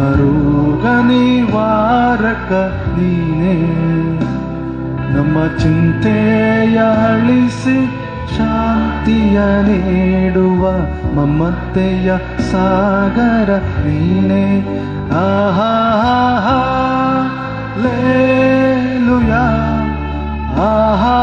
[0.00, 2.52] ರೋಗ ನಿವಾರಕ
[2.98, 3.56] ನೀನೇ.
[5.16, 6.78] ನಮ್ಮ ಚಿಂತೆಯ
[7.12, 7.78] ಅಳಿಸಿ
[8.36, 10.62] ಶಾಂತಿಯ ನೀಡುವ
[11.16, 12.12] ಮಮತೆಯ
[12.52, 13.50] ಸಾಗರ
[13.86, 14.44] ನೀನೇ.
[15.12, 15.70] ಆಹಾ
[17.82, 19.32] ಲೇಲುಯ
[20.66, 21.16] ಆಹಾ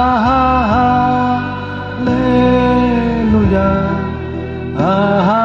[2.06, 3.58] ಲೇಲುಯ
[4.84, 5.37] ಆಹಾ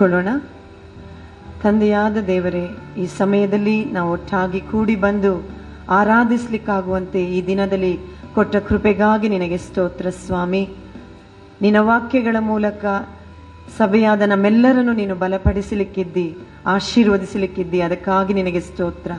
[0.00, 0.28] ಕೊಳ್ಳೋಣ
[1.62, 2.66] ತಂದೆಯಾದ ದೇವರೇ,
[2.98, 5.32] ಈ ಸಮಯದಲ್ಲಿ ನಾವು ಒಟ್ಟಾಗಿ ಕೂಡಿ ಬಂದು
[5.90, 7.92] ಆರಾಧಿಸ್ಲಿಕ್ಕಾಗುವಂತೆ ಈ ದಿನದಲ್ಲಿ
[8.34, 10.62] ಕೊಟ್ಟ ಕೃಪೆಗಾಗಿ ನಿನಗೆ ಸ್ತೋತ್ರ ಸ್ವಾಮಿ.
[11.62, 12.84] ನಿನ್ನ ವಾಕ್ಯಗಳ ಮೂಲಕ
[13.78, 16.28] ಸಭೆಯಾದ ನಮ್ಮೆಲ್ಲರನ್ನು ನೀನು ಬಲಪಡಿಸಲಿಕ್ಕಿದ್ದಿ,
[16.66, 19.12] ಆಶೀರ್ವದಿಸಲಿಕ್ಕಿದ್ದಿ, ಅದಕ್ಕಾಗಿ ನಿನಗೆ ಸ್ತೋತ್ರ.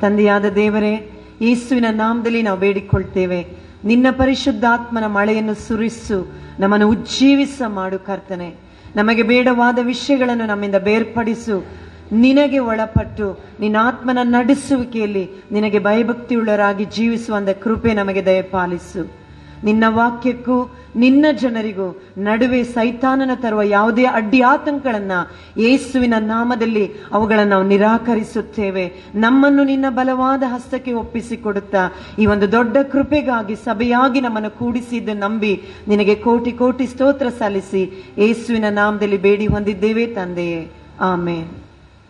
[0.00, 0.94] ತಂದೆಯಾದ ದೇವರೇ,
[1.40, 3.40] ಯೇಸುವಿನ ನಾಮದಲ್ಲಿ ನಾವು ಬೇಡಿಕೊಳ್ತೇವೆ,
[3.84, 6.18] ನಿನ್ನ ಪರಿಶುದ್ಧಾತ್ಮನ ಮಳೆಯನ್ನು ಸುರಿಸು,
[6.60, 8.65] ನಮ್ಮನ್ನು ಉಜ್ಜೀವಿಸ ಮಾಡು ಕರ್ತನೆ.
[8.96, 11.66] ನಮಗೆ ಬೇಡವಾದ ವಿಷಯಗಳನ್ನು ನಮ್ಮಿಂದ ಬೇರ್ಪಡಿಸು.
[12.12, 19.25] ನಿನಗೆ ಒಳಪಟ್ಟು, ನಿನ್ನ ಆತ್ಮನ ನಡೆಸುವಿಕೆಯಲ್ಲಿ ನಿನಗೆ ಭಯಭಕ್ತಿಯುಳ್ಳರಾಗಿ ಜೀವಿಸುವಂತ ಕೃಪೆ ನಮಗೆ ದಯಪಾಲಿಸು.
[19.64, 25.12] ನಿನ್ನ ವಾಕ್ಯಕ್ಕೂ, ನಿನ್ನ ಜನರಿಗೂ ನಡುವೆ ಸೈತಾನನ ತರುವ ಯಾವುದೇ ಅಡ್ಡಿ ಆತಂಕಗಳನ್ನ
[25.58, 28.92] ಯೇಸುವಿನ ನಾಮದಲ್ಲಿ ಅವುಗಳನ್ನು ನಾವು ನಿರಾಕರಿಸುತ್ತೇವೆ.
[29.14, 36.52] ನಮ್ಮನ್ನು ನಿನ್ನ ಬಲವಾದ ಹಸ್ತಕ್ಕೆ ಒಪ್ಪಿಸಿಕೊಡುತ್ತಾ ಈ ಒಂದು ದೊಡ್ಡ ಕೃಪೆಗಾಗಿ ಸಭೆಯಾಗಿ ನಮ್ಮನ್ನು ಕೂಡಿಸಿದ್ದು ನಂಬಿ ನಿನಗೆ ಕೋಟಿ
[36.52, 40.70] ಕೋಟಿ ಸ್ತೋತ್ರ ಸಲ್ಲಿಸಿ ಯೇಸುವಿನ ನಾಮದಲ್ಲಿ ಬೇಡಿ ಹೊಂದಿದ್ದೇವೆ ತಂದೆಯೇ.
[41.00, 41.48] ಆಮೇನ್.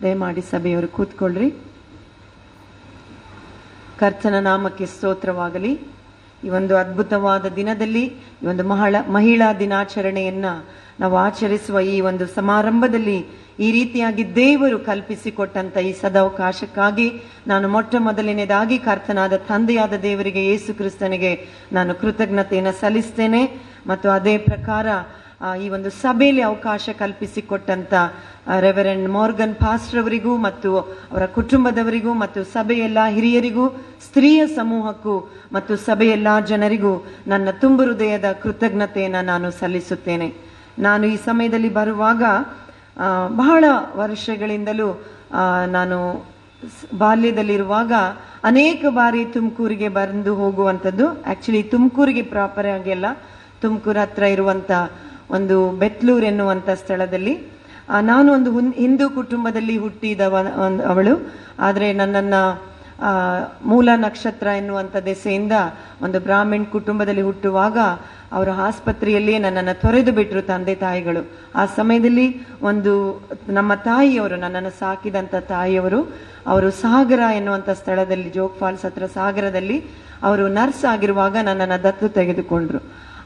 [0.01, 1.49] ದಯಮಾಡಿ ಸಭೆಯವರು ಕೂತ್ಕೊಳ್ರಿ.
[3.97, 5.96] ಕರ್ತನ ನಾಮಕ್ಕೆ ಸ್ತೋತ್ರವಾಗಲಿ.
[6.43, 8.05] ಈ ಒಂದು ಅದ್ಭುತವಾದ ದಿನದಲ್ಲಿ
[8.43, 10.45] ಈ ಒಂದು ಮಹಳ ಮಹಿಳಾ ದಿನಾಚರಣೆಯನ್ನ
[10.99, 13.17] ನಾವು ಆಚರಿಸುವ ಈ ಒಂದು ಸಮಾರಂಭದಲ್ಲಿ
[13.59, 17.07] ಈ ರೀತಿಯಾಗಿ ದೇವರು ಕಲ್ಪಿಸಿಕೊಟ್ಟಂತ ಈ ಸದಾವಕಾಶಕ್ಕಾಗಿ
[17.47, 21.31] ನಾನು ಮೊಟ್ಟ ಮೊದಲನೇದಾಗಿ ಕರ್ತನಾದ ತಂದೆಯಾದ ದೇವರಿಗೆ ಯೇಸು ಕ್ರಿಸ್ತನಿಗೆ
[21.73, 23.41] ನಾನು ಕೃತಜ್ಞತೆಯನ್ನು ಸಲ್ಲಿಸ್ತೇನೆ.
[23.87, 24.87] ಮತ್ತು ಅದೇ ಪ್ರಕಾರ
[25.63, 27.93] ಈ ಒಂದು ಸಭೆಯಲ್ಲಿ ಅವಕಾಶ ಕಲ್ಪಿಸಿಕೊಟ್ಟಂತ
[28.65, 30.69] ರೆವರೆಂಡ್ ಮಾರ್ಗನ್ ಪಾಸ್ಟರ್ ಅವರಿಗೂ ಮತ್ತು
[31.11, 33.65] ಅವರ ಕುಟುಂಬದವರಿಗೂ ಮತ್ತು ಸಭೆಯೆಲ್ಲ ಹಿರಿಯರಿಗೂ,
[34.05, 35.15] ಸ್ತ್ರೀಯ ಸಮೂಹಕ್ಕೂ
[35.53, 36.93] ಮತ್ತು ಸಭೆಯೆಲ್ಲ ಜನರಿಗೂ
[37.33, 40.29] ನನ್ನ ತುಂಬು ಹೃದಯದ ಕೃತಜ್ಞತೆಯನ್ನು ನಾನು ಸಲ್ಲಿಸುತ್ತೇನೆ.
[40.87, 42.23] ನಾನು ಈ ಸಮಯದಲ್ಲಿ ಬರುವಾಗ
[43.43, 43.63] ಬಹಳ
[44.01, 44.89] ವರ್ಷಗಳಿಂದಲೂ
[45.77, 45.97] ನಾನು
[46.97, 47.93] ಬಾಲ್ಯದಲ್ಲಿರುವಾಗ
[48.49, 51.05] ಅನೇಕ ಬಾರಿ ತುಮಕೂರಿಗೆ ಬಂದು ಹೋಗುವಂಥದ್ದು.
[51.29, 53.07] ಆ್ಯಕ್ಚುಲಿ ತುಮಕೂರಿಗೆ ಪ್ರಾಪರ್ ಆಗಿ ಅಲ್ಲ,
[53.61, 54.71] ತುಮಕೂರು ಹತ್ರ ಇರುವಂತ
[55.31, 57.35] ಒಂದು ಬೆತ್ಲೂರ್ ಎನ್ನುವಂಥ ಸ್ಥಳದಲ್ಲಿ.
[58.01, 60.35] ನಾನು ಒಂದು ಹಿಂದೂ ಕುಟುಂಬದಲ್ಲಿ ಹುಟ್ಟಿದವ
[60.87, 61.13] ಅವಳು.
[61.59, 62.33] ಆದರೆ ನನ್ನನ್ನ
[63.65, 65.51] ಮೂಲ ನಕ್ಷತ್ರ ಎನ್ನುವಂಥ ದೆಸೆಯಿಂದ
[66.01, 67.77] ಒಂದು ಬ್ರಾಹ್ಮಣ್ ಕುಟುಂಬದಲ್ಲಿ ಹುಟ್ಟುವಾಗ
[68.31, 71.21] ಅವರ ಆಸ್ಪತ್ರೆಯಲ್ಲಿಯೇ ನನ್ನನ್ನು ತೊರೆದು ಬಿಟ್ಟರು ತಂದೆ ತಾಯಿಗಳು.
[71.55, 72.27] ಆ ಸಮಯದಲ್ಲಿ
[72.61, 72.93] ಒಂದು
[73.49, 75.99] ನಮ್ಮ ತಾಯಿಯವರು, ನನ್ನನ್ನು ಸಾಕಿದಂಥ ತಾಯಿಯವರು,
[76.47, 79.77] ಅವರು ಸಾಗರ ಎನ್ನುವಂಥ ಸ್ಥಳದಲ್ಲಿ, ಜೋಗ್ ಫಾಲ್ಸ್ ಹತ್ರ ಸಾಗರದಲ್ಲಿ
[80.23, 82.79] ಅವರು ನರ್ಸ್ ಆಗಿರುವಾಗ ನನ್ನನ್ನು ದತ್ತು ತೆಗೆದುಕೊಂಡ್ರು.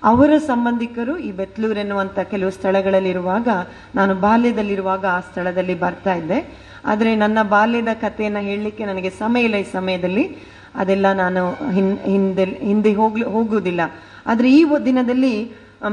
[0.03, 3.47] ಅವರ ಸಂಬಂಧಿಕರು ಈ ಬೆತ್ಲೂರ್ ಎನ್ನುವಂಥ ಕೆಲವು ಸ್ಥಳಗಳಲ್ಲಿರುವಾಗ
[3.95, 6.39] ನಾನು ಬಾಲ್ಯದಲ್ಲಿರುವಾಗ ಆ ಸ್ಥಳದಲ್ಲಿ ಬರ್ತಾ ಇದ್ದೆ.
[6.85, 10.25] ಆದರೆ ನನ್ನ ಬಾಲ್ಯದ ಕಥೆಯನ್ನು ಹೇಳಲಿಕ್ಕೆ ನನಗೆ ಸಮಯ ಇಲ್ಲ ಈ ಸಮಯದಲ್ಲಿ.
[10.75, 11.41] ಅದೆಲ್ಲ ನಾನು
[12.05, 13.81] ಹಿಂದೆ ಹಿಂದೆ ಹೋಗ್ಲು ಹೋಗುವುದಿಲ್ಲ.
[14.25, 15.33] ಆದರೆ ಈ ದಿನದಲ್ಲಿ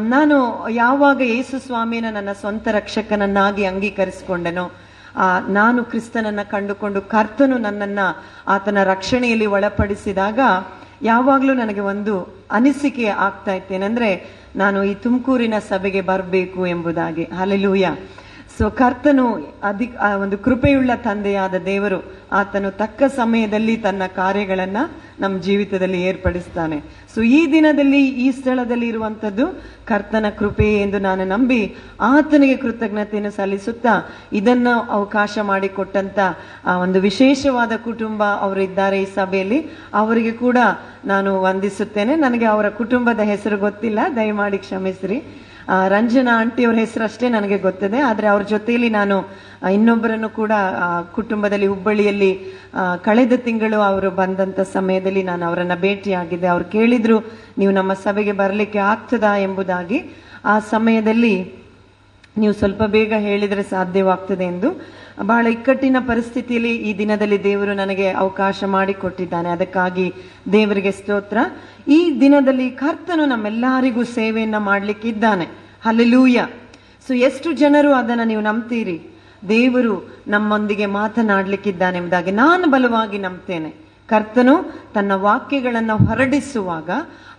[0.09, 0.37] ನಾನು
[0.75, 4.67] ಯಾವಾಗ ಯೇಸು ಸ್ವಾಮಿನ ನನ್ನ ಸ್ವಂತ ರಕ್ಷಕನನ್ನಾಗಿ ಅಂಗೀಕರಿಸಿಕೊಂಡೆನೋ
[5.15, 8.01] ಆ, ನಾನು ಕ್ರಿಸ್ತನನ್ನು ಕಂಡುಕೊಂಡು ಕರ್ತನು ನನ್ನನ್ನ
[8.47, 10.41] ಆತನ ರಕ್ಷಣೆಯಲ್ಲಿ ಒಳಪಡಿಸಿದಾಗ
[11.03, 12.15] ಯಾವಾಗಲೂ ನನಗೆ ಒಂದು
[12.51, 17.25] ಅನಿಸಿಕೆ ಆಗ್ತಾ ಇತ್ತೇನೆಂದ್ರೆ ನಾನು ಈ ತುಮಕೂರಿನ ಸಭೆಗೆ ಬರಬೇಕು ಎಂಬುದಾಗಿ.
[17.25, 17.87] ಅಲೆಲೂಯ
[18.59, 19.25] ಸೊ ಕರ್ತನು
[19.63, 24.83] ಅಧಿಕ ಒಂದು ಕೃಪೆಯುಳ್ಳ ತಂದೆಯಾದ ದೇವರು, ಆತನು ತಕ್ಕ ಸಮಯದಲ್ಲಿ ತನ್ನ ಕಾರ್ಯಗಳನ್ನು
[25.21, 26.83] ನಮ್ಮ ಜೀವಿತದಲ್ಲಿ ಏರ್ಪಡಿಸ್ತಾನೆ.
[27.19, 34.69] ಸೊ ಈ ದಿನದಲ್ಲಿ ಈ ಸ್ಥಳದಲ್ಲಿ ಇರುವಂತದ್ದು ಕರ್ತನ ಕೃಪೆ ಎಂದು ನಾನು ನಂಬಿ ಆತನಿಗೆ ಕೃತಜ್ಞತೆಯನ್ನು ಸಲ್ಲಿಸುತ್ತಾ ಇದನ್ನ
[34.91, 36.19] ಅವಕಾಶ ಮಾಡಿಕೊಟ್ಟಂತ
[36.67, 39.67] ಆ ಒಂದು ವಿಶೇಷವಾದ ಕುಟುಂಬ ಅವರು ಇದ್ದಾರೆ ಈ ಸಭೆಯಲ್ಲಿ.
[39.95, 40.57] ಅವರಿಗೆ ಕೂಡ
[41.05, 42.17] ನಾನು ವಂದಿಸುತ್ತೇನೆ.
[42.17, 43.99] ನನಗೆ ಅವರ ಕುಟುಂಬದ ಹೆಸರು ಗೊತ್ತಿಲ್ಲ.
[44.17, 45.48] ದಯಮಾಡಿ ಕ್ಷಮಿಸ್ರಿ.
[45.95, 49.17] ರಂಜನಾ ಆಂಟಿ ಹೆಸರು ಹೆಸರಷ್ಟೇ ನನಗೆ ಗೊತ್ತಿದೆ, ಆದರೆ ಅವ್ರ ಜೊತೆಯಲ್ಲಿ ನಾನು
[49.77, 50.53] ಇನ್ನೊಬ್ಬರನ್ನು ಕೂಡ
[51.17, 52.33] ಕುಟುಂಬದಲ್ಲಿ ಹುಬ್ಬಳ್ಳಿಯಲ್ಲಿ
[53.07, 56.49] ಕಳೆದ ತಿಂಗಳು ಅವರು ಬಂದಂಥ ಸಮಯದಲ್ಲಿ ನಾನು ಅವರನ್ನು ಭೇಟಿಯಾಗಿದ್ದೆ.
[56.55, 57.19] ಅವ್ರು ಕೇಳಿದ್ರು,
[57.61, 59.33] ನೀವು ನಮ್ಮ ಸಭೆಗೆ ಬರಲಿಕ್ಕೆ ಆಗ್ತದಾ?
[59.47, 60.01] ಎಂಬುದಾಗಿ.
[60.53, 61.35] ಆ ಸಮಯದಲ್ಲಿ
[62.41, 64.69] ನೀವು ಸ್ವಲ್ಪ ಬೇಗ ಹೇಳಿದರೆ ಸಾಧ್ಯವಾಗ್ತದೆ ಎಂದು.
[65.31, 69.49] ಬಹಳ ಇಕ್ಕಟ್ಟಿನ ಪರಿಸ್ಥಿತಿಯಲ್ಲಿ ಈ ದಿನದಲ್ಲಿ ದೇವರು ನನಗೆ ಅವಕಾಶ ಮಾಡಿಕೊಟ್ಟಿದ್ದಾನೆ.
[69.57, 70.07] ಅದಕ್ಕಾಗಿ
[70.57, 71.39] ದೇವರಿಗೆ ಸ್ತೋತ್ರ.
[71.89, 75.47] ಈ ದಿನದಲ್ಲಿ ಕರ್ತನು ನಮ್ಮೆಲ್ಲರಿಗೂ ಸೇವೆಯನ್ನ ಮಾಡ್ಲಿಕ್ಕಿದ್ದಾನೆ.
[75.85, 76.41] ಹಲಲೂಯ
[77.07, 79.03] ಸೊ ಎಷ್ಟು ಜನರು ಅದನ್ನ ನೀವು ನಂಬ್ತೀರಿ?
[79.49, 83.88] ದೇವರು ನಮ್ಮೊಂದಿಗೆ ಮಾತನಾಡ್ಲಿಕ್ಕಿದ್ದಾನೆ ಎಂಬುದಾಗಿ ನಾನು ಬಲವಾಗಿ ನಂಬ್ತೇನೆ.
[84.11, 84.55] ಕರ್ತನು
[84.95, 86.91] ತನ್ನ ವಾಕ್ಯಗಳನ್ನು ಹೊರಡಿಸುವಾಗ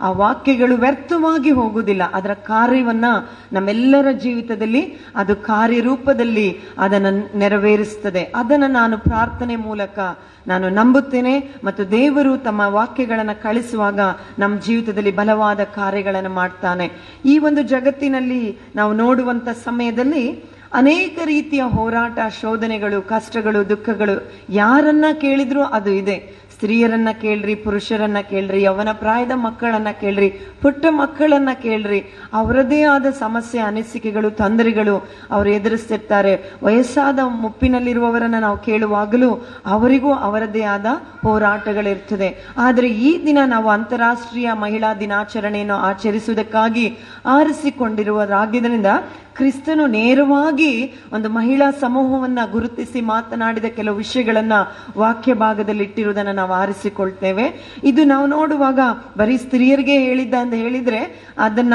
[0.01, 2.03] ಆ ವಾಕ್ಯಗಳು ವ್ಯರ್ಥವಾಗಿ ಹೋಗುವುದಿಲ್ಲ.
[2.13, 3.05] ಅದರ ಕಾರ್ಯವನ್ನ
[3.53, 4.83] ನಮ್ಮೆಲ್ಲರ ಜೀವಿತದಲ್ಲಿ,
[5.15, 9.99] ಅದು ಕಾರ್ಯರೂಪದಲ್ಲಿ ಅದನ್ನು ನೆರವೇರಿಸ್ತದೆ ಅದನ್ನು ನಾನು ಪ್ರಾರ್ಥನೆ ಮೂಲಕ
[10.47, 13.99] ನಾನು ನಂಬುತ್ತೇನೆ ಮತ್ತು ದೇವರು ತಮ್ಮ ವಾಕ್ಯಗಳನ್ನು ಕಳಿಸುವಾಗ
[14.39, 16.91] ನಮ್ಮ ಜೀವಿತದಲ್ಲಿ ಬಲವಾದ ಕಾರ್ಯಗಳನ್ನು ಮಾಡ್ತಾನೆ.
[17.25, 20.25] ಈ ಒಂದು ಜಗತ್ತಿನಲ್ಲಿ ನಾವು ನೋಡುವಂತ ಸಮಯದಲ್ಲಿ
[20.73, 26.17] ಅನೇಕ ರೀತಿಯ ಹೋರಾಟ, ಶೋಧನೆಗಳು, ಕಷ್ಟಗಳು, ದುಃಖಗಳು ಯಾರನ್ನ ಕೇಳಿದ್ರೂ ಅದು ಇದೆ.
[26.59, 30.29] ಸ್ತ್ರೀಯರನ್ನ ಕೇಳ್ರಿ, ಪುರುಷರನ್ನ ಕೇಳ್ರಿ ಅವನ ಪ್ರಾಯದ ಮಕ್ಕಳನ್ನ ಕೇಳ್ರಿ,
[30.61, 31.99] ಪುಟ್ಟ ಮಕ್ಕಳನ್ನ ಕೇಳ್ರಿ.
[32.33, 36.33] ಅವರದೇ ಆದ ಸಮಸ್ಯೆ, ಅನಿಸಿಕೆಗಳು, ತೊಂದರೆಗಳು ಅವರು ಎದುರಿಸ್ತಿರ್ತಾರೆ.
[36.63, 40.85] ವಯಸ್ಸಾದ ಮುಪ್ಪಿನಲ್ಲಿರುವವರನ್ನ ನಾವು ಕೇಳುವಾಗಲೂ ಅವರಿಗೂ ಅವರದೇ ಆದ
[41.21, 42.45] ಹೋರಾಟಗಳಿರ್ತದೆ.
[42.57, 48.85] ಆದರೆ ಈ ದಿನ ನಾವು ಅಂತಾರಾಷ್ಟ್ರೀಯ ಮಹಿಳಾ ದಿನಾಚರಣೆಯನ್ನು ಆಚರಿಸುವುದಕ್ಕಾಗಿ ಆರಿಸಿಕೊಂಡಿರುವುದಾಗಿದ್ದರಿಂದ
[49.39, 50.71] ಕ್ರಿಸ್ತನು ನೇರವಾಗಿ
[51.13, 54.53] ಒಂದು ಮಹಿಳಾ ಸಮೂಹವನ್ನ ಗುರುತಿಸಿ ಮಾತನಾಡಿದ ಕೆಲವು ವಿಷಯಗಳನ್ನ
[54.97, 57.45] ವಾಕ್ಯ ಭಾಗದಲ್ಲಿ ಇಟ್ಟಿರುವುದನ್ನು ನಾವು ಆರಿಸಿಕೊಳ್ತೇವೆ.
[57.83, 58.79] ಇದು ನಾವು ನೋಡುವಾಗ
[59.17, 61.01] ಬರೀ ಸ್ತ್ರೀಯರಿಗೆ ಹೇಳಿದ್ದ ಅಂತ ಹೇಳಿದ್ರೆ
[61.37, 61.73] ಅದನ್ನ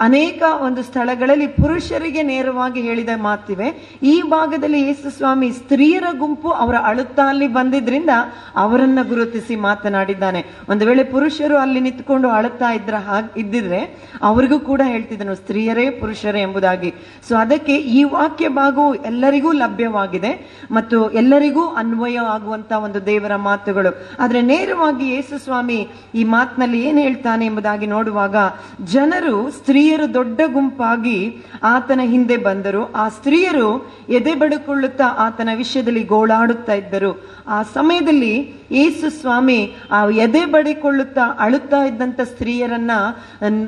[0.00, 3.98] ಅನೇಕ ಒಂದು ಸ್ಥಳಗಳಲ್ಲಿ ಪುರುಷರಿಗೆ ನೇರವಾಗಿ ಹೇಳಿದ ಮಾತಿವೆ.
[4.02, 8.10] ಈ ಭಾಗದಲ್ಲಿ ಯೇಸು ಸ್ವಾಮಿ ಸ್ತ್ರೀಯರ ಗುಂಪು ಅವರ ಅಳುತ್ತಾ ಅಲ್ಲಿ ಬಂದಿದ್ರಿಂದ
[8.56, 10.44] ಅವರನ್ನ ಗುರುತಿಸಿ ಮಾತನಾಡಿದ್ದಾನೆ.
[10.68, 13.80] ಒಂದು ವೇಳೆ ಪುರುಷರು ಅಲ್ಲಿ ನಿಂತ್ಕೊಂಡು ಅಳುತ್ತಾ ಇದ್ರ ಹಾಗೆ ಇದ್ದಿದ್ರೆ
[14.22, 16.87] ಅವರಿಗೂ ಕೂಡ ಹೇಳ್ತಿದ್ದನು, ಸ್ತ್ರೀಯರೇ ಪುರುಷರೇ ಎಂಬುದಾಗಿ.
[17.28, 20.32] ಸೊ ಅದಕ್ಕೆ ಈ ವಾಕ್ಯ ಭಾಗವು ಎಲ್ಲರಿಗೂ ಲಭ್ಯವಾಗಿದೆ
[20.70, 23.90] ಮತ್ತು ಎಲ್ಲರಿಗೂ ಅನ್ವಯ ಆಗುವಂತ ಒಂದು ದೇವರ ಮಾತುಗಳು.
[24.20, 25.78] ಆದ್ರೆ ನೇರವಾಗಿ ಯೇಸು ಸ್ವಾಮಿ
[26.14, 28.36] ಈ ಮಾತಿನಲ್ಲಿ ಏನ್ ಹೇಳ್ತಾನೆ ಎಂಬುದಾಗಿ ನೋಡುವಾಗ,
[28.84, 31.18] ಜನರು ಸ್ತ್ರೀಯರು ದೊಡ್ಡ ಗುಂಪಾಗಿ
[31.62, 32.92] ಆತನ ಹಿಂದೆ ಬಂದರು.
[32.92, 33.68] ಆ ಸ್ತ್ರೀಯರು
[34.08, 37.12] ಎದೆ ಬಡಿಕೊಳ್ಳುತ್ತಾ ಆತನ ವಿಷಯದಲ್ಲಿ ಗೋಳಾಡುತ್ತಾ ಇದ್ದರು.
[37.48, 38.34] ಆ ಸಮಯದಲ್ಲಿ
[38.70, 42.90] ಯೇಸು ಸ್ವಾಮಿ ಆ ಎದೆ ಬಡಿಕೊಳ್ಳುತ್ತಾ ಅಳುತ್ತಾ ಇದ್ದಂತ ಸ್ತ್ರೀಯರನ್ನ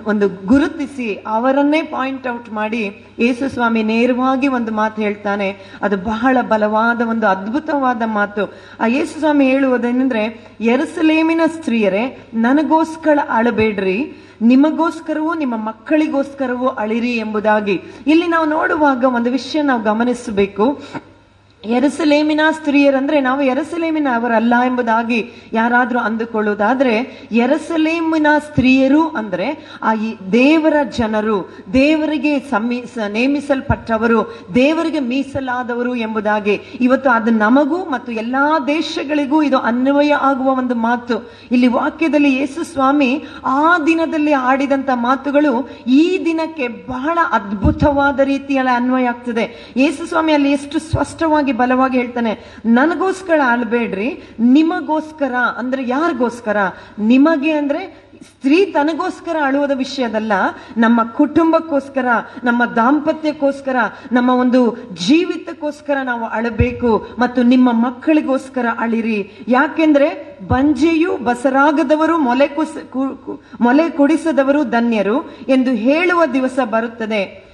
[0.07, 2.83] ಒಂದು ಗುರುತಿಸಿ ಅವರನ್ನೇ ಪಾಯಿಂಟ್ ಔಟ್ ಮಾಡಿ
[3.19, 5.57] ಯೇಸು ಸ್ವಾಮಿ ನೇರವಾಗಿ ಒಂದು ಮಾತು ಹೇಳ್ತಾನೆ.
[5.83, 8.53] ಅದು ಬಹಳ ಬಲವಾದ ಒಂದು ಅದ್ಭುತವಾದ ಮಾತು.
[8.81, 14.27] ಆ ಯೇಸು ಸ್ವಾಮಿ ಹೇಳುವುದೇನೆಂದ್ರೆ ಎರಸಲೇಮಿನ ಸ್ತ್ರೀಯರೇ, ನನಗೋಸ್ಕರ ಅಳಬೇಡ್ರಿ.
[14.43, 17.83] ನಿಮಗೋಸ್ಕರವೂ, ನಿಮ್ಮ ಮಕ್ಕಳಿಗೋಸ್ಕರವೂ ಅಳಿರಿ ಎಂಬುದಾಗಿ.
[18.07, 20.83] ಇಲ್ಲಿ ನಾವು ನೋಡುವಾಗ ಒಂದು ವಿಷಯ ನಾವು ಗಮನಿಸಬೇಕು.
[21.65, 31.57] ಎರಸಲೇಮಿನ ಸ್ತ್ರೀಯರಂದ್ರೆ ನಾವು ಎರಸಲೇಮಿನ ಅವರಲ್ಲ ಎಂಬುದಾಗಿ ಯಾರಾದ್ರೂ ಅಂದುಕೊಳ್ಳುವುದಾದ್ರೆ ಎರಸಲೇಮಿನ ಸ್ತ್ರೀಯರು ಅಂದ್ರೆ ಆ ಈ ದೇವರ ಜನರು,
[31.73, 40.47] ದೇವರಿಗೆ ಸಮಿ ನೇಮಿಸಲ್ಪಟ್ಟವರು, ದೇವರಿಗೆ ಮೀಸಲಾದವರು ಎಂಬುದಾಗಿ ಇವತ್ತು ಅದು ನಮಗೂ ಮತ್ತು ಎಲ್ಲಾ ದೇಶಗಳಿಗೂ ಇದು ಅನ್ವಯ ಆಗುವ
[40.47, 41.31] ಒಂದು ಮಾತು.
[41.53, 49.75] ಇಲ್ಲಿ ವಾಕ್ಯದಲ್ಲಿ ಯೇಸು ಸ್ವಾಮಿ ಆ ದಿನದಲ್ಲಿ ಆಡಿದಂತ ಮಾತುಗಳು ಈ ದಿನಕ್ಕೆ ಬಹಳ ಅದ್ಭುತವಾದ ರೀತಿಯಲ್ಲಿ ಅನ್ವಯ ಆಗ್ತದೆ.
[49.77, 56.57] ಯೇಸು ಸ್ವಾಮಿ ಅಲ್ಲಿ ಎಷ್ಟು ಸ್ಪಷ್ಟವಾಗಿ ಬಲವಾಗಿ ಹೇಳ್ತಾನೆ, ನನಗೋಸ್ಕರ ಅಲ್ಬೇಡ್ರಿ ನಿಮಗೋಸ್ಕರ ಅಂದ್ರೆ ಯಾರಿಗೋಸ್ಕರ?
[56.99, 60.33] ನಿಮಗೆ ಅಂದ್ರೆ ಸ್ತ್ರೀ ತನಗೋಸ್ಕರ ಅಳುವುದ ವಿಷಯದಲ್ಲ
[60.77, 62.07] ನಮ್ಮ ಕುಟುಂಬಕ್ಕೋಸ್ಕರ,
[62.45, 63.77] ನಮ್ಮ ದಾಂಪತ್ಯಕ್ಕೋಸ್ಕರ,
[64.13, 64.77] ನಮ್ಮ ಒಂದು
[65.07, 69.45] ಜೀವಿತಕ್ಕೋಸ್ಕರ ನಾವು ಅಳಬೇಕು ಮತ್ತು ನಿಮ್ಮ ಮಕ್ಕಳಿಗೋಸ್ಕರ ಅಳಿರಿ.
[69.49, 72.77] ಯಾಕೆಂದ್ರೆ ಬಂಜೆಯು ಬಸರಾಗದವರು, ಮೊಲೆ ಕುಸ
[73.61, 77.50] ಮೊಲೆ ಕುಡಿಸದವರು ಧನ್ಯರು ಎಂದು ಹೇಳುವ ದಿವಸ ಬರುತ್ತದೆ.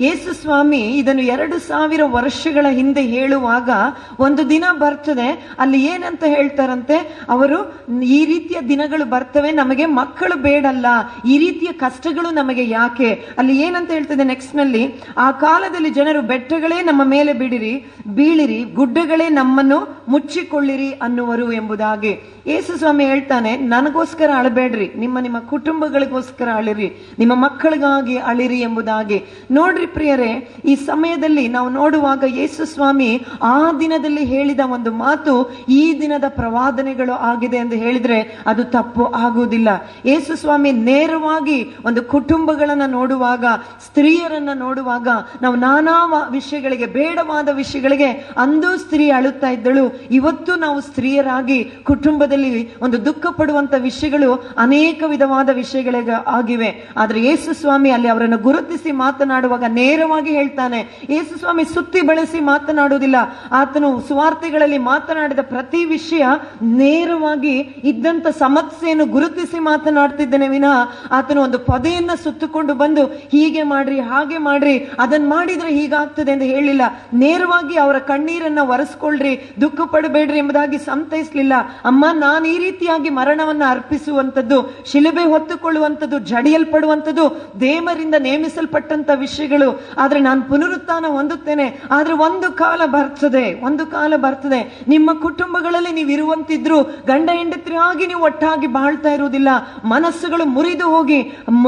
[0.00, 3.70] ಯೇಸು ಸ್ವಾಮಿ ಇದನ್ನು ಎರಡು ಸಾವಿರ ವರ್ಷಗಳ ಹಿಂದೆ ಹೇಳುವಾಗ
[4.18, 5.54] ಒಂದು ದಿನ ಬರ್ತದೆ.
[5.58, 6.96] ಅಲ್ಲಿ ಏನಂತ ಹೇಳ್ತಾರಂತೆ?
[7.28, 7.58] ಅವರು,
[8.02, 10.86] ಈ ರೀತಿಯ ದಿನಗಳು ಬರ್ತವೆ, ನಮಗೆ ಮಕ್ಕಳು ಬೇಡಲ್ಲ,
[11.28, 13.10] ಈ ರೀತಿಯ ಕಷ್ಟಗಳು ನಮಗೆ ಯಾಕೆ?
[13.38, 20.90] ಅಲ್ಲಿ ಏನಂತ ಹೇಳ್ತದೆ ನೆಕ್ಸ್ಟ್ನಲ್ಲಿ, ಆ ಕಾಲದಲ್ಲಿ ಜನರು ಬೆಟ್ಟಗಳೇ ನಮ್ಮ ಮೇಲೆ ಬಿಡಿರಿ, ಬೀಳಿರಿ, ಗುಡ್ಡಗಳೇ ನಮ್ಮನ್ನು ಮುಚ್ಚಿಕೊಳ್ಳಿರಿ
[20.90, 22.14] ಅನ್ನುವರು ಎಂಬುದಾಗಿ.
[22.46, 29.20] ಯೇಸು ಸ್ವಾಮಿ ಹೇಳ್ತಾನೆ, ನನಗೋಸ್ಕರ ಅಳಬೇಡ್ರಿ, ನಿಮ್ಮ ನಿಮ್ಮ ಕುಟುಂಬಗಳಿಗೋಸ್ಕರ ಅಳಿರಿ, ನಿಮ್ಮ ಮಕ್ಕಳಿಗಾಗಿ ಅಳಿರಿ ಎಂಬುದಾಗಿ.
[29.50, 36.24] ನೋಡ್ರಿ ಪ್ರಿಯರೇ ಈ ಸಮಯದಲ್ಲಿ ನಾವು ನೋಡುವಾಗ ಯೇಸು ಸ್ವಾಮಿ ಆ ದಿನದಲ್ಲಿ ಹೇಳಿದ ಒಂದು ಮಾತು ಈ ದಿನದ
[36.28, 39.68] ಪ್ರವಾದನೆಗಳು ಆಗಿದೆ ಎಂದು ಹೇಳಿದ್ರೆ ಅದು ತಪ್ಪು ಆಗುವುದಿಲ್ಲ.
[40.06, 43.44] ಯೇಸು ಸ್ವಾಮಿ ನೇರವಾಗಿ ಒಂದು ಕುಟುಂಬಗಳನ್ನ ನೋಡುವಾಗ,
[43.86, 45.08] ಸ್ತ್ರೀಯರನ್ನ ನೋಡುವಾಗ
[45.42, 50.08] ನಾವು ನಾನಾ ವಿಷಯಗಳಿಗೆ, ಬೇಡವಾದ ವಿಷಯಗಳಿಗೆ ಅಂದು ಸ್ತ್ರೀ ಅಳುತ್ತಾ ಇದ್ದಳು.
[50.10, 56.88] ಇವತ್ತು ನಾವು ಸ್ತ್ರೀಯರಾಗಿ ಕುಟುಂಬದಲ್ಲಿ ಒಂದು ದುಃಖ ಪಡುವಂತ ವಿಷಯಗಳು ಅನೇಕ ವಿಧವಾದ ವಿಷಯಗಳಿಗೆ ಆಗಿವೆ.
[56.96, 63.16] ಆದ್ರೆ ಯೇಸು ಸ್ವಾಮಿ ಅಲ್ಲಿ ಅವರನ್ನು ಗುರುತಿಸಿ ಮಾತನಾಡುವಾಗ ನೇರವಾಗಿ ಹೇಳ್ತಾನೆ ಯೇಸು ಸ್ವಾಮಿ ಸುತ್ತಿ ಬಳಸಿ ಮಾತನಾಡುವುದಿಲ್ಲ.
[63.52, 66.24] ಆತನು ಸುವಾರ್ತೆಗಳಲ್ಲಿ ಮಾತನಾಡಿದ ಪ್ರತಿ ವಿಷಯ
[66.62, 67.54] ನೇರವಾಗಿ
[67.84, 70.76] ಇದ್ದಂತ ಸಮಸ್ಯೆಯನ್ನು ಗುರುತಿಸಿ ಮಾತನಾಡ್ತಿದ್ದೇನೆ ವಿನಃ
[71.10, 76.82] ಆತನು ಒಂದು ಪೊದೆಯನ್ನ ಸುತ್ತಿಕೊಂಡು ಬಂದು, ಹೀಗೆ ಮಾಡ್ರಿ, ಹಾಗೆ ಮಾಡ್ರಿ ಅದನ್ನ ಮಾಡಿದ್ರೆ ಹೀಗಾಗ್ತದೆ ಎಂದು ಹೇಳಿಲ್ಲ.
[77.14, 81.54] ನೇರವಾಗಿ ಅವರ ಕಣ್ಣೀರನ್ನ ಒರೆಸ್ಕೊಳ್ರಿ, ದುಃಖ ಪಡಬೇಡ್ರಿ ಎಂಬುದಾಗಿ ಸಂತೈಸ್ಲಿಲ್ಲ.
[81.84, 84.58] ಅಮ್ಮ, ನಾನು ಈ ರೀತಿಯಾಗಿ ಮರಣವನ್ನ ಅರ್ಪಿಸುವಂತದ್ದು
[84.92, 87.24] ಶಿಲುಬೆ ಹೊತ್ತುಕೊಳ್ಳುವಂಥದ್ದು, ಜಡಿಯಲ್ಪಡುವಂಥದ್ದು,
[87.60, 91.66] ದೇವರಿಂದ ನೇಮಿಸಲ್ಪಟ್ಟಂತ ವಿಷಯಗಳು ವರ್ಷಗಳು ಆದರೆ ನಾನು ಪುನರುತ್ಥಾನ ಹೊಂದುತ್ತೇನೆ.
[91.90, 94.60] ಆದರೆ ಒಂದು ಕಾಲ ಬರ್ತದೆ, ಒಂದು ಕಾಲ ಬರ್ತದೆ.
[94.88, 99.48] ನಿಮ್ಮ ಕುಟುಂಬಗಳಲ್ಲಿ ನೀವು ಇರುವಂತಿದ್ರು, ಗಂಡ ಹೆಂಡತಿಯಾಗಿ ನೀವು ಒಟ್ಟಾಗಿ ಬಾಳ್ತಾ ಇರುವುದಿಲ್ಲ.
[99.84, 101.20] ಮನಸ್ಸುಗಳು ಮುರಿದು ಹೋಗಿ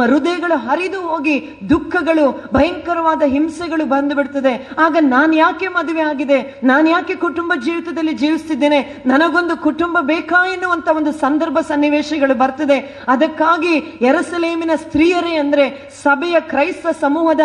[0.06, 1.36] ಹೃದಯಗಳು ಹರಿದು ಹೋಗಿ,
[1.70, 6.38] ದುಃಖಗಳು, ಭಯಂಕರವಾದ ಹಿಂಸೆಗಳು ಬಂದು ಬಿಡ್ತದೆ ಆಗ ನಾನು ಯಾಕೆ ಮದುವೆ ಆಗಿದೆ?
[6.64, 8.80] ನಾನು ಯಾಕೆ ಕುಟುಂಬ ಜೀವಿತದಲ್ಲಿ ಜೀವಿಸ್ತಿದ್ದೇನೆ?
[9.06, 12.78] ನನಗೊಂದು ಕುಟುಂಬ ಬೇಕಾ ಎನ್ನುವಂತ ಒಂದು ಸಂದರ್ಭ ಸನ್ನಿವೇಶಗಳು ಬರ್ತದೆ.
[13.08, 17.40] ಅದಕ್ಕಾಗಿ ಎರಸಲೇಮಿನ ಸ್ತ್ರೀಯರೇ ಅಂದ್ರೆ ಸಭೆಯ ಕ್ರೈಸ್ತ ಸಮೂಹದ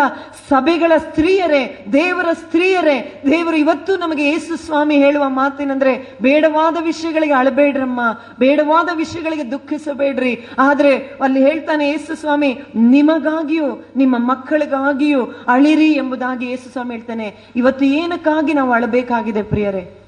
[0.50, 8.01] ಸಭೆಗಳ ಸ್ತ್ರೀಯರೇ, ದೇವರ ಸ್ತ್ರೀಯರೇ, ದೇವರು ಇವತ್ತು ನಮಗೆ ಯೇಸು ಸ್ವಾಮಿ ಹೇಳುವ ಮಾತೇನೆಂದ್ರೆ, ಬೇಡವಾದ ವಿಷಯಗಳಿಗೆ ಅಳಬೇಡ್ರಮ್ಮ,
[8.39, 10.48] ಬೇಡವಾದ ವಿಷಯಗಳಿಗೆ ದುಃಖಿಸಬೇಡ್ರಿ.
[10.60, 17.36] ಆದ್ರೆ ಅಲ್ಲಿ ಹೇಳ್ತಾನೆ ಯೇಸು ಸ್ವಾಮಿ, ನಿಮಗಾಗಿಯೂ, ನಿಮ್ಮ ಮಕ್ಕಳಿಗಾಗಿಯೂ ಅಳಿರಿ ಎಂಬುದಾಗಿ ಯೇಸು ಸ್ವಾಮಿ ಹೇಳ್ತಾನೆ.
[17.55, 20.00] ಇವತ್ತು ಏನಕ್ಕಾಗಿ ನಾವು ಅಳಬೇಕಾಗಿದೆ ಪ್ರಿಯರೇ?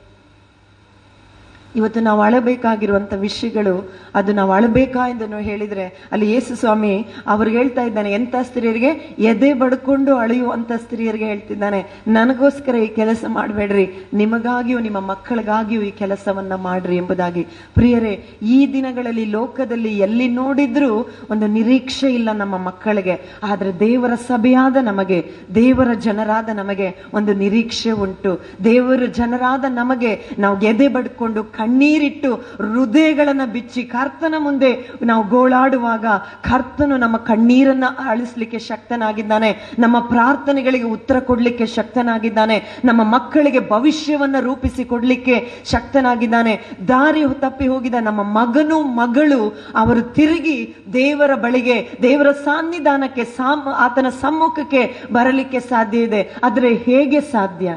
[1.76, 8.12] ಇವತ್ತು ನಾವು ಅಳಬೇಕಾಗಿರುವಂತ ವಿಷಯಗಳು, ಅದು ನಾವು ಅಳಬೇಕಾ ಎಂದು ಹೇಳಿದ್ರೆ, ಅಲ್ಲಿ ಯೇಸು ಸ್ವಾಮಿ ಅವ್ರು ಹೇಳ್ತಾ ಇದ್ದಾನೆ
[8.12, 9.16] ಎಂತ ಸ್ತ್ರೀಯರಿಗೆ?
[9.20, 16.96] ಎದೆ ಬಡ್ಕೊಂಡು ಅಳೆಯುವಂಥ ಸ್ತ್ರೀಯರಿಗೆ ಹೇಳ್ತಿದ್ದಾನೆ, ನನಗೋಸ್ಕರ ಈ ಕೆಲಸ ಮಾಡಬೇಡ್ರಿ, ನಿಮಗಾಗಿಯೂ, ನಿಮ್ಮ ಮಕ್ಕಳಿಗಾಗಿಯೂ ಈ ಕೆಲಸವನ್ನ ಮಾಡ್ರಿ
[16.96, 17.44] ಎಂಬುದಾಗಿ.
[17.74, 25.32] ಪ್ರಿಯರೇ, ಈ ದಿನಗಳಲ್ಲಿ ಲೋಕದಲ್ಲಿ ಎಲ್ಲಿ ನೋಡಿದ್ರೂ ಒಂದು ನಿರೀಕ್ಷೆ ಇಲ್ಲ ನಮ್ಮ ಮಕ್ಕಳಿಗೆ, ಆದ್ರೆ ದೇವರ ಸಭೆಯಾದ ನಮಗೆ,
[25.56, 28.42] ದೇವರ ಜನರಾದ ನಮಗೆ ಒಂದು ನಿರೀಕ್ಷೆ ಉಂಟು.
[28.64, 36.06] ದೇವರ ಜನರಾದ ನಮಗೆ, ನಾವು ಎದೆ ಬಡ್ಕೊಂಡು ಕಣ್ಣೀರಿಟ್ಟು ಹೃದಯಗಳನ್ನು ಬಿಚ್ಚಿ ಕರ್ತನ ಮುಂದೆ ನಾವು ಗೋಳಾಡುವಾಗ
[36.44, 39.76] ಕರ್ತನು ನಮ್ಮ ಕಣ್ಣೀರನ್ನ ಅಳಿಸ್ಲಿಕ್ಕೆ ಶಕ್ತನಾಗಿದ್ದಾನೆ.
[39.80, 42.80] ನಮ್ಮ ಪ್ರಾರ್ಥನೆಗಳಿಗೆ ಉತ್ತರ ಕೊಡಲಿಕ್ಕೆ ಶಕ್ತನಾಗಿದ್ದಾನೆ.
[42.86, 46.54] ನಮ್ಮ ಮಕ್ಕಳಿಗೆ ಭವಿಷ್ಯವನ್ನ ರೂಪಿಸಿ ಕೊಡಲಿಕ್ಕೆ ಶಕ್ತನಾಗಿದ್ದಾನೆ.
[46.88, 49.42] ದಾರಿ ತಪ್ಪಿ ಹೋಗಿದ ನಮ್ಮ ಮಗನು ಮಗಳು
[49.76, 53.26] ಅವರು ತಿರುಗಿ ದೇವರ ಬಳಿಗೆ, ದೇವರ ಸಾನ್ನಿಧಾನಕ್ಕೆ
[53.78, 56.36] ಆತನ ಸಮ್ಮುಖಕ್ಕೆ ಬರಲಿಕ್ಕೆ ಸಾಧ್ಯ ಇದೆ.
[56.44, 57.76] ಆದರೆ ಹೇಗೆ ಸಾಧ್ಯ?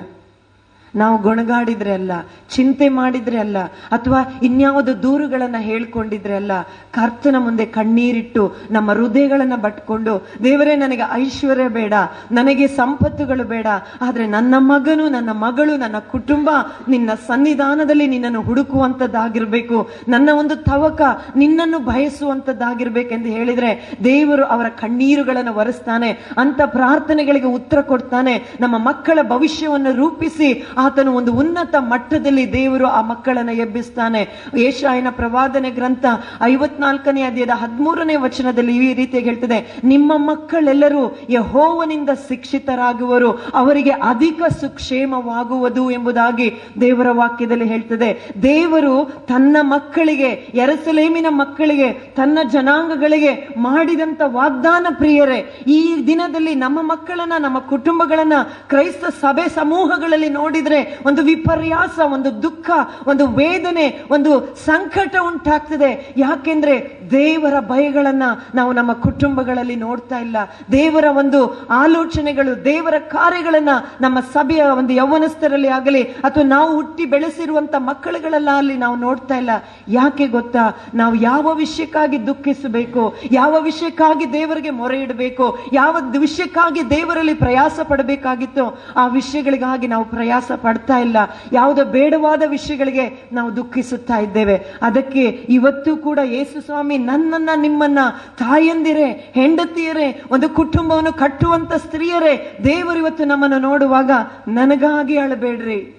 [0.96, 2.12] ನಾವು ಗೊಣಗಾಡಿದ್ರೆ ಅಲ್ಲ,
[2.54, 3.58] ಚಿಂತೆ ಮಾಡಿದ್ರೆ ಅಲ್ಲ,
[3.96, 6.52] ಅಥವಾ ಇನ್ಯಾವುದು ದೂರುಗಳನ್ನ ಹೇಳ್ಕೊಂಡಿದ್ರೆ ಅಲ್ಲ,
[6.96, 11.94] ಕರ್ತನ ಮುಂದೆ ಕಣ್ಣೀರಿಟ್ಟು ನಮ್ಮ ಹೃದಯಗಳನ್ನ ಬಟ್ಕೊಂಡು, ದೇವರೇ ನನಗೆ ಐಶ್ವರ್ಯ ಬೇಡ,
[12.32, 13.66] ನನಗೆ ಸಂಪತ್ತುಗಳು ಬೇಡ,
[14.02, 16.50] ಆದ್ರೆ ನನ್ನ ಮಗನು, ನನ್ನ ಮಗಳು, ನನ್ನ ಕುಟುಂಬ
[16.88, 21.02] ನಿನ್ನ ಸನ್ನಿಧಾನದಲ್ಲಿ ನಿನ್ನನ್ನು ಹುಡುಕುವಂತದ್ದಾಗಿರ್ಬೇಕು, ನನ್ನ ಒಂದು ತವಕ
[21.36, 23.70] ನಿನ್ನನ್ನು ಬಯಸುವಂತದ್ದಾಗಿರ್ಬೇಕೆಂದು ಹೇಳಿದ್ರೆ
[24.04, 30.48] ದೇವರು ಅವರ ಕಣ್ಣೀರುಗಳನ್ನು ಒರೆಸ್ತಾನೆ ಅಂತ ಪ್ರಾರ್ಥನೆಗಳಿಗೆ ಉತ್ತರ ಕೊಡ್ತಾನೆ, ನಮ್ಮ ಮಕ್ಕಳ ಭವಿಷ್ಯವನ್ನು ರೂಪಿಸಿ
[30.86, 34.22] ಆತನು ಒಂದು ಉನ್ನತ ಮಟ್ಟದಲ್ಲಿ ದೇವರು ಆ ಮಕ್ಕಳನ್ನ ಎಬ್ಬಿಸ್ತಾನೆ.
[34.66, 36.04] ಏಷಾಯನ ಪ್ರವಾದನೆ ಗ್ರಂಥ
[36.42, 46.48] ಐವತ್ನಾಲ್ಕನೇ ಅಧ್ಯಾಯದ ಹದಿಮೂರನೇ ವಚನದಲ್ಲಿ ಈ ರೀತಿಯಾಗಿ ಹೇಳ್ತದೆ, ನಿಮ್ಮ ಮಕ್ಕಳೆಲ್ಲರೂ ಯಹೋವನಿಂದ ಶಿಕ್ಷಿತರಾಗುವರು, ಅವರಿಗೆ ಅಧಿಕ ಸುಕ್ಷೇಮವಾಗುವುದು ಎಂಬುದಾಗಿ
[46.80, 48.10] ದೇವರ ವಾಕ್ಯದಲ್ಲಿ ಹೇಳ್ತದೆ.
[48.42, 48.94] ದೇವರು
[49.28, 50.30] ತನ್ನ ಮಕ್ಕಳಿಗೆ
[50.62, 58.36] ಎರಸಲೇಮಿನ ಮಕ್ಕಳಿಗೆ, ತನ್ನ ಜನಾಂಗಗಳಿಗೆ ಮಾಡಿದಂತ ವಾಗ್ದಾನ ಪ್ರಿಯರೇ, ಈ ದಿನದಲ್ಲಿ ನಮ್ಮ ಮಕ್ಕಳನ್ನ, ನಮ್ಮ ಕುಟುಂಬಗಳನ್ನ
[58.68, 60.75] ಕ್ರೈಸ್ತ ಸಭೆ ಸಮೂಹಗಳಲ್ಲಿ ನೋಡಿದ್ರೆ
[61.06, 62.70] ಒಂದು ವಿಪರ್ಯಾಸ, ಒಂದು ದುಃಖ,
[63.06, 66.14] ಒಂದು ವೇದನೆ, ಒಂದು ಸಂಕಟ ಉಂಟಾಗ್ತದೆ.
[66.16, 66.74] ಯಾಕೆಂದ್ರೆ
[67.10, 68.22] ದೇವರ ಭಯಗಳನ್ನ
[68.54, 70.36] ನಾವು ನಮ್ಮ ಕುಟುಂಬಗಳಲ್ಲಿ ನೋಡ್ತಾ ಇಲ್ಲ.
[70.72, 73.68] ದೇವರ ಒಂದು ಆಲೋಚನೆಗಳು, ದೇವರ ಕಾರ್ಯಗಳನ್ನ
[74.00, 79.50] ನಮ್ಮ ಸಭೆಯ ಒಂದು ಯೌವನಸ್ಥರಲ್ಲಿ ಆಗಲಿ, ಅಥವಾ ನಾವು ಹುಟ್ಟಿ ಬೆಳೆಸಿರುವಂತ ಮಕ್ಕಳುಗಳೆಲ್ಲ ಅಲ್ಲಿ ನಾವು ನೋಡ್ತಾ ಇಲ್ಲ.
[79.88, 80.64] ಯಾಕೆ ಗೊತ್ತಾ?
[80.94, 83.16] ನಾವು ಯಾವ ವಿಷಯಕ್ಕಾಗಿ ದುಃಖಿಸಬೇಕು?
[83.30, 85.58] ಯಾವ ವಿಷಯಕ್ಕಾಗಿ ದೇವರಿಗೆ ಮೊರೆ ಇಡಬೇಕು?
[85.72, 88.64] ಯಾವ ವಿಷಯಕ್ಕಾಗಿ ದೇವರಲ್ಲಿ ಪ್ರಯಾಸ ಪಡಬೇಕಾಗಿತ್ತು,
[88.96, 91.16] ಆ ವಿಷಯಗಳಿಗಾಗಿ ನಾವು ಪ್ರಯಾಸ ಪಡ್ತಾ ಇಲ್ಲ.
[91.52, 94.78] ಯಾವುದೋ ಬೇಡವಾದ ವಿಷಯಗಳಿಗೆ ನಾವು ದುಃಖಿಸುತ್ತಾ ಇದ್ದೇವೆ.
[94.82, 97.98] ಅದಕ್ಕೆ ಇವತ್ತು ಕೂಡ ಯೇಸು ಸ್ವಾಮಿ ನನ್ನನ್ನ, ನಿಮ್ಮನ್ನ,
[98.38, 104.10] ತಾಯಂದಿರೇ, ಹೆಂಡತಿಯರೇ, ಒಂದು ಕುಟುಂಬವನ್ನು ಕಟ್ಟುವಂತ ಸ್ತ್ರೀಯರೇ, ದೇವರು ಇವತ್ತು ನಮ್ಮನ್ನು ನೋಡುವಾಗ
[104.48, 105.92] ನನಗಾಗಿ ಅಳಬೇಡ್ರಿ.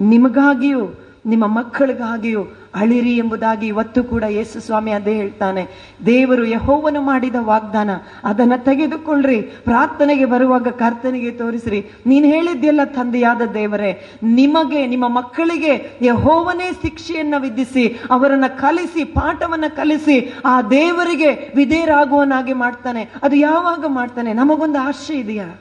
[0.00, 0.86] ನಿಮಗಾಗಿಯೂ
[1.26, 5.68] ನಿಮ್ಮ ಮಕ್ಕಳಿಗಾಗಿಯೂ ಅಳಿರಿ ಎಂಬುದಾಗಿ ಇವತ್ತು ಕೂಡ ಯೇಸು ಸ್ವಾಮಿ ಅದೇ ಹೇಳ್ತಾನೆ.
[6.06, 7.90] ದೇವರು ಯಹೋವನು ಮಾಡಿದ ವಾಗ್ದಾನ,
[8.24, 9.40] ಅದನ್ನು ತೆಗೆದುಕೊಳ್ಳ್ರಿ.
[9.40, 11.90] ಪ್ರಾರ್ಥನೆಗೆ ಬರುವಾಗ ಕರ್ತನಿಗೆ ತೋರಿಸ್ರಿ.
[12.06, 20.62] ನೀನು ಹೇಳಿದ್ದೆಲ್ಲ ತಂದೆಯಾದ ದೇವರೇ, ನಿಮಗೆ, ನಿಮ್ಮ ಮಕ್ಕಳಿಗೆ ಯಹೋವನೇ ಶಿಕ್ಷೆಯನ್ನು ವಿಧಿಸಿ, ಅವರನ್ನು ಕಲಿಸಿ, ಪಾಠವನ್ನ ಕಲಿಸಿ, ಆ
[20.62, 23.08] ದೇವರಿಗೆ ವಿಧೇಯರಾಗುವನಾಗಿ ಮಾಡ್ತಾನೆ.
[23.22, 24.32] ಅದು ಯಾವಾಗ ಮಾಡ್ತಾನೆ?
[24.32, 25.58] ನಮಗೊಂದು ಆಶೆ ಇದೆಯಾ?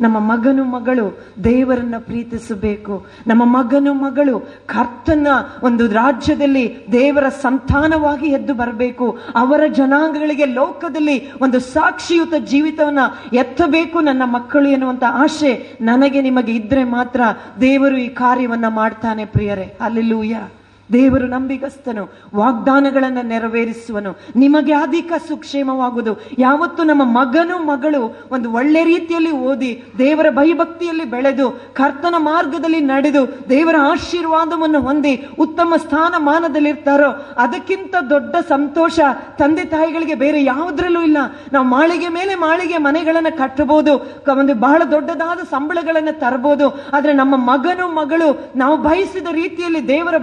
[0.00, 3.06] ನಮ್ಮ ಮಗನು ಮಗಳು ದೇವರನ್ನ ಪ್ರೀತಿಸಬೇಕು.
[3.26, 5.26] ನಮ್ಮ ಮಗನು ಮಗಳು ಕರ್ತನ
[5.62, 9.18] ಒಂದು ರಾಜ್ಯದಲ್ಲಿ ದೇವರ ಸಂತಾನವಾಗಿ ಎದ್ದು ಬರಬೇಕು.
[9.34, 12.98] ಅವರ ಜನಾಂಗಗಳಿಗೆ ಲೋಕದಲ್ಲಿ ಒಂದು ಸಾಕ್ಷಿಯುತ ಜೀವಿತವನ್ನ
[13.32, 17.20] ಎತ್ತಬೇಕು ನನ್ನ ಮಕ್ಕಳು ಎನ್ನುವಂತ ಆಶೆ ನನಗೆ ನಿಮಗೆ ಇದ್ರೆ ಮಾತ್ರ
[17.60, 19.78] ದೇವರು ಈ ಕಾರ್ಯವನ್ನ ಮಾಡ್ತಾನೆ ಪ್ರಿಯರೇ.
[19.80, 20.48] ಅಲ್ಲೆಲ್ಲೂಯ್ಯ
[20.92, 22.02] ದೇವರು ನಂಬಿಗಸ್ತನು,
[22.34, 24.10] ವಾಗ್ದಾನಗಳನ್ನು ನೆರವೇರಿಸುವನು.
[24.36, 26.12] ನಿಮಗೆ ಅಧಿಕ ಸುಕ್ಷೇಮವಾಗುವುದು.
[26.38, 28.02] ಯಾವತ್ತು ನಮ್ಮ ಮಗನು ಮಗಳು
[28.32, 37.10] ಒಂದು ಒಳ್ಳೆ ರೀತಿಯಲ್ಲಿ ಓದಿ, ದೇವರ ಭಯಭಕ್ತಿಯಲ್ಲಿ ಬೆಳೆದು, ಕರ್ತನ ಮಾರ್ಗದಲ್ಲಿ ನಡೆದು, ದೇವರ ಆಶೀರ್ವಾದವನ್ನು ಹೊಂದಿ, ಉತ್ತಮ ಸ್ಥಾನಮಾನದಲ್ಲಿರ್ತಾರೋ,
[37.38, 38.98] ಅದಕ್ಕಿಂತ ದೊಡ್ಡ ಸಂತೋಷ
[39.38, 41.18] ತಂದೆ ತಾಯಿಗಳಿಗೆ ಬೇರೆ ಯಾವುದ್ರಲ್ಲೂ ಇಲ್ಲ.
[41.52, 43.94] ನಾವು ಮಾಳಿಗೆ ಮೇಲೆ ಮಾಳಿಗೆ ಮನೆಗಳನ್ನು ಕಟ್ಟಬಹುದು
[44.36, 50.16] ಒಂದು ಬಹಳ ದೊಡ್ಡದಾದ ಸಂಬಳಗಳನ್ನು ತರಬಹುದು, ಆದರೆ ನಮ್ಮ ಮಗನು ಮಗಳು ನಾವು ಬಯಸಿದ ರೀತಿಯಲ್ಲಿ ದೇವರ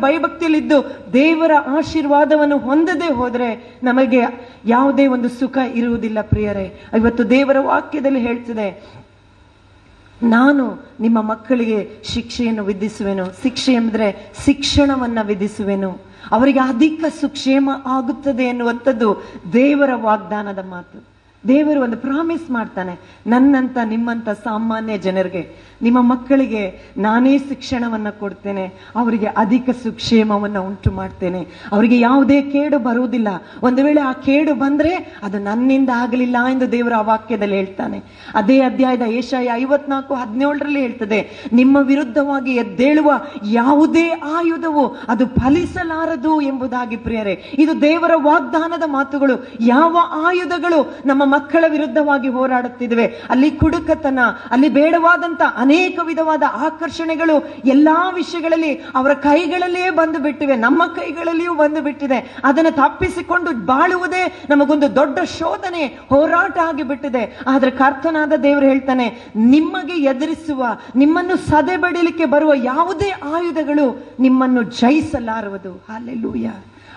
[0.53, 3.49] ಭಯಭಕ್ತಿಯಲ್ಲಿದ್ದು ದೇವರ ಆಶೀರ್ವಾದವನ್ನು ಹೊಂದದೆ ಹೋದರೆ
[3.83, 4.21] ನಮಗೆ
[4.65, 6.65] ಯಾವುದೇ ಒಂದು ಸುಖ ಇರುವುದಿಲ್ಲ ಪ್ರಿಯರೇ.
[6.97, 8.67] ಇವತ್ತು ದೇವರ ವಾಕ್ಯದಲ್ಲಿ ಹೇಳ್ತದೆ,
[10.23, 10.65] ನಾನು
[10.99, 13.25] ನಿಮ್ಮ ಮಕ್ಕಳಿಗೆ ಶಿಕ್ಷೆಯನ್ನು ವಿಧಿಸುವೆನು.
[13.41, 14.07] ಶಿಕ್ಷೆ ಎಂದರೆ
[14.45, 15.91] ಶಿಕ್ಷಣವನ್ನ ವಿಧಿಸುವೆನು.
[16.31, 19.09] ಅವರಿಗೆ ಅಧಿಕ ಸುಕ್ಷೇಮ ಆಗುತ್ತದೆ ಎನ್ನುವಂಥದ್ದು
[19.53, 20.97] ದೇವರ ವಾಗ್ದಾನದ ಮಾತು.
[21.43, 22.93] ದೇವರು ಒಂದು ಪ್ರಾಮಿಸ್ ಮಾಡ್ತಾನೆ,
[23.27, 25.43] ನನ್ನಂತ ನಿಮ್ಮಂತ ಸಾಮಾನ್ಯ ಜನರಿಗೆ.
[25.83, 26.63] ನಿಮ್ಮ ಮಕ್ಕಳಿಗೆ
[27.05, 31.41] ನಾನೇ ಶಿಕ್ಷಣವನ್ನು ಕೊಡ್ತೇನೆ, ಅವರಿಗೆ ಅಧಿಕ ಸುಕ್ಷೇಮವನ್ನು ಉಂಟು ಮಾಡ್ತೇನೆ.
[31.71, 33.29] ಅವರಿಗೆ ಯಾವುದೇ ಕೇಡು ಬರುವುದಿಲ್ಲ.
[33.67, 37.97] ಒಂದು ವೇಳೆ ಆ ಕೇಡು ಬಂದರೆ ಅದು ನನ್ನಿಂದ ಆಗಲಿಲ್ಲ ಎಂದು ದೇವರ ಆ ವಾಕ್ಯದಲ್ಲಿ ಹೇಳ್ತಾನೆ.
[38.35, 41.19] ಅದೇ ಅಧ್ಯಾಯದ ಏಷಾಯ ಐವತ್ನಾಲ್ಕು ಹದಿನೇಳರಲ್ಲಿ ಹೇಳ್ತದೆ,
[41.53, 43.11] ನಿಮ್ಮ ವಿರುದ್ಧವಾಗಿ ಎದ್ದೇಳುವ
[43.51, 49.35] ಯಾವುದೇ ಆಯುಧವು ಅದು ಫಲಿಸಲಾರದು ಎಂಬುದಾಗಿ ಪ್ರಿಯರೇ, ಇದು ದೇವರ ವಾಗ್ದಾನದ ಮಾತುಗಳು.
[49.73, 49.97] ಯಾವ
[50.27, 54.19] ಆಯುಧಗಳು ನಮ್ಮ ಮಕ್ಕಳ ವಿರುದ್ಧವಾಗಿ ಹೋರಾಡುತ್ತಿದ್ದೇವೆ ಅಲ್ಲಿ ಕುಡುಕತನ,
[54.51, 55.41] ಅಲ್ಲಿ ಬೇಡವಾದಂತ
[56.03, 60.55] ವಿಧವಾದ ಆಕರ್ಷಣೆಗಳು ಎಲ್ಲಾ ವಿಷಯಗಳಲ್ಲಿ ಅವರ ಕೈಗಳಲ್ಲಿಯೇ ಬಂದು ಬಿಟ್ಟಿವೆ.
[60.55, 62.19] ನಮ್ಮ ಕೈಗಳಲ್ಲಿಯೂ ಬಂದು ಬಿಟ್ಟಿದೆ.
[62.43, 70.65] ಅದನ್ನು ತಪ್ಪಿಸಿಕೊಂಡು ಬಾಳುವುದೇ ನಮಗೊಂದು ದೊಡ್ಡ ಶೋಧನೆ, ಹೋರಾಟ ಆಗಿಬಿಟ್ಟಿದೆ ಆದ್ರೆ ಕರ್ತನಾದ ದೇವರು ಹೇಳ್ತಾನೆ, ನಿಮಗೆ ಎದುರಿಸುವ,
[70.95, 73.87] ನಿಮ್ಮನ್ನು ಸದೆ ಬಡಿಲಿಕ್ಕೆ ಬರುವ ಯಾವುದೇ ಆಯುಧಗಳು
[74.19, 75.85] ನಿಮ್ಮನ್ನು ಜಯಿಸಲಾರುವುದು.
[75.89, 76.47] ಹಾಲೆಲೂಯ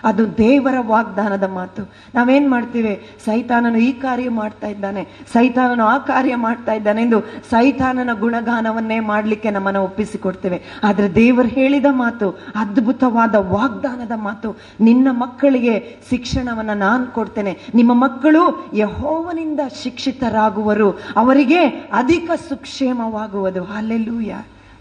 [0.06, 1.82] ಅದು ದೇವರ ವಾಗ್ದಾನದ ಮಾತು.
[2.14, 3.10] ನಾವೇನ್ ಮಾಡ್ತೀವಿ?
[3.24, 5.08] ಸೈತಾನನು ಈ ಕಾರ್ಯ ಮಾಡ್ತಾ ಇದ್ದಾನೆ.
[5.32, 10.62] ಸೈತಾನನು ಆ ಕಾರ್ಯ ಮಾಡ್ತಾ ಇದ್ದಾನೆ ಎಂದು ಸೈತಾನನ ಗುಣಗಾನವನ್ನೇ ಮಾಡಲಿಕ್ಕೆ ನಮ್ಮನ್ನು ಒಪ್ಪಿಸಿಕೊಡ್ತೇವೆ.
[10.84, 17.58] ಆದ್ರೆ ದೇವರು ಹೇಳಿದ ಮಾತು, ಅದ್ಭುತವಾದ ವಾಗ್ದಾನದ ಮಾತು, ನಿನ್ನ ಮಕ್ಕಳಿಗೆ ಶಿಕ್ಷಣವನ್ನು ನಾನು ಕೊಡ್ತೇನೆ.
[17.74, 20.90] ನಿಮ್ಮ ಮಕ್ಕಳು ಯಹೋವನಿಂದ ಶಿಕ್ಷಿತರಾಗುವರು.
[21.16, 23.64] ಅವರಿಗೆ ಅಧಿಕ ಸುಕ್ಷೇಮವಾಗುವುದು.
[23.64, 24.34] ಅಲ್ಲೆಲ್ಲೂಯ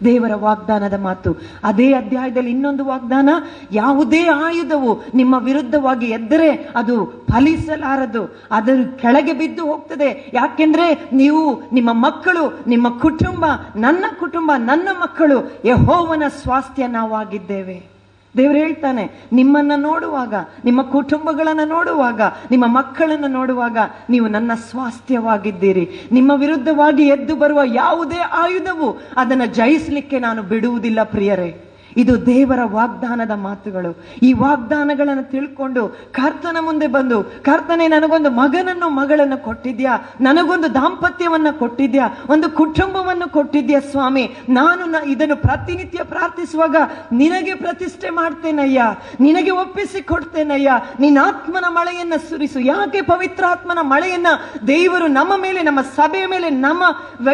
[0.04, 1.34] ದೇವರ ವಾಗ್ದಾನದ ಮಾತು.
[1.64, 3.30] ಅದೇ ಅಧ್ಯಾಯದಲ್ಲಿ ಇನ್ನೊಂದು ವಾಗ್ದಾನ,
[3.72, 10.32] ಯಾವುದೇ ಆಯುಧವು ನಿಮ್ಮ ವಿರುದ್ಧವಾಗಿ ಎದ್ದರೆ ಅದು ಫಲಿಸಲಾರದು ಅದರ ಕೆಳಗೆ ಬಿದ್ದು ಹೋಗ್ತದೆ.
[10.34, 17.95] ಯಾಕೆಂದ್ರೆ ನೀವು ನಿಮ್ಮ ಮಕ್ಕಳು, ನಿಮ್ಮ ಕುಟುಂಬ, ನನ್ನ ಕುಟುಂಬ, ನನ್ನ ಮಕ್ಕಳು ಯಹೋವನ ಸ್ವಾಸ್ಥ್ಯ ನಾವಾಗಿದ್ದೇವೆ.
[18.38, 20.34] ದೇವರು ಹೇಳ್ತಾನೆ, ನಿಮ್ಮನ್ನ ನೋಡುವಾಗ,
[20.66, 23.78] ನಿಮ್ಮ ಕುಟುಂಬಗಳನ್ನ ನೋಡುವಾಗ, ನಿಮ್ಮ ಮಕ್ಕಳನ್ನ ನೋಡುವಾಗ
[24.10, 25.90] ನೀವು ನನ್ನ ಸ್ವಾಸ್ಥ್ಯವಾಗಿದ್ದೀರಿ.
[26.12, 31.65] ನಿಮ್ಮ ವಿರುದ್ಧವಾಗಿ ಎದ್ದು ಬರುವ ಯಾವುದೇ ಆಯುಧವು ಅದನ್ನು ಜಯಿಸಲಿಕ್ಕೆ ನಾನು ಬಿಡುವುದಿಲ್ಲ, ಪ್ರಿಯರೇ.
[31.98, 34.04] ಇದು ದೇವರ ವಾಗ್ದಾನದ ಮಾತುಗಳು.
[34.24, 40.10] ಈ ವಾಗ್ದಾನಗಳನ್ನು ತಿಳ್ಕೊಂಡು ಕರ್ತನ ಮುಂದೆ ಬಂದು, ಕರ್ತನೆ ನನಗೊಂದು ಮಗನನ್ನು ಮಗಳನ್ನು ಕೊಟ್ಟಿದ್ಯಾ?
[40.22, 42.10] ನನಗೊಂದು ದಾಂಪತ್ಯವನ್ನು ಕೊಟ್ಟಿದ್ಯಾ?
[42.30, 44.36] ಒಂದು ಕುಟುಂಬವನ್ನು ಕೊಟ್ಟಿದ್ಯಾ ಸ್ವಾಮಿ?
[44.50, 46.76] ನಾನು ಇದನ್ನು ಪ್ರತಿನಿತ್ಯ ಪ್ರಾರ್ಥಿಸುವಾಗ
[47.12, 48.82] ನಿನಗೆ ಪ್ರತಿಷ್ಠೆ ಮಾಡ್ತೇನಯ್ಯ?
[49.20, 50.72] ನಿನಗೆ ಒಪ್ಪಿಸಿ ಕೊಡ್ತೇನಯ್ಯ?
[51.00, 52.60] ನಿನ್ನ ಆತ್ಮನ ಮಳೆಯನ್ನ ಸುರಿಸು.
[52.60, 54.28] ಯಾಕೆ ಪವಿತ್ರಾತ್ಮನ ಮಳೆಯನ್ನ
[54.68, 56.84] ದೇವರು ನಮ್ಮ ಮೇಲೆ, ನಮ್ಮ ಸಭೆಯ ಮೇಲೆ, ನಮ್ಮ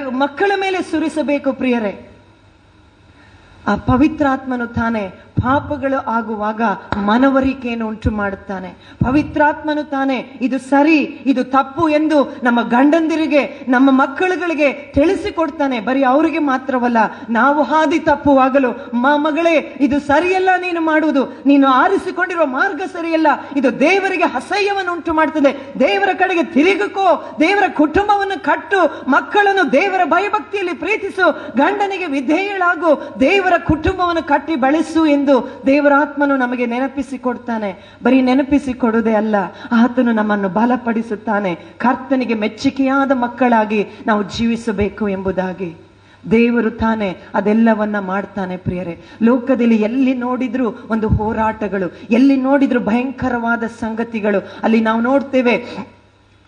[0.09, 2.07] ಮಕ್ಕಳ ಮೇಲೆ ಸುರಿಸಬೇಕು ಪ್ರಿಯರೇ?
[3.67, 6.61] ಆ ಪವಿತ್ರಾತ್ಮನು ತಾನೆ ಪಾಪಗಳು ಆಗುವಾಗ
[6.97, 8.69] ಮನವರಿಕೆಯನ್ನು ಉಂಟು ಮಾಡುತ್ತಾನೆ
[9.05, 15.79] ಪವಿತ್ರಾತ್ಮನು ತಾನೆ ಇದು ಸರಿ, ಇದು ತಪ್ಪು ಎಂದು ನಮ್ಮ ಗಂಡಂದಿರಿಗೆ, ನಮ್ಮ ಮಕ್ಕಳುಗಳಿಗೆ ತಿಳಿಸಿಕೊಡ್ತಾನೆ.
[15.79, 16.97] ಬರೀ ಅವರಿಗೆ ಮಾತ್ರವಲ್ಲ,
[17.29, 21.43] ನಾವು ಹಾದಿ ತಪ್ಪುವಾಗಲು, ಮ ಮಗಳೇ, ಇದು ಸರಿಯಲ್ಲ, ನೀನು ಮಾಡುವುದು.
[21.45, 23.27] ನೀನು ಆರಿಸಿಕೊಂಡಿರುವ ಮಾರ್ಗ ಸರಿಯಲ್ಲ.
[23.55, 31.31] ಇದು ದೇವರಿಗೆ ಅಸಹ್ಯವನ್ನು ಉಂಟು ಮಾಡ್ತದೆ ದೇವರ ಕಡೆಗೆ ತಿರುಗಕೋ, ದೇವರ ಕುಟುಂಬವನ್ನು ಕಟ್ಟು, ಮಕ್ಕಳನ್ನು ದೇವರ ಭಯಭಕ್ತಿಯಲ್ಲಿ ಪ್ರೀತಿಸು,
[31.57, 39.13] ಗಂಡನಿಗೆ ವಿಧೇಯಳಾಗು, ದೇವರ ಕುಟುಂಬವನ್ನು ಕಟ್ಟಿ ಬಳಸು ಎಂದು ದೇವರ ಆತ್ಮನು ನಮಗೆ ನೆನಪಿಸಿ ಕೊಡ್ತಾನೆ ಬರೀ ನೆನಪಿಸಿ ಕೊಡುವುದೇ
[39.13, 39.35] ಅಲ್ಲ,
[39.71, 41.55] ಆತನು ನಮ್ಮನ್ನು ಬಲಪಡಿಸುತ್ತಾನೆ.
[41.55, 45.75] ಕರ್ತನಿಗೆ ಮೆಚ್ಚುಗೆಯಾದ ಮಕ್ಕಳಾಗಿ ನಾವು ಜೀವಿಸಬೇಕು ಎಂಬುದಾಗಿ.
[46.31, 49.01] ದೇವರು ತಾನೇ ಅದೆಲ್ಲವನ್ನ ಮಾಡ್ತಾನೆ ಪ್ರಿಯರೇ.
[49.21, 55.55] ಲೋಕದಲ್ಲಿ ಎಲ್ಲಿ ನೋಡಿದ್ರು ಒಂದು ಹೋರಾಟಗಳು, ಎಲ್ಲಿ ನೋಡಿದ್ರು ಭಯಂಕರವಾದ ಸಂಗತಿಗಳು, ಅಲ್ಲಿ ನಾವು ನೋಡ್ತೇವೆ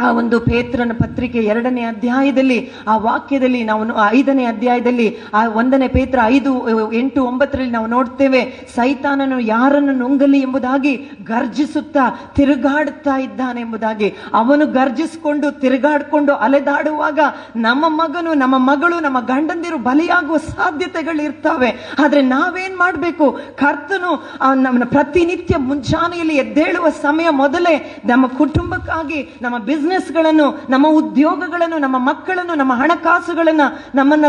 [0.04, 3.84] ಆ ಒಂದು ಪೇತ್ರನ ಪತ್ರಿಕೆ ಎರಡನೇ ಅಧ್ಯಾಯದಲ್ಲಿ, ಆ ವಾಕ್ಯದಲ್ಲಿ ನಾವು
[4.16, 6.52] ಐದನೇ ಅಧ್ಯಾಯದಲ್ಲಿ, ಆ ಒಂದನೇ ಪೇತ್ರ ಐದು,
[6.94, 8.42] ಎಂಟು, ಒಂಬತ್ತರಲ್ಲಿ ನಾವು ನೋಡ್ತೇವೆ,
[8.76, 14.10] ಸೈತಾನನು ಯಾರನ್ನು ನುಂಗಲಿ ಎಂಬುದಾಗಿ ಗರ್ಜಿಸುತ್ತಾ ತಿರುಗಾಡುತ್ತಾ ಇದ್ದಾನೆ ಎಂಬುದಾಗಿ.
[14.34, 17.20] ಅವನು ಗರ್ಜಿಸಿಕೊಂಡು ತಿರುಗಾಡಿಕೊಂಡು ಅಲೆದಾಡುವಾಗ
[17.58, 23.26] ನಮ್ಮ ಮಗನು, ನಮ್ಮ ಮಗಳು, ನಮ್ಮ ಗಂಡಂದಿರು ಬಲಿಯಾಗುವ ಸಾಧ್ಯತೆಗಳು ಇರ್ತವೆ ಆದ್ರೆ ನಾವೇನ್ ಮಾಡಬೇಕು?
[23.56, 24.12] ಕರ್ತನು
[24.62, 29.58] ನಮ್ಮ ಪ್ರತಿನಿತ್ಯ ಮುಂಜಾನೆಯಲ್ಲಿ ಎದ್ದೇಳುವ ಸಮಯ ಮೊದಲೇ ನಮ್ಮ ಕುಟುಂಬಕ್ಕಾಗಿ, ನಮ್ಮ
[29.94, 33.62] ಬಿಸ್ನೆಸ್ಗಳನ್ನು ನಮ್ಮ ಉದ್ಯೋಗಗಳನ್ನು, ನಮ್ಮ ಮಕ್ಕಳನ್ನು, ನಮ್ಮ ಹಣಕಾಸುಗಳನ್ನ,
[33.96, 34.26] ನಮ್ಮನ್ನ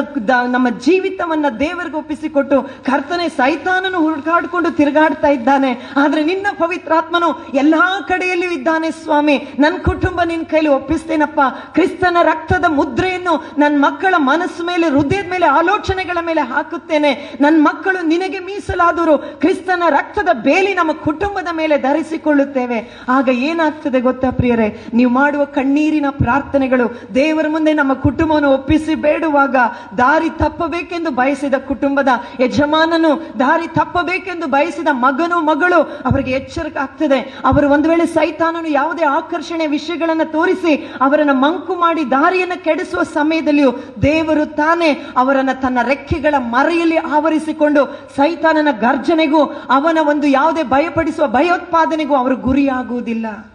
[0.51, 5.91] ನಮ್ಮ ಜೀವಿತವನ್ನ ದೇವರಿಗೆ ಒಪ್ಪಿಸಿಕೊಟ್ಟು ಕರ್ತನೆ ಸೈತಾನನು ಹುಡುಕಾಡ್ಕೊಂಡು ತಿರುಗಾಡ್ತಾ ಇದ್ದಾನೆ.
[5.97, 9.49] ಆದ್ರೆ ನಿನ್ನ ಪವಿತ್ರಾತ್ಮನು ಎಲ್ಲಾ ಕಡೆಯಲ್ಲಿ ಇದ್ದಾನೆ ಸ್ವಾಮಿ.
[9.59, 11.41] ನನ್ನ ಕುಟುಂಬ ನಿನ್ ಕೈಲಿ ಒಪ್ಪಿಸ್ತೇನಪ್ಪ.
[11.73, 17.39] ಕ್ರಿಸ್ತನ ರಕ್ತದ ಮುದ್ರೆಯನ್ನು ನನ್ನ ಮಕ್ಕಳ ಮನಸ್ಸು ಮೇಲೆ, ಹೃದಯದ ಮೇಲೆ, ಆಲೋಚನೆಗಳ ಮೇಲೆ ಹಾಕುತ್ತೇನೆ.
[17.41, 19.41] ನನ್ನ ಮಕ್ಕಳು ನಿನಗೆ ಮೀಸಲಾದರು.
[19.41, 23.05] ಕ್ರಿಸ್ತನ ರಕ್ತದ ಬೇಲಿ ನಮ್ಮ ಕುಟುಂಬದ ಮೇಲೆ ಧರಿಸಿಕೊಳ್ಳುತ್ತೇವೆ.
[23.09, 24.87] ಆಗ ಏನಾಗ್ತದೆ ಗೊತ್ತಾ ಪ್ರಿಯರೇ?
[24.95, 29.57] ನೀವು ಮಾಡುವ ಕಣ್ಣೀರಿನ ಪ್ರಾರ್ಥನೆಗಳು ದೇವರ ಮುಂದೆ ನಮ್ಮ ಕುಟುಂಬವನ್ನು ಒಪ್ಪಿಸಿ ಬೇಡುವಾಗ
[29.99, 32.09] ದಾರಿ ತಪ್ಪಬೇಕೆಂದು ಬಯಸಿದ ಕುಟುಂಬದ
[32.41, 37.19] ಯಜಮಾನನು, ದಾರಿ ತಪ್ಪಬೇಕೆಂದು ಬಯಸಿದ ಮಗನು, ಮಗಳು ಅವರಿಗೆ ಎಚ್ಚರಿಕೆ ಆಗ್ತದೆ.
[37.45, 44.45] ಅವರು ಒಂದು ವೇಳೆ ಸೈತಾನನು ಯಾವುದೇ ಆಕರ್ಷಣೆ ವಿಷಯಗಳನ್ನು ತೋರಿಸಿ ಅವರನ್ನು ಮಂಕು ಮಾಡಿ ದಾರಿಯನ್ನು ಕೆಡಿಸುವ ಸಮಯದಲ್ಲಿಯೂ ದೇವರು
[44.45, 47.85] ತಾನೇ ಅವರನ್ನ ತನ್ನ ರೆಕ್ಕೆಗಳ ಮರೆಯಲ್ಲಿ ಆವರಿಸಿಕೊಂಡು
[48.17, 53.54] ಸೈತಾನನ ಗರ್ಜನೆಗೂ ಅವನ ಒಂದು ಯಾವುದೇ ಭಯಪಡಿಸುವ ಭಯೋತ್ಪಾದನೆಗೂ ಅವರು ಗುರಿಯಾಗುವುದಿಲ್ಲ.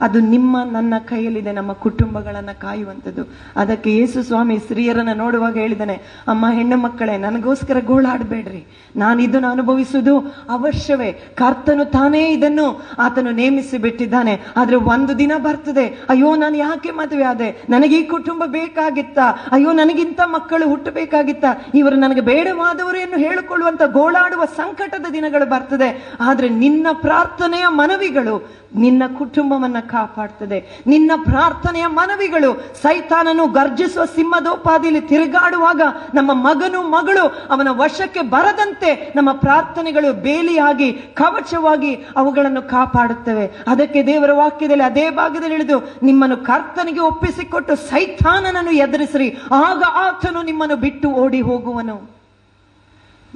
[0.00, 3.22] ಅದು ನಿಮ್ಮ, ನನ್ನ ಕೈಯಲ್ಲಿದೆ, ನಮ್ಮ ಕುಟುಂಬಗಳನ್ನ ಕಾಯುವಂಥದ್ದು.
[3.56, 8.66] ಅದಕ್ಕೆ ಯೇಸು ಸ್ವಾಮಿ ಸ್ತ್ರೀಯರನ್ನು ನೋಡುವಾಗ ಹೇಳಿದಾನೆ ಅಮ್ಮ, ಹೆಣ್ಣು ಮಕ್ಕಳೇ, ನನಗೋಸ್ಕರ ಗೋಳಾಡಬೇಡ್ರಿ.
[8.96, 11.12] ನಾನು ಇದನ್ನು ಅನುಭವಿಸುವುದು ಅವಶ್ಯವೇ.
[11.12, 15.86] ಕರ್ತನು ತಾನೇ ಇದನ್ನು ಆತನು ನೇಮಿಸಿ ಬಿಟ್ಟಿದ್ದಾನೆ ಆದ್ರೆ ಒಂದು ದಿನ ಬರ್ತದೆ.
[16.08, 17.64] ಅಯ್ಯೋ, ನಾನು ಯಾಕೆ ಮದುವೆ ಆದೆ?
[17.70, 19.18] ನನಗೆ ಈ ಕುಟುಂಬ ಬೇಕಾಗಿತ್ತ?
[19.52, 21.44] ಅಯ್ಯೋ, ನನಗಿಂತ ಮಕ್ಕಳು ಹುಟ್ಟಬೇಕಾಗಿತ್ತ?
[21.74, 26.12] ಇವರು ನನಗೆ ಬೇಡವಾದವರು ಎಂದು ಹೇಳಿಕೊಳ್ಳುವಂತ ಗೋಳಾಡುವ ಸಂಕಟದ ದಿನಗಳು ಬರ್ತದೆ.
[26.20, 30.58] ಆದ್ರೆ ನಿನ್ನ ಪ್ರಾರ್ಥನೆಯ ಮನವಿಗಳು, ನಿನ್ನ ಕುಟುಂಬವನ್ನ ಕಾಪಾಡ್ತದೆ.
[30.86, 32.50] ನಿನ್ನ ಪ್ರಾರ್ಥನೆಯ ಮನವಿಗಳು
[32.82, 35.82] ಸೈತಾನನು ಗರ್ಜಿಸುವ ಸಿಂಹದೋಪಾದಿಯಲ್ಲಿ ತಿರುಗಾಡುವಾಗ
[36.14, 43.46] ನಮ್ಮ ಮಗನು ಮಗಳು ಅವನ ವಶಕ್ಕೆ ಬರದಂತೆ ನಮ್ಮ ಪ್ರಾರ್ಥನೆಗಳು ಬೇಲಿಯಾಗಿ, ಕವಚವಾಗಿ ಅವುಗಳನ್ನು ಕಾಪಾಡುತ್ತವೆ.
[43.46, 49.30] ಅದಕ್ಕೆ ದೇವರ ವಾಕ್ಯದಲ್ಲಿ ಅದೇ ಭಾಗದಲ್ಲಿ ಇಳಿದು ನಿಮ್ಮನ್ನು ಕರ್ತನಿಗೆ ಒಪ್ಪಿಸಿಕೊಟ್ಟು ಸೈತಾನನನ್ನು ಎದುರಿಸಿರಿ.
[49.52, 51.96] ಆಗ ಆತನು ನಿಮ್ಮನ್ನು ಬಿಟ್ಟು ಓಡಿ ಹೋಗುವನು.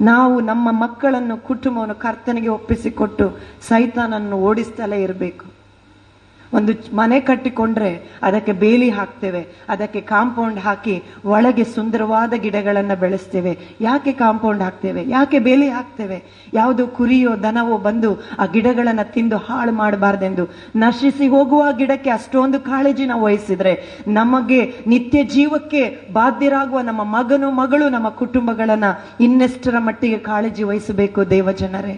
[0.01, 3.25] ನಾವು ನಮ್ಮ ಮಕ್ಕಳನ್ನು, ಕುಟುಂಬವನ್ನು ಕರ್ತನಿಗೆ ಒಪ್ಪಿಸಿಕೊಟ್ಟು
[3.67, 5.52] ಸೈತಾನನ್ನು ಓಡಿಸ್ತಲೇ ಇರಬೇಕು.
[6.53, 7.91] ಒಂದು ಮನೆ ಕಟ್ಟಿಕೊಂಡ್ರೆ
[8.23, 13.53] ಅದಕ್ಕೆ ಬೇಲಿ ಹಾಕ್ತೇವೆ, ಅದಕ್ಕೆ ಕಾಂಪೌಂಡ್ ಹಾಕಿ ಒಳಗೆ ಸುಂದರವಾದ ಗಿಡಗಳನ್ನು ಬೆಳೆಸ್ತೇವೆ.
[13.81, 15.03] ಯಾಕೆ ಕಾಂಪೌಂಡ್ ಹಾಕ್ತೇವೆ?
[15.09, 16.17] ಯಾಕೆ ಬೇಲಿ ಹಾಕ್ತೇವೆ?
[16.53, 23.73] ಯಾವುದು ಕುರಿಯೋ ದನವೋ ಬಂದು ಆ ಗಿಡಗಳನ್ನು ತಿಂದು ಹಾಳು ಮಾಡಬಾರ್ದೆಂದು ನಶಿಸಿ ಹೋಗುವ ಗಿಡಕ್ಕೆ ಅಷ್ಟೊಂದು ಕಾಳಜಿ ವಹಿಸಿದ್ರೆ
[24.07, 28.89] ನಮಗೆ ನಿತ್ಯ ಜೀವಕ್ಕೆ ಬಾಧ್ಯರಾಗುವ ನಮ್ಮ ಮಗನು ಮಗಳು ನಮ್ಮ ಕುಟುಂಬಗಳನ್ನ
[29.19, 31.95] ಇನ್ನೆಷ್ಟರ ಮಟ್ಟಿಗೆ ಕಾಳಜಿ ವಹಿಸಬೇಕು ದೇವಜನರೇ?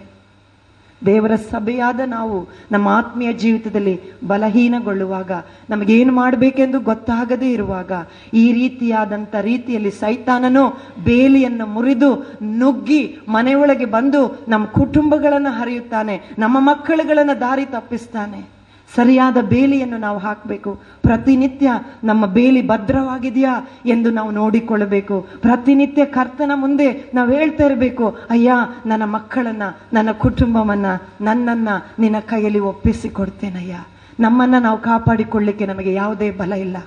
[1.05, 3.95] ದೇವರ ಸಭೆಯಾದ ನಾವು ನಮ್ಮ ಆತ್ಮೀಯ ಜೀವಿತದಲ್ಲಿ
[4.27, 5.31] ಬಲಹೀನಗೊಳ್ಳುವಾಗ,
[5.69, 7.91] ನಮಗೇನು ಮಾಡಬೇಕೆಂದು ಗೊತ್ತಾಗದೇ ಇರುವಾಗ,
[8.33, 10.65] ಈ ರೀತಿಯಾದಂಥ ರೀತಿಯಲ್ಲಿ ಸೈತಾನನು
[11.03, 12.11] ಬೇಲಿಯನ್ನು ಮುರಿದು
[12.43, 18.54] ನುಗ್ಗಿ ಮನೆಯೊಳಗೆ ಬಂದು ನಮ್ಮ ಕುಟುಂಬಗಳನ್ನು ಹರಿಯುತ್ತಾನೆ, ನಮ್ಮ ಮಕ್ಕಳುಗಳನ್ನು ದಾರಿ ತಪ್ಪಿಸ್ತಾನೆ.
[18.95, 20.79] ಸರಿಯಾದ ಬೇಲಿಯನ್ನು ನಾವು ಹಾಕಬೇಕು.
[21.01, 21.71] ಪ್ರತಿನಿತ್ಯ
[22.03, 25.27] ನಮ್ಮ ಬೇಲಿ ಭದ್ರವಾಗಿದೆಯಾ ಎಂದು ನಾವು ನೋಡಿಕೊಳ್ಳಬೇಕು.
[25.41, 28.51] ಪ್ರತಿನಿತ್ಯ ಕರ್ತನ ಮುಂದೆ ನಾವು ಹೇಳ್ತಾ ಇರಬೇಕು, ಅಯ್ಯ,
[28.85, 30.85] ನನ್ನ ಮಕ್ಕಳನ್ನ, ನನ್ನ ಕುಟುಂಬವನ್ನ,
[31.21, 31.69] ನನ್ನನ್ನ
[31.99, 33.77] ನಿನ್ನ ಕೈಯಲ್ಲಿ ಒಪ್ಪಿಸಿಕೊಡ್ತೇನಯ್ಯ?
[34.19, 36.77] ನಮ್ಮನ್ನ ನಾವು ಕಾಪಾಡಿಕೊಳ್ಳಿಕ್ಕೆ ನಮಗೆ ಯಾವುದೇ ಬಲ ಇಲ್ಲ.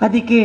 [0.00, 0.40] ಅದಕ್ಕೆ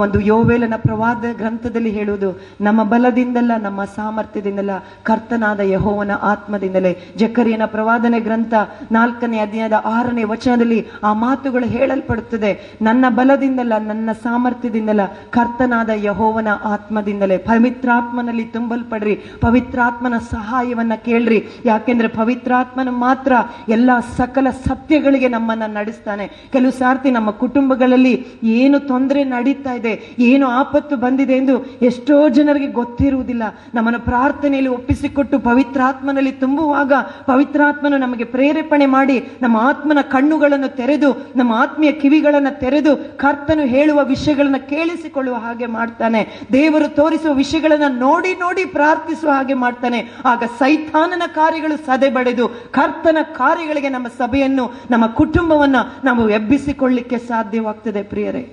[0.00, 2.30] ಒಂದು ಯೋವೇಲನ ಪ್ರವಾದ ಗ್ರಂಥದಲ್ಲಿ ಹೇಳುವುದು,
[2.60, 4.70] ನಮ್ಮ ಬಲದಿಂದಲ್ಲ, ನಮ್ಮ ಸಾಮರ್ಥ್ಯದಿಂದಲ್ಲ,
[5.02, 6.92] ಕರ್ತನಾದ ಯಹೋವನ ಆತ್ಮದಿಂದಲೇ.
[7.16, 8.54] ಜಕರಿಯನ ಪ್ರವಾದನೆ ಗ್ರಂಥ
[8.92, 12.50] ನಾಲ್ಕನೇ ಅಧ್ಯಾಯದ ಆರನೇ ವಚನದಲ್ಲಿ ಆ ಮಾತುಗಳು ಹೇಳಲ್ಪಡುತ್ತದೆ,
[12.82, 17.38] ನನ್ನ ಬಲದಿಂದಲ್ಲ, ನನ್ನ ಸಾಮರ್ಥ್ಯದಿಂದಲ್ಲ, ಕರ್ತನಾದ ಯಹೋವನ ಆತ್ಮದಿಂದಲೇ.
[17.38, 21.40] ಪವಿತ್ರಾತ್ಮನಲ್ಲಿ ತುಂಬಲ್ಪಡ್ರಿ, ಪವಿತ್ರಾತ್ಮನ ಸಹಾಯವನ್ನ ಕೇಳ್ರಿ.
[21.64, 23.32] ಯಾಕೆಂದ್ರೆ ಪವಿತ್ರಾತ್ಮನು ಮಾತ್ರ
[23.68, 26.26] ಎಲ್ಲ ಸಕಲ ಸತ್ಯಗಳಿಗೆ ನಮ್ಮನ್ನ ನಡೆಸ್ತಾನೆ.
[26.52, 29.92] ಕೆಲವು ಸಾರ್ತಿ ನಮ್ಮ ಕುಟುಂಬಗಳಲ್ಲಿ ಏನು ತೊಂದರೆ ನಡೀತಾ ಇದೆ,
[30.30, 33.42] ಏನು ಆಪತ್ತು ಬಂದಿದೆ ಎಂದು ಎಷ್ಟೋ ಜನರಿಗೆ ಗೊತ್ತಿರುವುದಿಲ್ಲ.
[33.74, 36.92] ನಮ್ಮನ್ನು ಪ್ರಾರ್ಥನೆಯಲ್ಲಿ ಒಪ್ಪಿಸಿಕೊಟ್ಟು ಪವಿತ್ರಾತ್ಮನಲ್ಲಿ ತುಂಬುವಾಗ
[37.30, 44.62] ಪವಿತ್ರಾತ್ಮನು ನಮಗೆ ಪ್ರೇರೇಪಣೆ ಮಾಡಿ ನಮ್ಮ ಆತ್ಮನ ಕಣ್ಣುಗಳನ್ನು ತೆರೆದು, ನಮ್ಮ ಆತ್ಮೀಯ ಕಿವಿಗಳನ್ನು ತೆರೆದು ಕರ್ತನು ಹೇಳುವ ವಿಷಯಗಳನ್ನು
[44.68, 46.22] ಕೇಳಿಸಿಕೊಳ್ಳುವ ಹಾಗೆ ಮಾಡ್ತಾನೆ.
[46.52, 50.00] ದೇವರು ತೋರಿಸುವ ವಿಷಯಗಳನ್ನು ನೋಡಿ ನೋಡಿ ಪ್ರಾರ್ಥಿಸುವ ಹಾಗೆ ಮಾಡ್ತಾನೆ.
[50.24, 58.52] ಆಗ ಸೈತಾನನ ಕಾರ್ಯಗಳು ಸದೆ ಬಡೆದು ಕರ್ತನ ಕಾರ್ಯಗಳಿಗೆ ನಮ್ಮ ಸಭೆಯನ್ನು, ನಮ್ಮ ಕುಟುಂಬವನ್ನು ನಾವು ಎಬ್ಬಿಸಿಕೊಳ್ಳಿಕ್ಕೆ ಸಾಧ್ಯವಾಗ್ತದೆ ಪ್ರಿಯರೇ,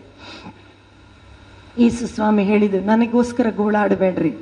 [1.80, 4.34] ಯೇಸು ಸ್ವಾಮಿ ಹೇಳಿದ್ದು, ನನಗೋಸ್ಕರ ಗೋಳಾಡಬೇಡ್ರಿ.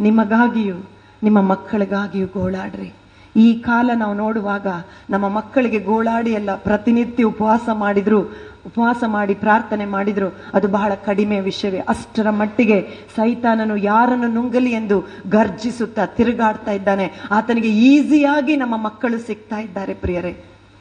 [0.00, 0.76] ನಿಮಗಾಗಿಯೂ,
[1.22, 2.92] ನಿಮ್ಮ ಮಕ್ಕಳಿಗಾಗಿಯೂ ಗೋಳಾಡ್ರಿ.
[3.36, 4.66] ಈ ಕಾಲ ನಾವು ನೋಡುವಾಗ
[5.10, 8.20] ನಮ್ಮ ಮಕ್ಕಳಿಗೆ ಗೋಳಾಡಿ ಎಲ್ಲ ಪ್ರತಿನಿತ್ಯ ಉಪವಾಸ ಮಾಡಿದ್ರು,
[8.66, 11.78] ಉಪವಾಸ ಮಾಡಿ ಪ್ರಾರ್ಥನೆ ಮಾಡಿದ್ರು, ಅದು ಬಹಳ ಕಡಿಮೆ ವಿಷಯವೇ.
[11.78, 12.80] ಅಷ್ಟರ ಮಟ್ಟಿಗೆ
[13.16, 14.98] ಸೈತಾನನು ಯಾರನ್ನು ನುಂಗಲಿ ಎಂದು
[15.30, 17.06] ಗರ್ಜಿಸುತ್ತಾ ತಿರುಗಾಡ್ತಾ ಇದ್ದಾನೆ.
[17.30, 20.34] ಆತನಿಗೆ ಈಸಿಯಾಗಿ ನಮ್ಮ ಮಕ್ಕಳು ಸಿಗ್ತಾ ಇದ್ದಾರೆ ಪ್ರಿಯರೇ.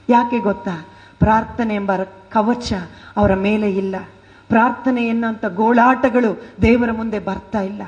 [0.09, 0.75] ಯಾಕೆ ಗೊತ್ತಾ?
[1.23, 1.91] ಪ್ರಾರ್ಥನೆ ಎಂಬ
[2.29, 2.73] ಕವಚ
[3.17, 3.95] ಅವರ ಮೇಲೆ ಇಲ್ಲ.
[4.47, 7.81] ಪ್ರಾರ್ಥನೆ ಎನ್ನುವಂಥ ಗೋಳಾಟಗಳು ದೇವರ ಮುಂದೆ ಬರ್ತಾ ಇಲ್ಲ.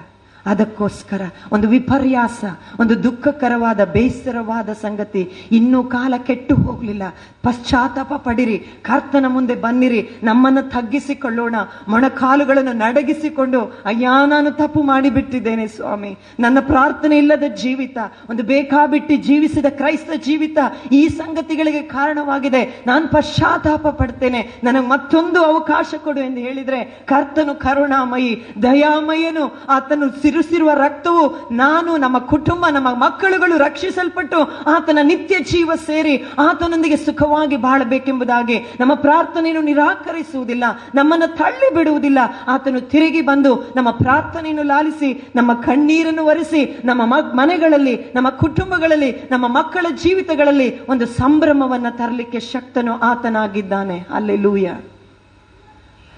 [0.45, 2.43] ಅದಕ್ಕೋಸ್ಕರ ಒಂದು ವಿಪರ್ಯಾಸ,
[2.79, 7.03] ಒಂದು ದುಃಖಕರವಾದ, ಬೇಸರವಾದ ಸಂಗತಿ ಇನ್ನೂ ಕಾಲ ಕೆಟ್ಟು ಹೋಗಲಿಲ್ಲ.
[7.43, 11.55] ಪಶ್ಚಾತ್ತಾಪ ಪಡಿರಿ, ಕರ್ತನ ಮುಂದೆ ಬನ್ನಿರಿ, ನಮ್ಮನ್ನು ತಗ್ಗಿಸಿಕೊಳ್ಳೋಣ,
[11.87, 16.17] ಮೊಣಕಾಲುಗಳನ್ನು ನಡಗಿಸಿಕೊಂಡು, ಅಯ್ಯ, ನಾನು ತಪ್ಪು ಮಾಡಿಬಿಟ್ಟಿದ್ದೇನೆ ಸ್ವಾಮಿ.
[16.39, 17.97] ನನ್ನ ಪ್ರಾರ್ಥನೆ ಇಲ್ಲದ ಜೀವಿತ,
[18.29, 20.57] ಒಂದು ಬೇಕಾಬಿಟ್ಟಿ ಜೀವಿಸಿದ ಕ್ರೈಸ್ತ ಜೀವಿತ
[20.91, 22.83] ಈ ಸಂಗತಿಗಳಿಗೆ ಕಾರಣವಾಗಿದೆ.
[22.87, 24.59] ನಾನು ಪಶ್ಚಾತ್ತಾಪ ಪಡ್ತೇನೆ.
[24.63, 31.21] ನನಗೆ ಮತ್ತೊಂದು ಅವಕಾಶ ಕೊಡು ಎಂದು ಹೇಳಿದರೆ, ಕರ್ತನು ಕರುಣಾಮಯಿ, ದಯಾಮಯನು ಆತನು ಸಿರುಸಿರುವ ರಕ್ತವು
[31.51, 39.61] ನಾನು, ನಮ್ಮ ಕುಟುಂಬ, ನಮ್ಮ ಮಕ್ಕಳುಗಳು ರಕ್ಷಿಸಲ್ಪಟ್ಟು ಆತನ ನಿತ್ಯ ಜೀವ ಸೇರಿ ಆತನೊಂದಿಗೆ ಸುಖವಾಗಿ ಬಾಳಬೇಕೆಂಬುದಾಗಿ ನಮ್ಮ ಪ್ರಾರ್ಥನೆಯನ್ನು
[39.61, 40.63] ನಿರಾಕರಿಸುವುದಿಲ್ಲ,
[40.95, 47.01] ನಮ್ಮನ್ನು ತಳ್ಳಿ ಬಿಡುವುದಿಲ್ಲ ಆತನು ತಿರುಗಿ ಬಂದು ನಮ್ಮ ಪ್ರಾರ್ಥನೆಯನ್ನು ಲಾಲಿಸಿ, ನಮ್ಮ ಕಣ್ಣೀರನ್ನು ಒರೆಸಿ, ನಮ್ಮ
[47.33, 53.99] ಮನೆಗಳಲ್ಲಿ, ನಮ್ಮ ಕುಟುಂಬಗಳಲ್ಲಿ, ನಮ್ಮ ಮಕ್ಕಳ ಜೀವಿತಗಳಲ್ಲಿ ಒಂದು ಸಂಭ್ರಮವನ್ನು ತರಲಿಕ್ಕೆ ಶಕ್ತನು ಆತನಾಗಿದ್ದಾನೆ.
[54.13, 54.67] ಅಲ್ಲೆಲೂಯ.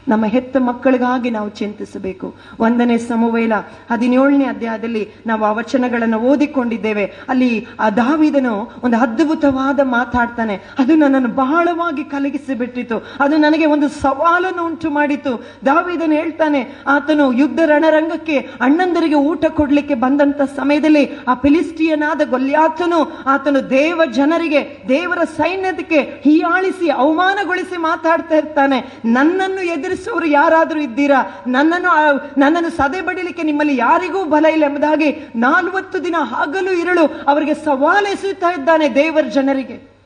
[0.08, 2.28] ನಮ್ಮ ಹೆತ್ತ ಮಕ್ಕಳಿಗಾಗಿ ನಾವು ಚಿಂತಿಸಬೇಕು.
[2.60, 3.54] ಒಂದನೇ ಸಮವೇಲ
[3.92, 7.06] ಹದಿನೇಳನೇ ಅಧ್ಯಾಯದಲ್ಲಿ ನಾವು ಆ ವಚನಗಳನ್ನು ಓದಿಕೊಂಡಿದ್ದೇವೆ.
[7.30, 10.56] ಅಲ್ಲಿ ಆ ದಾವಿದನು ಒಂದು ಅದ್ಭುತವಾದ ಮಾತಾಡ್ತಾನೆ.
[10.80, 15.34] ಅದು ನನ್ನನ್ನು ಬಹಳವಾಗಿ ಕಲಗಿಸಿ ಬಿಟ್ಟಿತು ಅದು ನನಗೆ ಒಂದು ಸವಾಲನ್ನು ಉಂಟು ಮಾಡಿತು
[15.66, 24.02] ದಾವಿದನು ಹೇಳ್ತಾನೆ, ಆತನು ಯುದ್ಧ ರಣರಂಗಕ್ಕೆ ಅಣ್ಣಂದರಿಗೆ ಊಟ ಕೊಡ್ಲಿಕ್ಕೆ ಬಂದಂತ ಸಮಯದಲ್ಲಿ ಆ ಫಿಲಿಸ್ಟಿಯನಾದ ಗೊಲ್ಯಾತನು ಆತನು ದೇವ
[24.20, 28.80] ಜನರಿಗೆ, ದೇವರ ಸೈನ್ಯದಕ್ಕೆ ಹೀಯಾಳಿಸಿ ಅವಮಾನಗೊಳಿಸಿ ಮಾತಾಡ್ತಾ ಇರ್ತಾನೆ.
[29.06, 29.62] ನನ್ನನ್ನು
[29.98, 31.20] ಎದುರಿಸುವವರು ಯಾರಾದರೂ ಇದ್ದೀರಾ?
[31.48, 31.92] ನನ್ನನ್ನು
[32.38, 38.96] ನನ್ನನ್ನು ಸದೆ ಬಡಿಲಿಕ್ಕೆ ನಿಮ್ಮಲ್ಲಿ ಯಾರಿಗೂ ಬಲ ಇಲ್ಲ ಎಂಬುದಾಗಿ ನಾಲ್ವತ್ತು ದಿನ ಹಗಲು ಇರಳು ಅವರಿಗೆ ಸವಾಲೆಸೆಯುತ್ತಾ ಇದ್ದಾನೆ
[38.96, 39.97] ದೇವರ ಜನರಿಗೆ.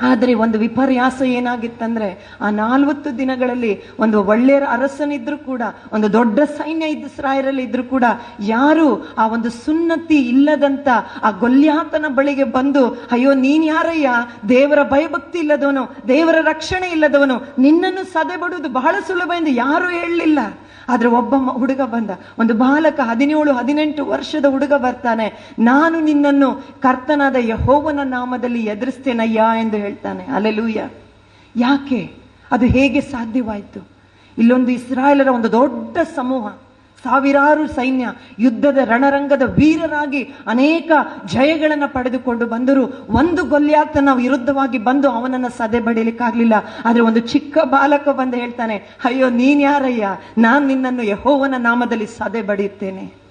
[0.00, 7.06] ಆದರೆ ಒಂದು ವಿಪರ್ಯಾಸ ಏನಾಗಿತ್ತಂದ್ರೆ ಆ ನಾಲ್ವತ್ತು ದಿನಗಳಲ್ಲಿ ಒಂದು ಒಳ್ಳೆಯ ಅರಸನಿದ್ರು ಕೂಡ, ಒಂದು ದೊಡ್ಡ ಸೈನ್ಯ ಇದ್ದ
[7.58, 8.04] ಇದ್ರೂ ಕೂಡ
[8.40, 10.88] ಯಾರು ಆ ಒಂದು ಸುನ್ನತಿ ಇಲ್ಲದಂತ
[11.22, 14.10] ಆ ಗೊಲ್ಯಾತನ ಬಳಿಗೆ ಬಂದು, ಅಯ್ಯೋ, ನೀನ್ ಯಾರಯ್ಯ?
[14.48, 20.38] ದೇವರ ಭಯಭಕ್ತಿ ಇಲ್ಲದವನು, ದೇವರ ರಕ್ಷಣೆ ಇಲ್ಲದವನು, ನಿನ್ನನ್ನು ಸದೆ ಬಡುವುದು ಬಹಳ ಸುಲಭ ಎಂದು ಯಾರು ಹೇಳಲಿಲ್ಲ.
[20.88, 22.10] ಆದ್ರೆ ಒಬ್ಬ ಹುಡುಗ ಬಂದ.
[22.38, 25.54] ಒಂದು ಬಾಲಕ ಹದಿನೇಳು, ಹದಿನೆಂಟು ವರ್ಷದ ಹುಡುಗ ಬರ್ತಾನೆ.
[25.58, 30.24] ನಾನು ನಿನ್ನನ್ನು ಕರ್ತನಾದ ಯಹೋವನ ನಾಮದಲ್ಲಿ ಎದುರಿಸ್ತೇನಯ್ಯ ಎಂದು ಹೇಳ್ತಾನೆ.
[30.24, 30.78] ಅಲೆಲೂಯ.
[31.56, 32.12] ಯಾಕೆ?
[32.52, 33.88] ಅದು ಹೇಗೆ ಸಾಧ್ಯವಾಯಿತು?
[34.38, 36.48] ಇಲ್ಲೊಂದು ಇಸ್ರಾಯೇಲರ ಒಂದು ದೊಡ್ಡ ಸಮೂಹ
[37.04, 38.04] ಸಾವಿರಾರು ಸೈನ್ಯ
[38.38, 40.90] ಯುದ್ಧದ ರಣರಂಗದ ವೀರರಾಗಿ ಅನೇಕ
[41.26, 42.84] ಜಯಗಳನ್ನು ಪಡೆದುಕೊಂಡು ಬಂದರು.
[43.10, 46.54] ಒಂದು ಗೊಲ್ಯಾತನ ವಿರುದ್ಧವಾಗಿ ಬಂದು ಅವನನ್ನು ಸದೆ ಬಡಿಲಿಕ್ಕಾಗ್ಲಿಲ್ಲ.
[46.84, 50.06] ಆದರೆ ಒಂದು ಚಿಕ್ಕ ಬಾಲಕ ಬಂದು ಹೇಳ್ತಾನೆ, ಅಯ್ಯೋ, ನೀನ್ಯಾರಯ್ಯ?
[50.38, 53.23] ನಾನು ನಾನ್ ನಿನ್ನನ್ನು ಯಹೋವನ ನಾಮದಲ್ಲಿ ಸದೆ ಬಡಿಯುತ್ತೇನೆ.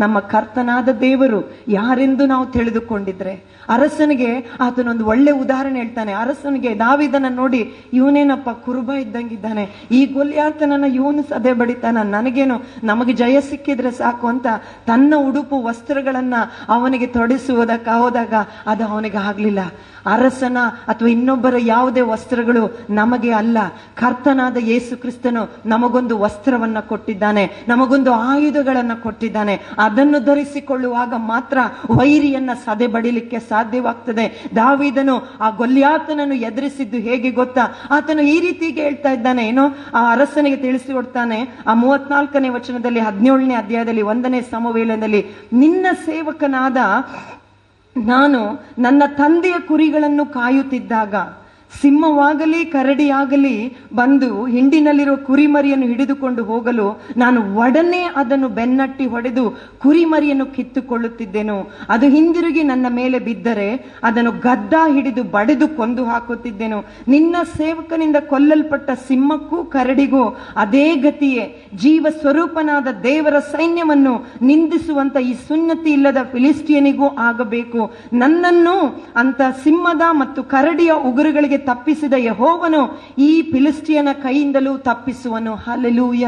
[0.00, 3.50] ನಮ್ಮ ಕರ್ತನಾದ ದೇವರು ಯಾರೆಂದು ನಾವು ತಿಳಿದುಕೊಂಡಿದ್ರೆ?
[3.68, 6.12] ಅರಸನಿಗೆ ಆತನೊಂದು ಒಳ್ಳೆ ಉದಾಹರಣೆ ಹೇಳ್ತಾನೆ.
[6.12, 9.68] ಅರಸನಿಗೆ ದಾವಿದನ ನೋಡಿ, ಇವನೇನಪ್ಪ ಕುರುಬ ಇದ್ದಂಗಿದ್ದಾನೆ.
[9.90, 11.98] ಈ ಗೊಲ್ಯಾತನನ್ನ ಇವನು ಸದೆ ಬಡಿತಾನ.
[12.02, 14.46] ನನಗೇನು, ನಮಗೆ ಜಯ ಸಿಕ್ಕಿದ್ರೆ ಸಾಕು ಅಂತ
[14.86, 16.34] ತನ್ನ ಉಡುಪು ವಸ್ತ್ರಗಳನ್ನ
[16.68, 18.34] ಅವನಿಗೆ ತೊಡಿಸುವುದಕ್ಕ ಹೋದಾಗ
[18.66, 19.58] ಅದು ಅವನಿಗೆ ಆಗ್ಲಿಲ್ಲ.
[20.06, 20.58] ಅರಸನ
[20.88, 23.58] ಅಥವಾ ಇನ್ನೊಬ್ಬರ ಯಾವುದೇ ವಸ್ತ್ರಗಳು ನಮಗೆ ಅಲ್ಲ.
[23.94, 29.54] ಕರ್ತನಾದ ಯೇಸು ಕ್ರಿಸ್ತನು ನಮಗೊಂದು ವಸ್ತ್ರವನ್ನ ಕೊಟ್ಟಿದ್ದಾನೆ, ನಮಗೊಂದು ಆಯುಧಗಳನ್ನ ಕೊಟ್ಟಿದ್ದಾನೆ.
[29.78, 31.58] ಅದನ್ನು ಧರಿಸಿಕೊಳ್ಳುವಾಗ ಮಾತ್ರ
[31.90, 34.26] ವೈರಿಯನ್ನ ಸದೆ ಬಡಿಲಿಕ್ಕೆ ಸಾಧ್ಯವಾಗ್ತದೆ.
[34.56, 37.64] ದಾವಿದನು ಆ ಗೊಲ್ಯಾತನನ್ನು ಎದುರಿಸಿದ್ದು ಹೇಗೆ ಗೊತ್ತಾ?
[37.90, 44.40] ಆತನು ಈ ರೀತಿಗೆ ಹೇಳ್ತಾ ಇದ್ದಾನೆ, ಏನೋ ಆ ಅರಸನಿಗೆ ತಿಳಿಸಿಕೊಡ್ತಾನೆ ಆ ಮೂವತ್ನಾಲ್ಕನೇ ವಚನದಲ್ಲಿ, ಹದಿನೇಳನೇ ಅಧ್ಯಾಯದಲ್ಲಿ, ಒಂದನೇ
[44.40, 46.76] ಸಮವೇಳನದಲ್ಲಿ ನಿನ್ನ ಸೇವಕನಾದ
[47.96, 48.40] ನಾನು
[48.78, 51.14] ನನ್ನ ತಂದೆಯ ಕುರಿಗಳನ್ನು ಕಾಯುತ್ತಿದ್ದಾಗ
[51.78, 53.56] ಸಿಂಹವಾಗಲಿ, ಕರಡಿಯಾಗಲಿ
[53.94, 59.44] ಬಂದು ಹಿಂಡಿನಲ್ಲಿರುವ ಕುರಿಮರಿಯನ್ನು ಹಿಡಿದುಕೊಂಡು ಹೋಗಲು ನಾನು ಒಡನೆ ಅದನ್ನು ಬೆನ್ನಟ್ಟಿ ಹೊಡೆದು
[59.82, 61.58] ಕುರಿಮರಿಯನ್ನು ಕಿತ್ತುಕೊಳ್ಳುತ್ತಿದ್ದೆನು.
[61.88, 63.68] ಅದು ಹಿಂದಿರುಗಿ ನನ್ನ ಮೇಲೆ ಬಿದ್ದರೆ
[64.02, 66.80] ಅದನ್ನು ಗದ್ದ ಹಿಡಿದು ಬಡೆದು ಕೊಂದು ಹಾಕುತ್ತಿದ್ದೆನು.
[67.08, 70.24] ನಿನ್ನ ಸೇವಕನಿಂದ ಕೊಲ್ಲಲ್ಪಟ್ಟ ಸಿಂಹಕ್ಕೂ ಕರಡಿಗೂ
[70.56, 71.46] ಅದೇ ಗತಿಯೇ.
[71.74, 77.80] ಜೀವ ಸ್ವರೂಪನಾದ ದೇವರ ಸೈನ್ಯವನ್ನು ನಿಂದಿಸುವಂತ ಈ ಸುನ್ನತಿ ಇಲ್ಲದ ಫಿಲಿಸ್ಟಿಯನಿಗೂ ಆಗಬೇಕು.
[78.12, 78.76] ನನ್ನನ್ನು
[79.16, 85.54] ಅಂತ ಸಿಂಹದ ಮತ್ತು ಕರಡಿಯ ಉಗುರುಗಳಿಗೆ ತಪ್ಪಿಸಿದ ಯಹೋವನು ಈ ಫಿಲಿಸ್ಟಿಯನ ಕೈಯಿಂದಲೂ ತಪ್ಪಿಸುವನು.
[85.54, 86.26] ಹಲಲೂಯ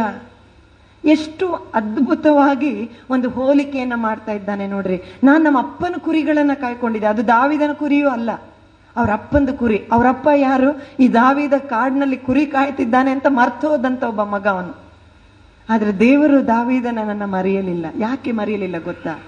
[1.04, 5.02] ಎಷ್ಟು ಅದ್ಭುತವಾಗಿ ಒಂದು ಹೋಲಿಕೆಯನ್ನ ಮಾಡ್ತಾ ಇದ್ದಾನೆ ನೋಡ್ರಿ.
[5.24, 7.08] ನಾನು ನಮ್ಮ ಅಪ್ಪನ ಕುರಿಗಳನ್ನು ಕಾಯ್ಕೊಂಡಿದ್ದೆ.
[7.08, 8.30] ಅದು ದಾವಿದನ ಕುರಿಯೂ ಅಲ್ಲ.
[8.96, 9.82] ಅವ್ರ ಅಪ್ಪಂದು ಕುರಿ.
[9.92, 10.82] ಅವರಪ್ಪ ಯಾರು?
[11.00, 14.76] ಈ ದಾವಿದ ಕಾಡಿನಲ್ಲಿ ಕುರಿ ಕಾಯ್ತಿದ್ದಾನೆ ಅಂತ ಮರ್ತೋದಂತ ಒಬ್ಬ ಮಗ ಅವನು.
[15.68, 17.86] ಆದರೆ ದೇವರು ದಾವಿದನನ್ನ ಮರೆಯಲಿಲ್ಲ.
[17.98, 19.22] ಯಾಕೆ ಮರೆಯಲಿಲ್ಲ ಗೊತ್ತಾ?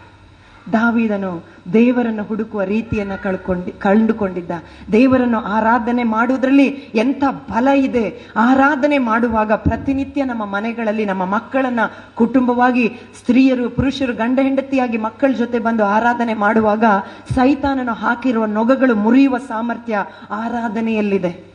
[0.73, 4.51] ದಾವಿದನು ದೇವರನ್ನು ಹುಡುಕುವ ರೀತಿಯನ್ನು ಕಳ್ಕೊಂಡು, ಕಂಡುಕೊಂಡಿದ್ದ.
[4.93, 8.33] ದೇವರನ್ನು ಆರಾಧನೆ ಮಾಡುವುದರಲ್ಲಿ ಎಂಥ ಬಲ ಇದೆ.
[8.37, 11.81] ಆರಾಧನೆ ಮಾಡುವಾಗ ಪ್ರತಿನಿತ್ಯ ನಮ್ಮ ಮನೆಗಳಲ್ಲಿ ನಮ್ಮ ಮಕ್ಕಳನ್ನ
[12.15, 16.85] ಕುಟುಂಬವಾಗಿ ಸ್ತ್ರೀಯರು, ಪುರುಷರು, ಗಂಡ ಹೆಂಡತಿಯಾಗಿ ಮಕ್ಕಳ ಜೊತೆ ಬಂದು ಆರಾಧನೆ ಮಾಡುವಾಗ
[17.35, 21.54] ಸೈತಾನನು ಹಾಕಿರುವ ನೊಗಗಳು ಮುರಿಯುವ ಸಾಮರ್ಥ್ಯ ಆರಾಧನೆಯಲ್ಲಿದೆ.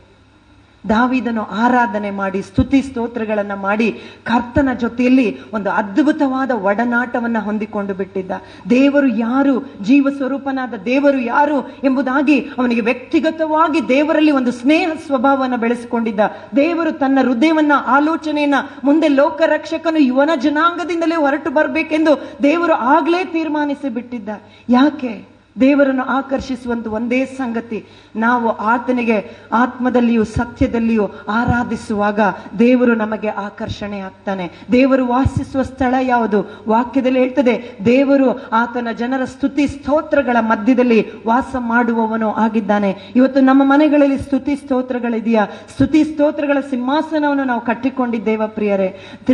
[0.88, 8.30] ದಾವಿದನು ಆರಾಧನೆ ಮಾಡಿ, ಸ್ತುತಿ ಸ್ತೋತ್ರಗಳನ್ನು ಮಾಡಿ ಕರ್ತನ ಜೊತೆಯಲ್ಲಿ ಒಂದು ಅದ್ಭುತವಾದ ಒಡನಾಟವನ್ನು ಹೊಂದಿಕೊಂಡು ಬಿಟ್ಟಿದ್ದ.
[8.70, 16.20] ದೇವರು ಯಾರು ಜೀವ ಸ್ವರೂಪನಾದ ದೇವರು ಯಾರು ಎಂಬುದಾಗಿ ಅವನಿಗೆ ವ್ಯಕ್ತಿಗತವಾಗಿ ದೇವರಲ್ಲಿ ಒಂದು ಸ್ನೇಹ ಸ್ವಭಾವವನ್ನು ಬೆಳೆಸಿಕೊಂಡಿದ್ದ.
[16.56, 24.28] ದೇವರು ತನ್ನ ಹೃದಯವನ್ನ, ಆಲೋಚನೆಯನ್ನ ಮುಂದೆ ಲೋಕ ರಕ್ಷಕನು ಯುವನ ಜನಾಂಗದಿಂದಲೇ ಹೊರಟು ಬರಬೇಕೆಂದು ದೇವರು ಆಗ್ಲೇ ತೀರ್ಮಾನಿಸಿ ಬಿಟ್ಟಿದ್ದ
[24.68, 25.39] ಯಾಕೆ?
[25.60, 27.86] ದೇವರನ್ನು ಆಕರ್ಷಿಸುವಂತ ಒಂದೇ ಸಂಗತಿ,
[28.16, 29.18] ನಾವು ಆತನಿಗೆ
[29.52, 32.20] ಆತ್ಮದಲ್ಲಿಯೂ ಸತ್ಯದಲ್ಲಿಯೂ ಆರಾಧಿಸುವಾಗ
[32.58, 34.50] ದೇವರು ನಮಗೆ ಆಕರ್ಷಣೆ ಆಗ್ತಾನೆ.
[34.72, 36.40] ದೇವರು ವಾಸಿಸುವ ಸ್ಥಳ ಯಾವುದು?
[36.68, 43.12] ವಾಕ್ಯದಲ್ಲಿ ಹೇಳ್ತದೆ, ದೇವರು ಆತನ ಜನರ ಸ್ತುತಿ ಸ್ತೋತ್ರಗಳ ಮಧ್ಯದಲ್ಲಿ ವಾಸ ಮಾಡುವವನು ಆಗಿದ್ದಾನೆ.
[43.16, 48.88] ಇವತ್ತು ನಮ್ಮ ಮನೆಗಳಲ್ಲಿ ಸ್ತುತಿ ಸ್ತೋತ್ರಗಳಿದೆಯಾ ಸ್ತುತಿ ಸ್ತೋತ್ರಗಳ ಸಿಂಹಾಸನವನ್ನು ನಾವು ಕಟ್ಟಿಕೊಂಡಿದ್ದೇವ ಪ್ರಿಯರೇ.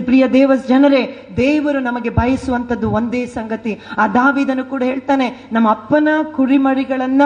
[0.04, 1.02] ಪ್ರಿಯ ದೇವ ಜನರೇ,
[1.36, 3.80] ದೇವರು ನಮಗೆ ಬಯಸುವಂತದ್ದು ಒಂದೇ ಸಂಗತಿ.
[3.98, 7.22] ಆ ದಾವಿದನು ಕೂಡ ಹೇಳ್ತಾನೆ, ನಮ್ಮ ಅಪ್ಪನ ಅಪ್ಪನ ಕುರಿಮರಿಗಳನ್ನ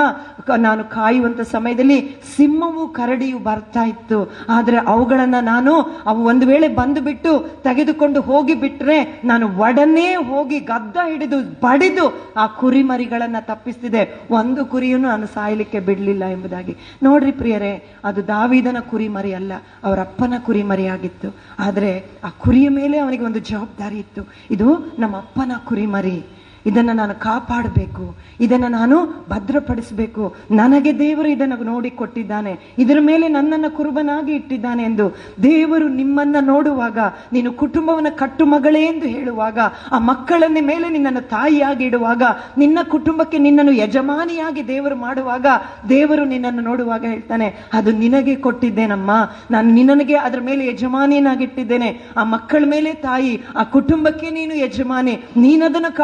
[0.56, 4.32] ನಾನು ಕಾಯುವಂತ ಸಮಯದಲ್ಲಿ ಸಿಂಹವು ಕರಡಿಯು ಬರ್ತಾ ಇತ್ತು.
[4.48, 10.96] ಆದ್ರೆ ಅವುಗಳನ್ನ ನಾನು ಅವು ಒಂದು ವೇಳೆ ಬಂದು ಬಿಟ್ಟು ತೆಗೆದುಕೊಂಡು ಹೋಗಿ ಬಿಟ್ರೆ ನಾನು ಒಡನೆ ಹೋಗಿ ಗದ್ದ
[11.08, 14.20] ಹಿಡಿದು ಬಡಿದು ಆ ಕುರಿಮರಿಗಳನ್ನ ತಪ್ಪಿಸ್ತಿದೆ.
[14.30, 16.76] ಒಂದು ಕುರಿಯನ್ನು ನಾನು ಸಾಯಲಿಕ್ಕೆ ಬಿಡ್ಲಿಲ್ಲ ಎಂಬುದಾಗಿ.
[17.02, 19.52] ನೋಡ್ರಿ ಪ್ರಿಯರೇ, ಅದು ದಾವಿದನ ಕುರಿಮರಿ ಅಲ್ಲ
[19.84, 21.36] ಅವರಪ್ಪನ ಕುರಿಮರಿ ಆಗಿತ್ತು.
[21.58, 24.28] ಆದ್ರೆ ಆ ಕುರಿಯ ಮೇಲೆ ಅವನಿಗೆ ಒಂದು ಜವಾಬ್ದಾರಿ ಇತ್ತು.
[24.50, 26.39] ಇದು ನಮ್ಮ ಅಪ್ಪನ ಕುರಿಮರಿ.
[26.66, 28.16] ಇದನ್ನ ನಾನು ಕಾಪಾಡಬೇಕು.
[28.40, 30.36] ಇದನ್ನ ನಾನು ಭದ್ರಪಡಿಸಬೇಕು.
[30.50, 32.56] ನನಗೆ ದೇವರು ಇದನ್ನು ನೋಡಿ ಕೊಟ್ಟಿದ್ದಾನೆ.
[32.78, 36.98] ಇದರ ಮೇಲೆ ನನ್ನನ್ನು ಕುರುಬನಾಗಿ ಇಟ್ಟಿದ್ದಾನೆ ಎಂದು ದೇವರು ನಿಮ್ಮನ್ನ ನೋಡುವಾಗ,
[37.32, 39.58] ನೀನು ಕುಟುಂಬವನ್ನ ಕಟ್ಟು ಮಗಳೇ ಎಂದು ಹೇಳುವಾಗ,
[39.92, 42.22] ಆ ಮಕ್ಕಳನ್ನ ಮೇಲೆ ನಿನ್ನನ್ನು ತಾಯಿಯಾಗಿ ಇಡುವಾಗ,
[42.58, 45.46] ನಿನ್ನ ಕುಟುಂಬಕ್ಕೆ ನಿನ್ನನ್ನು ಯಜಮಾನಿಯಾಗಿ ದೇವರು ಮಾಡುವಾಗ
[45.88, 49.10] ದೇವರು ನಿನ್ನನ್ನು ನೋಡುವಾಗ ಹೇಳ್ತಾನೆ, ಅದು ನಿನಗೆ ಕೊಟ್ಟಿದ್ದೇನಮ್ಮ.
[49.50, 52.10] ನಾನು ನಿನ್ನನಿಗೆ ಅದರ ಮೇಲೆ ಯಜಮಾನಿಯನ್ನಾಗಿಟ್ಟಿದ್ದೇನೆ.
[52.16, 55.18] ಆ ಮಕ್ಕಳ ಮೇಲೆ ತಾಯಿ, ಆ ಕುಟುಂಬಕ್ಕೆ ನೀನು ಯಜಮಾನಿ.
[55.36, 55.96] ನೀನದನ್ನು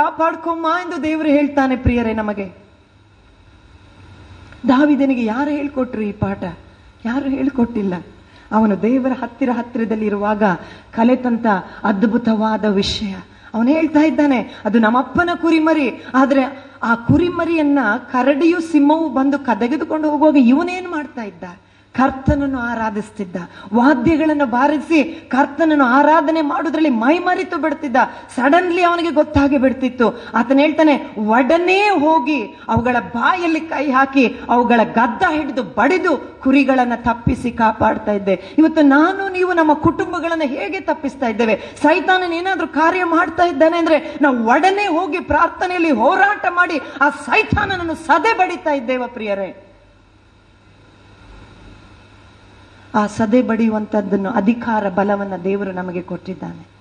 [0.47, 2.47] ಕಾಪಾಡ್ಕೊಮ್ಮ ಎಂದು ದೇವರು ಹೇಳ್ತಾನೆ ಪ್ರಿಯರೇ ನಮಗೆ.
[4.69, 6.43] ದಾವಿದನಿಗೆ ಯಾರು ಹೇಳ್ಕೊಟ್ರು ಈ ಪಾಠ?
[7.05, 7.95] ಯಾರು ಹೇಳ್ಕೊಟ್ಟಿಲ್ಲ.
[8.53, 10.43] ಅವನು ದೇವರ ಹತ್ತಿರ ಹತ್ತಿರದಲ್ಲಿ ಇರುವಾಗ
[10.95, 11.47] ಕಲೆತಂತ
[11.85, 13.15] ಅದ್ಭುತವಾದ ವಿಷಯ.
[13.55, 16.43] ಅವನು ಹೇಳ್ತಾ ಇದ್ದಾನೆ, ಅದು ನಮ್ಮಪ್ಪನ ಕುರಿಮರಿ, ಆದ್ರೆ
[16.83, 17.79] ಆ ಕುರಿಮರಿಯನ್ನ
[18.13, 21.45] ಕರಡಿಯು ಸಿಂಹವು ಬಂದು ಕದಗೆದುಕೊಂಡು ಹೋಗುವಾಗ ಇವನೇನ್ ಮಾಡ್ತಾ ಇದ್ದ?
[21.97, 23.37] ಕರ್ತನನ್ನು ಆರಾಧಿಸ್ತಿದ್ದ.
[23.75, 27.97] ವಾದ್ಯಗಳನ್ನು ಬಾರಿಸಿ ಕರ್ತನನ್ನು ಆರಾಧನೆ ಮಾಡುವುದರಲ್ಲಿ ಮೈಮರಿತು ಬಿಡ್ತಿದ್ದ.
[28.37, 30.23] ಸಡನ್ಲಿ ಅವನಿಗೆ ಗೊತ್ತಾಗಿ ಬಿಡ್ತಿತ್ತು.
[30.35, 38.13] ಆತನ ಹೇಳ್ತಾನೆ, ಒಡನೆ ಹೋಗಿ ಅವುಗಳ ಬಾಯಲ್ಲಿ ಕೈ ಹಾಕಿ ಅವುಗಳ ಗದ್ದ ಹಿಡಿದು ಬಡಿದು ಕುರಿಗಳನ್ನ ತಪ್ಪಿಸಿ ಕಾಪಾಡ್ತಾ
[38.13, 38.35] ಇದ್ದೆ.
[38.59, 41.57] ಇವತ್ತು ನಾನು, ನೀವು ನಮ್ಮ ಕುಟುಂಬಗಳನ್ನ ಹೇಗೆ ತಪ್ಪಿಸ್ತಾ ಇದ್ದೇವೆ?
[41.83, 48.39] ಸೈತಾನನ ಏನಾದ್ರೂ ಕಾರ್ಯ ಮಾಡ್ತಾ ಇದ್ದಾನೆ ಅಂದ್ರೆ ನಾವು ಒಡನೆ ಹೋಗಿ ಪ್ರಾರ್ಥನೆಯಲ್ಲಿ ಹೋರಾಟ ಮಾಡಿ ಆ ಸೈತಾನನನ್ನು ಸದೆ
[48.39, 49.66] ಬಡಿತಾ ಇದ್ದೇವ ಪ್ರಿಯರೇ.
[52.97, 56.77] ಆ ಸದೆ ಬಡಿಯುವಂಥದ್ದನ್ನು ಅಧಿಕಾರ ಬಲವನ್ನು ದೇವರು ನಮಗೆ ಕೊಟ್ಟಿದ್ದಾನೆ.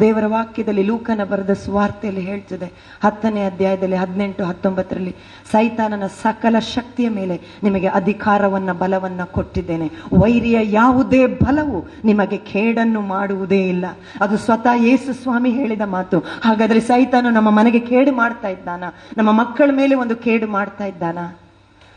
[0.00, 2.72] ದೇವರ ವಾಕ್ಯದಲ್ಲಿ ಲೂಕನ ಬರೆದ ಸುವಾರ್ತೆಯಲ್ಲಿ ಹೇಳ್ತದೆ,
[3.04, 5.14] ಹತ್ತನೇ ಅಧ್ಯಾಯದಲ್ಲಿ ಹದಿನೆಂಟು, ಹತ್ತೊಂಬತ್ತರಲ್ಲಿ
[5.52, 9.90] ಸೈತಾನನ ಸಕಲ ಶಕ್ತಿಯ ಮೇಲೆ ನಿಮಗೆ ಅಧಿಕಾರವನ್ನ ಬಲವನ್ನ ಕೊಟ್ಟಿದ್ದೇನೆ.
[10.12, 13.84] ವೈರಿಯ ಯಾವುದೇ ಬಲವು ನಿಮಗೆ ಖೇಡನ್ನು ಮಾಡುವುದೇ ಇಲ್ಲ.
[14.20, 16.18] ಅದು ಸ್ವತಃ ಯೇಸು ಸ್ವಾಮಿ ಹೇಳಿದ ಮಾತು.
[16.18, 18.84] ಹಾಗಾದ್ರೆ ಸೈತಾನು ನಮ್ಮ ಮನೆಗೆ ಕೇಡು ಮಾಡ್ತಾ ಇದ್ದಾನ?
[19.16, 21.18] ನಮ್ಮ ಮಕ್ಕಳ ಮೇಲೆ ಒಂದು ಕೇಡು ಮಾಡ್ತಾ ಇದ್ದಾನ?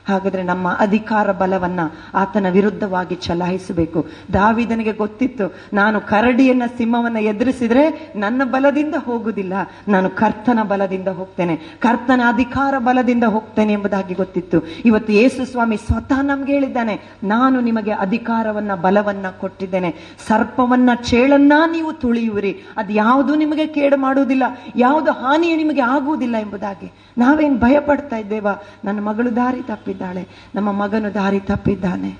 [0.07, 1.79] ಹಾಗಾದ್ರೆ ನಮ್ಮ ಅಧಿಕಾರ ಬಲವನ್ನ
[2.13, 4.05] ಆತನ ವಿರುದ್ಧವಾಗಿ ಚಲಾಯಿಸಬೇಕು.
[4.33, 9.53] ದಾವಿದನಿಗೆ ಗೊತ್ತಿತ್ತು, ನಾನು ಕರಡಿಯನ್ನ ಸಿಂಹವನ್ನ ಎದುರಿಸಿದ್ರೆ ನನ್ನ ಬಲದಿಂದ ಹೋಗುದಿಲ್ಲ,
[9.87, 11.55] ನಾನು ಕರ್ತನ ಬಲದಿಂದ ಹೋಗ್ತೇನೆ.
[11.55, 14.57] ಕರ್ತನ ಅಧಿಕಾರ ಬಲದಿಂದ ಹೋಗ್ತೇನೆ ಎಂಬುದಾಗಿ ಗೊತ್ತಿತ್ತು.
[14.85, 19.95] ಇವತ್ತು ಯೇಸು ಸ್ವಾಮಿ ಸ್ವತಃ ನಮ್ಗೆ ಹೇಳಿದ್ದಾನೆ, ನಾನು ನಿಮಗೆ ಅಧಿಕಾರವನ್ನ, ಬಲವನ್ನ ಕೊಟ್ಟಿದ್ದೇನೆ.
[20.27, 22.53] ಸರ್ಪವನ್ನ, ಚೇಳನ್ನ ನೀವು ತುಳಿಯುವಿರಿ.
[22.77, 24.43] ಅದು ಯಾವುದು ನಿಮಗೆ ಕೇಡು ಮಾಡುವುದಿಲ್ಲ,
[24.75, 26.91] ಯಾವುದು ಹಾನಿಯು ನಿಮಗೆ ಆಗುವುದಿಲ್ಲ ಎಂಬುದಾಗಿ.
[27.17, 28.53] ನಾವೇನ್ ಭಯ ಪಡ್ತಾ ಇದ್ದೇವಾ?
[28.85, 29.61] ನನ್ನ ಮಗಳು ದಾರಿ
[29.97, 32.11] ತಪ್ಪಿದ್ದಾಳೆ ನಮ್ಮ ಮಗನು ದಾರಿ ತಪ್ಪಿದ್ದಾನೆ.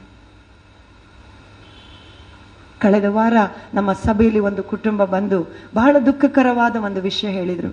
[2.80, 3.34] ಕಳೆದ ವಾರ
[3.74, 5.44] ನಮ್ಮ ಸಭೆಯಲ್ಲಿ ಒಂದು ಕುಟುಂಬ ಬಂದು
[5.76, 7.72] ಬಹಳ ದುಃಖಕರವಾದ ಒಂದು ವಿಷಯ ಹೇಳಿದರು.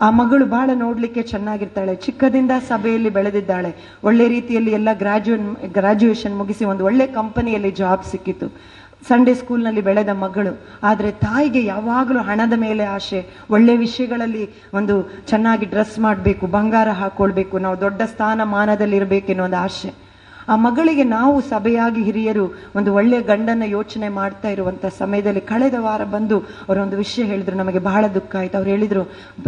[0.00, 1.94] ಆ ಮಗಳು ಬಹಳ ನೋಡಲಿಕ್ಕೆ ಚೆನ್ನಾಗಿರ್ತಾಳೆ.
[1.94, 3.70] ಚಿಕ್ಕದಿಂದ ಸಭೆಯಲ್ಲಿ ಬೆಳೆದಿದ್ದಾಳೆ.
[4.04, 8.48] ಒಳ್ಳೆ ರೀತಿಯಲ್ಲಿ ಎಲ್ಲ ಗ್ರಾಜುವೇಷನ್ ಗ್ರಾಜುಯೇಷನ್ ಮುಗಿಸಿ ಒಂದು ಒಳ್ಳೆ ಕಂಪನಿಯಲ್ಲಿ ಜಾಬ್ ಸಿಕ್ಕಿತು.
[9.08, 10.60] ಸಂಡೇ ಸ್ಕೂಲ್ನಲ್ಲಿ ಬೆಳೆದ ಮಗಳು.
[10.82, 13.26] ಆದರೆ ತಾಯಿಗೆ ಯಾವಾಗಲೂ ಹಣದ ಮೇಲೆ ಆಸೆ.
[13.50, 20.09] ಒಳ್ಳೆ ವಿಷಯಗಳಲ್ಲಿ ಒಂದು ಚೆನ್ನಾಗಿ ಡ್ರೆಸ್ ಮಾಡಬೇಕು, ಬಂಗಾರ ಹಾಕ್ಕೊಳ್ಬೇಕು ನಾವು ದೊಡ್ಡ ಸ್ಥಾನಮಾನದಲ್ಲಿ ಇರಬೇಕೆನ್ನೋ ಒಂದು ಆಸೆ.
[20.48, 26.38] ಆ ಮಗಳಿಗೆ ನಾವು ಸಭೆಯಾಗಿ ಹಿರಿಯರು ಒಂದು ಒಳ್ಳೆ ಗಂಡನ ಯೋಚನೆ ಮಾಡ್ತಾ ಇರುವಂಥ ಸಮಯದಲ್ಲಿ ಕಳೆದ ವಾರ ಬಂದು
[26.38, 27.56] ಅವರೊಂದು ವಿಷಯ ಹೇಳಿದ್ರು.
[27.56, 28.56] ನಮಗೆ ಬಹಳ ದುಃಖ ಆಯ್ತು.
[28.56, 29.04] ಅವ್ರು ಹೇಳಿದ್ರು,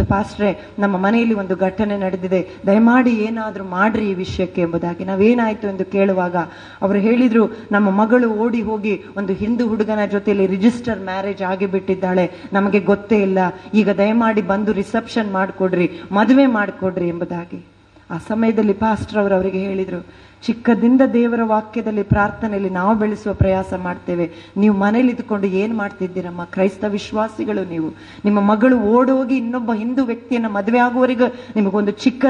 [0.09, 2.49] ಪಾಸ್ಟ್ರೆ, ನಮ್ಮ ಮನೆಯಲ್ಲಿ ಒಂದು ಘಟನೆ ನಡೆದಿದೆ.
[2.67, 5.05] ದಯಮಾಡಿ ಏನಾದರೂ ಮಾಡ್ರಿ ಈ ವಿಷಯಕ್ಕೆ ಎಂಬುದಾಗಿ.
[5.05, 6.37] ನಾವೇನಾಯ್ತು ಎಂದು ಕೇಳುವಾಗ
[6.83, 12.31] ಅವರು ಹೇಳಿದ್ರು, ನಮ್ಮ ಮಗಳು ಓಡಿ ಹೋಗಿ ಒಂದು ಹಿಂದೂ ಹುಡುಗನ ಜೊತೆಯಲ್ಲಿ ರಿಜಿಸ್ಟರ್ ಮ್ಯಾರೇಜ್ ಆಗಿಬಿಟ್ಟಿದ್ದಾಳೆ.
[12.53, 13.39] ನಮಗೆ ಗೊತ್ತೇ ಇಲ್ಲ.
[13.75, 17.67] ಈಗ ದಯಮಾಡಿ ಬಂದು ರಿಸೆಪ್ಷನ್ ಮಾಡಿಕೊಡ್ರಿ, ಮದುವೆ ಮಾಡಿಕೊಡ್ರಿ ಎಂಬುದಾಗಿ.
[18.11, 20.07] ಆ ಸಮಯದಲ್ಲಿ ಪಾಸ್ಟರ್ ಅವರು ಅವರಿಗೆ ಹೇಳಿದ್ರು
[20.43, 24.33] ಚಿಕ್ಕದಿಂದ ದೇವರ ವಾಕ್ಯದಲ್ಲಿ ಪ್ರಾರ್ಥನೆಯಲ್ಲಿ ನಾವು ಬೆಳೆಸುವ ಪ್ರಯಾಸ ಮಾಡ್ತೇವೆ.
[24.57, 26.45] ನೀವು ಮನೇಲಿ ಇದ್ಕೊಂಡು ಏನು ಮಾಡ್ತಿದ್ದೀರಮ್ಮ?
[26.45, 27.95] ಕ್ರೈಸ್ತ ವಿಶ್ವಾಸಿಗಳು ನೀವು.
[28.25, 31.27] ನಿಮ್ಮ ಮಗಳು ಓಡೋಗಿ ಇನ್ನೊಬ್ಬ ಹಿಂದೂ ವ್ಯಕ್ತಿಯನ್ನು ಮದುವೆ ಆಗುವವರೆಗೂ
[31.57, 32.25] ನಿಮಗೊಂದು ಚಿಕ್ಕ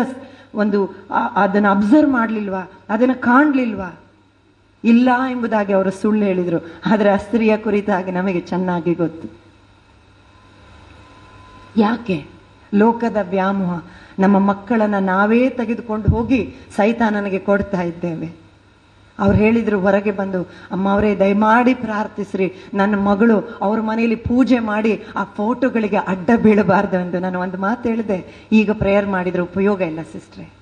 [0.54, 0.94] ಒಂದು
[1.36, 2.70] ಅದನ್ನು ಅಬ್ಸರ್ವ್ ಮಾಡ್ಲಿಲ್ವಾ?
[2.88, 4.00] ಅದನ್ನು ಕಾಣಲಿಲ್ವಾ?
[4.84, 6.66] ಇಲ್ಲ ಎಂಬುದಾಗಿ ಅವರು ಸುಳ್ಳು ಹೇಳಿದರು.
[6.86, 9.28] ಆದರೆ ಅಸ್ತ್ರೀಯ ಸ್ತ್ರೀಯ ಕುರಿತಾಗಿ ನಮಗೆ ಚೆನ್ನಾಗಿ ಗೊತ್ತು.
[11.76, 12.26] ಯಾಕೆ?
[12.74, 13.82] ಲೋಕದ ವ್ಯಾಮೋಹ.
[14.18, 18.42] ನಮ್ಮ ಮಕ್ಕಳನ್ನು ನಾವೇ ತೆಗೆದುಕೊಂಡು ಹೋಗಿ ಸೈತಾನನಿಗೆ ಕೊಡ್ತಾ ಇದ್ದೇವೆ.
[19.18, 22.52] ಅವ್ರು ಹೇಳಿದರು, ಹೊರಗೆ ಬಂದು, ಅಮ್ಮ ಅವರೇ, ದಯಮಾಡಿ ಪ್ರಾರ್ಥಿಸ್ರಿ.
[22.74, 28.48] ನನ್ನ ಮಗಳು ಅವ್ರ ಮನೆಯಲ್ಲಿ ಪೂಜೆ ಮಾಡಿ ಆ ಫೋಟೋಗಳಿಗೆ ಅಡ್ಡ ಬೀಳಬಾರ್ದು ಎಂದು ನಾನು ಒಂದು ಮಾತು ಹೇಳಿದೆ.
[28.52, 30.61] ಈಗ ಪ್ರೇಯರ್ ಮಾಡಿದರೆ ಉಪಯೋಗ ಇಲ್ಲ ಸಿಸ್ಟ್ರೆ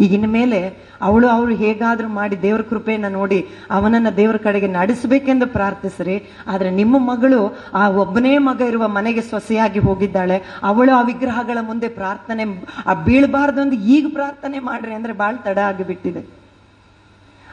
[0.00, 6.30] ಈಗ ಇನ್ನು ಮೇಲೆ ಅವಳು ಅವಳು ಹೇಗಾದರೂ ಮಾಡಿ ದೇವರ ಕೃಪೆಯನ್ನು ನೋಡಿ ಅವನನ್ನು ದೇವರ ಕಡೆಗೆ ನಡೆಸಬೇಕೆಂದು ಪ್ರಾರ್ಥಿಸ್ರಿ.
[6.46, 10.42] ಆದರೆ ನಿಮ್ಮ ಮಗಳು ಆ ಒಬ್ಬನೇ ಮಗ ಇರುವ ಮನೆಗೆ ಸೊಸೆಯಾಗಿ ಹೋಗಿದ್ದಾಳೆ.
[10.62, 16.44] ಅವಳು ಆ ವಿಗ್ರಹಗಳ ಮುಂದೆ ಪ್ರಾರ್ಥನೆ ಆ ಬೀಳಬಾರ್ದು ಅಂದು ಈಗ ಪ್ರಾರ್ಥನೆ ಮಾಡ್ರಿ ಅಂದ್ರೆ ಭಾಳ ತಡ ಆಗಿಬಿಟ್ಟಿದೆ.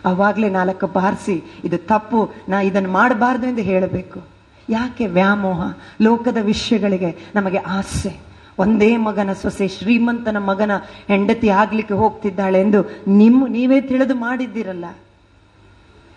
[0.06, 4.22] ಅವಾಗಲೇ ನಾಲ್ಕು ಬಾರಿಸಿ ಇದು ತಪ್ಪು, ನಾ ಇದನ್ನು ಮಾಡಬಾರ್ದು ಎಂದು ಹೇಳಬೇಕು.
[4.70, 5.74] ಯಾಕೆ ವ್ಯಾಮೋಹ?
[6.02, 8.31] ಲೋಕದ ವಿಷಯಗಳಿಗೆ ನಮಗೆ ಆಸೆ.
[8.60, 10.72] ಒಂದೇ ಮಗನ ಸೊಸೆ, ಶ್ರೀಮಂತನ ಮಗನ
[11.08, 14.86] ಹೆಂಡತಿ ಆಗ್ಲಿಕ್ಕೆ ಹೋಗ್ತಿದ್ದಾಳೆ ಎಂದು ನಿಮ್ಮ ನೀವೇ ತಿಳಿದು ಮಾಡಿದ್ದೀರಲ್ಲ.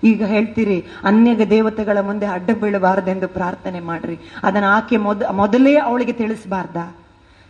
[0.05, 4.19] ಈಗ ಹೇಳ್ತೀರಿ, ಅನ್ಯಗ ದೇವತೆಗಳ ಮುಂದೆ ಅಡ್ಡ ಬೀಳಬಾರ್ದೆಂದು ಪ್ರಾರ್ಥನೆ ಮಾಡ್ರಿ.
[4.43, 6.77] ಅದನ್ನ ಆಕೆ ಮೊದ, ಮೊದಲೇ ಅವಳಿಗೆ ತಿಳಿಸಬಾರ್ದ.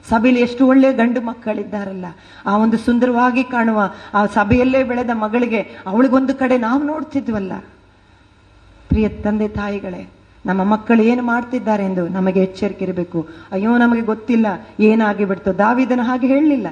[0.08, 2.04] ಸಭೆಯಲ್ಲಿ ಎಷ್ಟು ಒಳ್ಳೆಯ ಗಂಡು ಮಕ್ಕಳಿದ್ದಾರಲ್ಲ.
[2.46, 7.52] ಆ ಒಂದು ಸುಂದರವಾಗಿ ಕಾಣುವ ಆ ಸಭೆಯಲ್ಲೇ ಬೆಳೆದ ಮಗಳಿಗೆ ಅವಳಿಗೊಂದು ಕಡೆ ನಾವು ನೋಡ್ತಿದ್ವಲ್ಲ.
[8.88, 10.08] ಪ್ರಿಯ ತಂದೆ ತಾಯಿಗಳೇ
[10.46, 13.28] ನಮ್ಮ ಮಕ್ಕಳು ಏನು ಮಾಡ್ತಿದ್ದಾರೆ ಎಂದು ನಮಗೆ ಎಚ್ಚರಿಕೆ ಇರಬೇಕು.
[13.52, 14.46] ಅಯ್ಯೋ, ನಮಗೆ ಗೊತ್ತಿಲ್ಲ,
[14.80, 15.58] ಏನಾಗಿ ಬಿಡ್ತು?
[15.58, 16.66] ದಾವಿದನ ಹಾಗೆ ಹೇಳಲಿಲ್ಲ.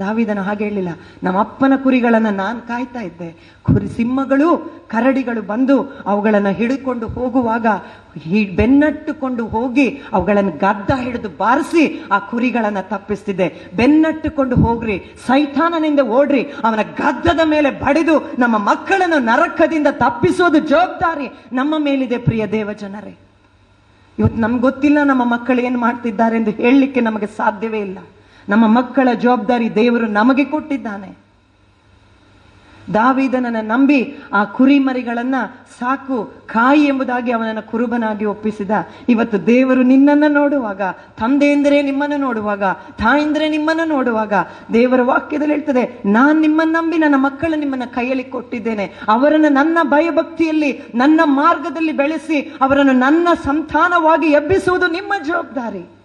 [0.00, 0.92] ದಾವಿದನ ಹಾಗೆ ಹೇಳಲಿಲ್ಲ.
[1.24, 3.28] ನಮ್ಮ ಅಪ್ಪನ ಕುರಿಗಳನ್ನು ನಾನು ಕಾಯ್ತಾ ಇದ್ದೆ.
[3.66, 4.48] ಕುರಿ ಸಿಂಹಗಳು,
[4.92, 5.76] ಕರಡಿಗಳು ಬಂದು
[6.06, 7.66] ಅವುಗಳನ್ನು ಹಿಡಿಕೊಂಡು ಹೋಗುವಾಗ
[8.58, 13.48] ಬೆನ್ನಟ್ಟುಕೊಂಡು ಹೋಗಿ ಅವುಗಳನ್ನು ಗದ್ದ ಹಿಡಿದು ಬಾರಿಸಿ ಆ ಕುರಿಗಳನ್ನು ತಪ್ಪಿಸ್ತಿದ್ದೆ.
[13.76, 14.96] ಬೆನ್ನಟ್ಟುಕೊಂಡು ಹೋಗ್ರಿ,
[15.26, 23.14] ಸೈತಾನನಿಂದ ಓಡ್ರಿ, ಅವನ ಗದ್ದದ ಮೇಲೆ ಬಡಿದು ನಮ್ಮ ಮಕ್ಕಳನ್ನು ನರಕದಿಂದ ತಪ್ಪಿಸೋದು ಜವಾಬ್ದಾರಿ ನಮ್ಮ ಮೇಲಿದೆ ಪ್ರಿಯ ದೇವಜನರೇ
[24.18, 27.98] ಇವತ್ತು ನಮ್ಗೆ ಗೊತ್ತಿಲ್ಲ ನಮ್ಮ ಮಕ್ಕಳು ಏನು ಮಾಡ್ತಿದ್ದಾರೆ ಎಂದು ಹೇಳಲಿಕ್ಕೆ ನಮಗೆ ಸಾಧ್ಯವೇ ಇಲ್ಲ.
[28.48, 31.28] ನಮ್ಮ ಮಕ್ಕಳ ಜವಾಬ್ದಾರಿ ದೇವರು ನಮಗೆ ಕೊಟ್ಟಿದ್ದಾನೆ.
[32.94, 35.40] ದಾವಿದನನ್ನು ನಂಬಿ ಆ ಕುರಿಮರಿಗಳನ್ನು
[35.78, 38.70] ಸಾಕು, ಕಾಯಿ ಎಂಬುದಾಗಿ ಅವನನ್ನು ಕುರುಬನಾಗಿ ಒಪ್ಪಿಸಿದ.
[39.08, 40.82] ಇವತ್ತು ದೇವರು ನಿನ್ನನ್ನ ನೋಡುವಾಗ
[41.18, 42.62] ತಂದೆ ಎಂದರೆ ನಿಮ್ಮನ್ನು ನೋಡುವಾಗ
[42.98, 44.32] ತಾಯಂದ್ರೆ ನಿಮ್ಮನ್ನು ನೋಡುವಾಗ
[44.72, 48.86] ದೇವರ ವಾಕ್ಯದಲ್ಲಿ ಹೇಳ್ತದೆ, ನಾನು ನಿಮ್ಮನ್ನು ನಂಬಿ ನನ್ನ ಮಕ್ಕಳು ನಿಮ್ಮನ್ನ ಕೈಯಲ್ಲಿ ಕೊಟ್ಟಿದ್ದೇನೆ.
[49.08, 55.97] ಅವರನ್ನು ನನ್ನ ಭಯಭಕ್ತಿಯಲ್ಲಿ, ನನ್ನ ಮಾರ್ಗದಲ್ಲಿ ಬೆಳೆಸಿ, ಅವರನ್ನು ನನ್ನ ಸಂತಾನವಾಗಿ ಎಬ್ಬಿಸುವುದು ನಿಮ್ಮ ಜವಾಬ್ದಾರಿ.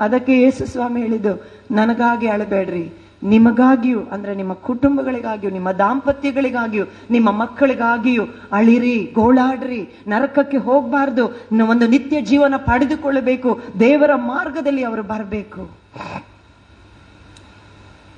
[0.00, 1.34] ಅದಕ್ಕೆ ಯೇಸು ಸ್ವಾಮಿ ಹೇಳಿದ್ದು,
[1.70, 2.84] ನನಗಾಗಿ ಅಳಬೇಡ್ರಿ.
[3.22, 11.26] ನಿಮಗಾಗಿಯೂ, ಅಂದ್ರೆ ನಿಮ್ಮ ಕುಟುಂಬಗಳಿಗಾಗಿಯೂ, ನಿಮ್ಮ ದಾಂಪತ್ಯಗಳಿಗಾಗಿಯೂ, ನಿಮ್ಮ ಮಕ್ಕಳಿಗಾಗಿಯೂ ಅಳಿರಿ, ಗೋಳಾಡ್ರಿ, ನರಕಕ್ಕೆ ಹೋಗಬಾರ್ದು.
[11.68, 13.60] ಒಂದು ನಿತ್ಯ ಜೀವನ ಪಡೆದುಕೊಳ್ಳಬೇಕು.
[13.80, 15.62] ದೇವರ ಮಾರ್ಗದಲ್ಲಿ ಅವರು ಬರಬೇಕು.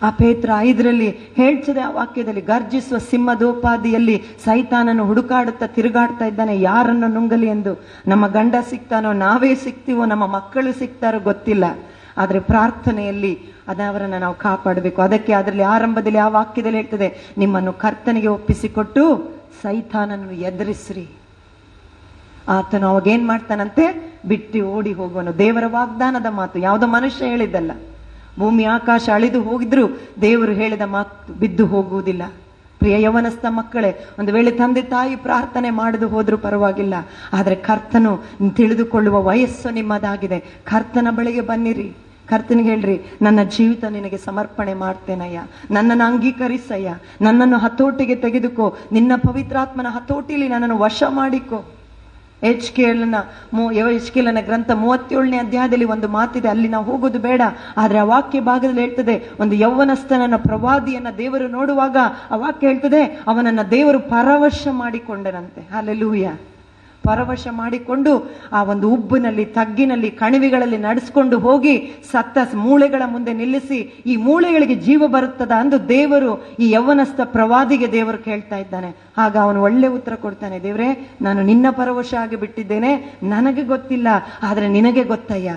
[0.03, 6.61] ಆ ಪೇತ್ರ ಐದರಲ್ಲಿ ಹೇಳ್ತದೆ ಆ ವಾಕ್ಯದಲ್ಲಿ, ಗರ್ಜಿಸುವ ಸಿಂಹದೋಪಾದಿಯಲ್ಲಿ ಸೈತಾನನ್ನು ಹುಡುಕಾಡುತ್ತಾ ತಿರುಗಾಡ್ತಾ ಇದ್ದಾನೆ.
[6.61, 7.85] ಯಾರನ್ನು ನುಂಗಲಿ ಎಂದು?
[8.07, 11.65] ನಮ್ಮ ಗಂಡ ಸಿಗ್ತಾನೋ ನಾವೇ ಸಿಗ್ತೀವೋ ನಮ್ಮ ಮಕ್ಕಳು ಸಿಗ್ತಾರೋ ಗೊತ್ತಿಲ್ಲ.
[12.19, 13.39] ಆದರೆ ಪ್ರಾರ್ಥನೆಯಲ್ಲಿ
[13.69, 15.03] ಅದವರನ್ನು ನಾವು ಕಾಪಾಡಬೇಕು.
[15.03, 19.31] ಅದಕ್ಕೆ ಅದರಲ್ಲಿ ಆರಂಭದಲ್ಲಿ ಆ ವಾಕ್ಯದಲ್ಲಿ ಹೇಳ್ತದೆ, ನಿಮ್ಮನ್ನು ಕರ್ತನಿಗೆ ಒಪ್ಪಿಸಿಕೊಟ್ಟು
[19.63, 21.09] ಸೈತಾನನ್ನು ಎದುರಿಸ್ರಿ.
[22.49, 24.13] ಆತನು ಅವಾಗೇನ್ ಮಾಡ್ತಾನಂತೆ?
[24.27, 25.39] ಬಿಟ್ಟು ಓಡಿ ಹೋಗುವನು.
[25.39, 26.59] ದೇವರ ವಾಗ್ದಾನದ ಮಾತು.
[26.59, 27.71] ಯಾವುದೋ ಮನುಷ್ಯ ಹೇಳಿದ್ದಲ್ಲ.
[28.39, 32.23] ಭೂಮಿ ಆಕಾಶ ಅಳಿದು ಹೋಗಿದ್ರು ದೇವರು ಹೇಳಿದ ಮಾತು ಬಿದ್ದು ಹೋಗುವುದಿಲ್ಲ.
[32.79, 36.95] ಪ್ರಿಯ ಯವನಸ್ಥ ಮಕ್ಕಳೇ, ಒಂದು ವೇಳೆ ತಂದೆ ತಾಯಿ ಪ್ರಾರ್ಥನೆ ಮಾಡದು ಹೋದರೂ ಪರವಾಗಿಲ್ಲ.
[37.33, 38.21] ಆದರೆ ಕರ್ತನು
[38.57, 40.41] ತಿಳಿದುಕೊಳ್ಳುವ ವಯಸ್ಸು ನಿಮ್ಮದಾಗಿದೆ.
[40.65, 41.93] ಕರ್ತನ ಬಳಿಗೆ ಬನ್ನಿರಿ.
[42.29, 45.43] ಕರ್ತನಿಗೆ ಹೇಳ್ರಿ, ನನ್ನ ಜೀವಿತ ನಿನಗೆ ಸಮರ್ಪಣೆ ಮಾಡ್ತೇನಯ್ಯ.
[45.71, 46.95] ನನ್ನನ್ನು ಅಂಗೀಕರಿಸಯ್ಯ.
[47.21, 48.77] ನನ್ನನ್ನು ಹತೋಟಿಗೆ ತೆಗೆದುಕೋ.
[48.93, 51.65] ನಿನ್ನ ಪವಿತ್ರಾತ್ಮನ ಹತೋಟಿಲಿ ನನ್ನನ್ನು ವಶ ಮಾಡಿಕೋ.
[52.43, 53.15] ಎಚ್ ಕೆ ಕೆಲ್ನ
[53.95, 57.43] ಎಚ್ ಕೆಲನ ಗ್ರಂಥ ಮೂವತ್ತೇಳನೇ ಅಧ್ಯಾಯದಲ್ಲಿ ಒಂದು ಮಾತಿದೆ, ಅಲ್ಲಿ ನಾವು ಹೋಗೋದು ಬೇಡ.
[57.77, 61.97] ಆದರೆ ಆ ವಾಕ್ಯ ಭಾಗದಲ್ಲಿ ಹೇಳ್ತದೆ, ಒಂದು ಯೌವನಸ್ಥನನ್ನ ಪ್ರವಾದಿಯನ್ನ ದೇವರು ನೋಡುವಾಗ
[62.31, 66.29] ಆ ವಾಕ್ಯ ಹೇಳ್ತದೆ, ಅವನನ್ನ ದೇವರು ಪರವಶ ಮಾಡಿಕೊಂಡನಂತೆ ಅಲ್ಲೆಲೂಯ
[67.05, 68.13] ಪರವಶ ಮಾಡಿಕೊಂಡು
[68.53, 71.75] ಆ ಒಂದು ಉಬ್ಬಿನಲ್ಲಿ, ತಗ್ಗಿನಲ್ಲಿ, ಕಣಿವೆಗಳಲ್ಲಿ ನಡೆಸ್ಕೊಂಡು ಹೋಗಿ
[72.13, 78.57] ಸತ್ತ ಮೂಳೆಗಳ ಮುಂದೆ ನಿಲ್ಲಿಸಿ ಈ ಮೂಳೆಗಳಿಗೆ ಜೀವ ಬರುತ್ತದ ಅಂದು ದೇವರು ಈ ಯೌವನಸ್ಥ ಪ್ರವಾದಿಗೆ ದೇವರು ಕೇಳ್ತಾ
[78.57, 78.91] ಇದ್ದಾನೆ.
[79.19, 80.89] ಆಗ ಅವನು ಒಳ್ಳೆ ಉತ್ತರ ಕೊಡ್ತಾನೆ, ದೇವ್ರೆ,
[81.23, 84.09] ನಾನು ನಿನ್ನ ಪರವಶ ಆಗಿ ಬಿಟ್ಟಿದ್ದೇನೆ ನನಗೆ ಗೊತ್ತಿಲ್ಲ,
[84.43, 85.53] ಆದರೆ ನಿನಗೆ ಗೊತ್ತಯ್ಯ.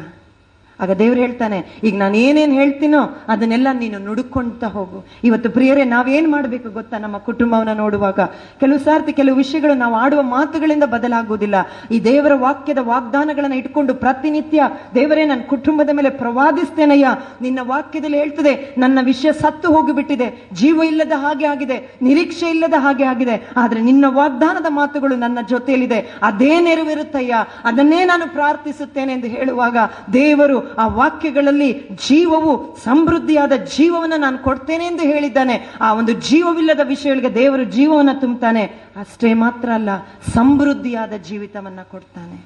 [0.80, 5.00] ಆಗ ದೇವ್ರು ಹೇಳ್ತಾನೆ, ಈಗ ನಾನು ಏನೇನ್ ಹೇಳ್ತೀನೋ ಅದನ್ನೆಲ್ಲ ನೀನು ನುಡುಕೊಂತ ಹೋಗು.
[5.24, 8.20] ಇವತ್ತು ಪ್ರಿಯರೇ, ನಾವೇನು ಮಾಡಬೇಕು ಗೊತ್ತಾ ನಮ್ಮ ಕುಟುಂಬವನ್ನು ನೋಡುವಾಗ?
[8.60, 11.56] ಕೆಲವು ಸಾರ್ತಿ ಕೆಲವು ವಿಷಯಗಳು ನಾವು ಆಡುವ ಮಾತುಗಳಿಂದ ಬದಲಾಗುವುದಿಲ್ಲ.
[11.92, 17.08] ಈ ದೇವರ ವಾಕ್ಯದ ವಾಗ್ದಾನಗಳನ್ನು ಇಟ್ಕೊಂಡು ಪ್ರತಿನಿತ್ಯ, ದೇವರೇ ನನ್ನ ಕುಟುಂಬದ ಮೇಲೆ ಪ್ರವಾದಿಸ್ತೇನಯ್ಯ.
[17.42, 23.38] ನಿನ್ನ ವಾಕ್ಯದಲ್ಲಿ ಹೇಳ್ತದೆ, ನನ್ನ ವಿಷಯ ಸತ್ತು ಹೋಗಿಬಿಟ್ಟಿದೆ, ಜೀವ ಇಲ್ಲದ ಹಾಗೆ ಆಗಿದೆ, ನಿರೀಕ್ಷೆ ಇಲ್ಲದ ಹಾಗೆ ಆಗಿದೆ.
[23.58, 26.02] ಆದರೆ ನಿನ್ನ ವಾಗ್ದಾನದ ಮಾತುಗಳು ನನ್ನ ಜೊತೆಯಲ್ಲಿದೆ.
[26.24, 27.36] ಅದೇ ನೆರವಿರುತ್ತಯ್ಯ.
[27.64, 29.78] ಅದನ್ನೇ ನಾನು ಪ್ರಾರ್ಥಿಸುತ್ತೇನೆ ಎಂದು ಹೇಳುವಾಗ
[30.14, 35.74] ದೇವರು ಆ ವಾಕ್ಯಗಳಲ್ಲಿ ಜೀವವು, ಸಮೃದ್ಧಿಯಾದ ಜೀವವನ್ನು ನಾನು ಕೊಡ್ತೇನೆ ಎಂದು ಹೇಳಿದ್ದಾನೆ.
[35.82, 38.64] ಆ ಒಂದು ಜೀವವಿಲ್ಲದ ವಿಷಯಗಳಿಗೆ ದೇವರು ಜೀವವನ್ನು ತುಂಬುತ್ತಾನೆ
[38.96, 39.90] ಅಷ್ಟೇ ಮಾತ್ರ ಅಲ್ಲ,
[40.34, 42.46] ಸಮೃದ್ಧಿಯಾದ ಜೀವಿತವನ್ನ ಕೊಡ್ತಾನೆ.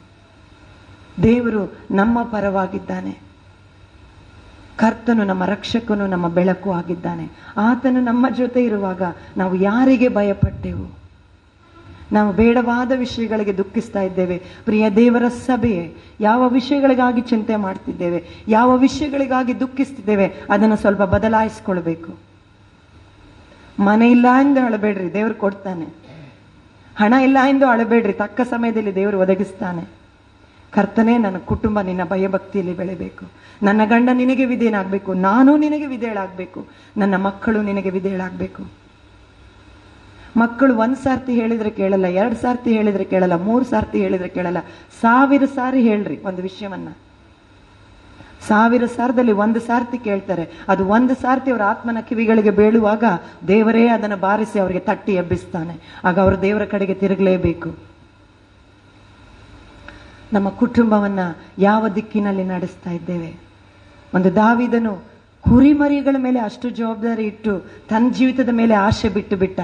[1.23, 3.17] ದೇವರು ನಮ್ಮ ಪರವಾಗಿದ್ದಾನೆ.
[4.75, 7.29] ಕರ್ತನು ನಮ್ಮ ರಕ್ಷಕನು, ನಮ್ಮ ಬೆಳಕು ಆಗಿದ್ದಾನೆ.
[7.57, 9.01] ಆತನು ನಮ್ಮ ಜೊತೆ ಇರುವಾಗ
[9.37, 10.98] ನಾವು ಯಾರಿಗೆ ಭಯಪಟ್ಟೆವು?
[12.11, 14.41] ನಾವು ಬೇಡವಾದ ವಿಷಯಗಳಿಗೆ ದುಃಖಿಸ್ತಾ ಇದ್ದೇವೆ.
[14.65, 22.17] ಪ್ರಿಯ ದೇವರ ಸಭೆಯೇ, ಯಾವ ವಿಷಯಗಳಿಗಾಗಿ ಚಿಂತೆ ಮಾಡ್ತಿದ್ದೇವೆ, ಯಾವ ವಿಷಯಗಳಿಗಾಗಿ ದುಃಖಿಸ್ತಿದ್ದೇವೆ, ಅದನ್ನು ಸ್ವಲ್ಪ ಬದಲಾಯಿಸ್ಕೊಳ್ಬೇಕು.
[23.79, 25.85] ಮನೆ ಇಲ್ಲ ಎಂದು ಅಳಬೇಡ್ರಿ, ದೇವರು ಕೊಡ್ತಾನೆ.
[26.97, 29.89] ಹಣ ಇಲ್ಲ ಎಂದು ಅಳಬೇಡ್ರಿ, ತಕ್ಕ ಸಮಯದಲ್ಲಿ ದೇವರು ಒದಗಿಸ್ತಾನೆ.
[30.71, 33.25] ಕರ್ತನೇ, ನನ್ನ ಕುಟುಂಬ ನಿನ್ನ ಭಯಭಕ್ತಿಯಲ್ಲಿ ಬೆಳಿಬೇಕು.
[33.63, 36.65] ನನ್ನ ಗಂಡ ನಿನಗೆ ವಿಧೇಯನಾಗಬೇಕು, ನಾನು ನಿನಗೆ ವಿಧೇಯಳಾಗಬೇಕು.
[36.97, 38.78] ನನ್ನ ಮಕ್ಕಳು ನಿನಗೆ ವಿಧೇಯಳಾಗಬೇಕು.
[40.39, 44.57] ಮಕ್ಕಳು ಒಂದ್ ಸಾರ್ತಿ ಹೇಳಿದ್ರೆ ಕೇಳಲ್ಲ, ಎರಡ್ ಸಾರ್ತಿ ಹೇಳಿದ್ರೆ ಕೇಳಲ್ಲ, ಮೂರ್ ಸಾರ್ತಿ ಹೇಳಿದ್ರೆ ಕೇಳಲ್ಲ.
[45.01, 46.89] ಸಾವಿರ ಸಾರಿ ಹೇಳ್ರಿ ಒಂದು ವಿಷಯವನ್ನ.
[48.47, 50.49] ಸಾವಿರ ಸಾರದಲ್ಲಿ ಒಂದು ಸಾರ್ತಿ ಕೇಳ್ತಾರೆ.
[50.67, 53.03] ಅದು ಒಂದು ಸಾರ್ತಿ ಅವರ ಆತ್ಮನ ಕಿವಿಗಳಿಗೆ ಬೀಳುವಾಗ
[53.47, 55.75] ದೇವರೇ ಅದನ್ನು ಬಾರಿಸಿ ಅವರಿಗೆ ತಟ್ಟಿ ಎಬ್ಬಿಸ್ತಾನೆ.
[56.03, 57.75] ಆಗ ಅವರು ದೇವರ ಕಡೆಗೆ ತಿರುಗಲೇಬೇಕು.
[60.33, 61.19] ನಮ್ಮ ಕುಟುಂಬವನ್ನ
[61.57, 63.39] ಯಾವ ದಿಕ್ಕಿನಲ್ಲಿ ನಡೆಸ್ತಾ ಇದ್ದೇವೆ?
[64.15, 64.93] ಒಂದು ದಾವಿದನು
[65.41, 69.59] ಕುರಿಮರಿಗಳ ಮೇಲೆ ಅಷ್ಟು ಜವಾಬ್ದಾರಿ ಇಟ್ಟು ತನ್ನ ಜೀವಿತದ ಮೇಲೆ ಆಸೆ ಬಿಟ್ಟು ಬಿಟ್ಟ.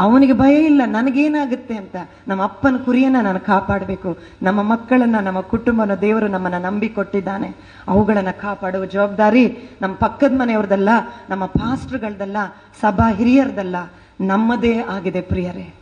[0.00, 1.96] ಅವನಿಗೆ ಭಯ ಇಲ್ಲ, ನನಗೇನಾಗುತ್ತೆ ಅಂತ.
[2.28, 4.18] ನಮ್ಮ ಅಪ್ಪನ ಕುರಿಯನ್ನ ನಾನು ಕಾಪಾಡಬೇಕು.
[4.42, 7.56] ನಮ್ಮ ಮಕ್ಕಳನ್ನ, ನಮ್ಮ ಕುಟುಂಬನ ದೇವರು ನಮ್ಮನ್ನ ನಂಬಿ ಕೊಟ್ಟಿದ್ದಾನೆ
[7.88, 10.88] ಅವುಗಳನ್ನ ಕಾಪಾಡುವ ಜವಾಬ್ದಾರಿ ನಮ್ಮ ಪಕ್ಕದ ಮನೆಯವ್ರದಲ್ಲ,
[11.30, 12.36] ನಮ್ಮ ಪಾಸ್ಟರ್ಗಳದಲ್ಲ,
[12.80, 13.76] ಸಭಾ ಹಿರಿಯರದಲ್ಲ.
[14.20, 15.74] ನಮ್ಮದೇ ಆಗಿದೆ ಪ್ರಿಯರೇ.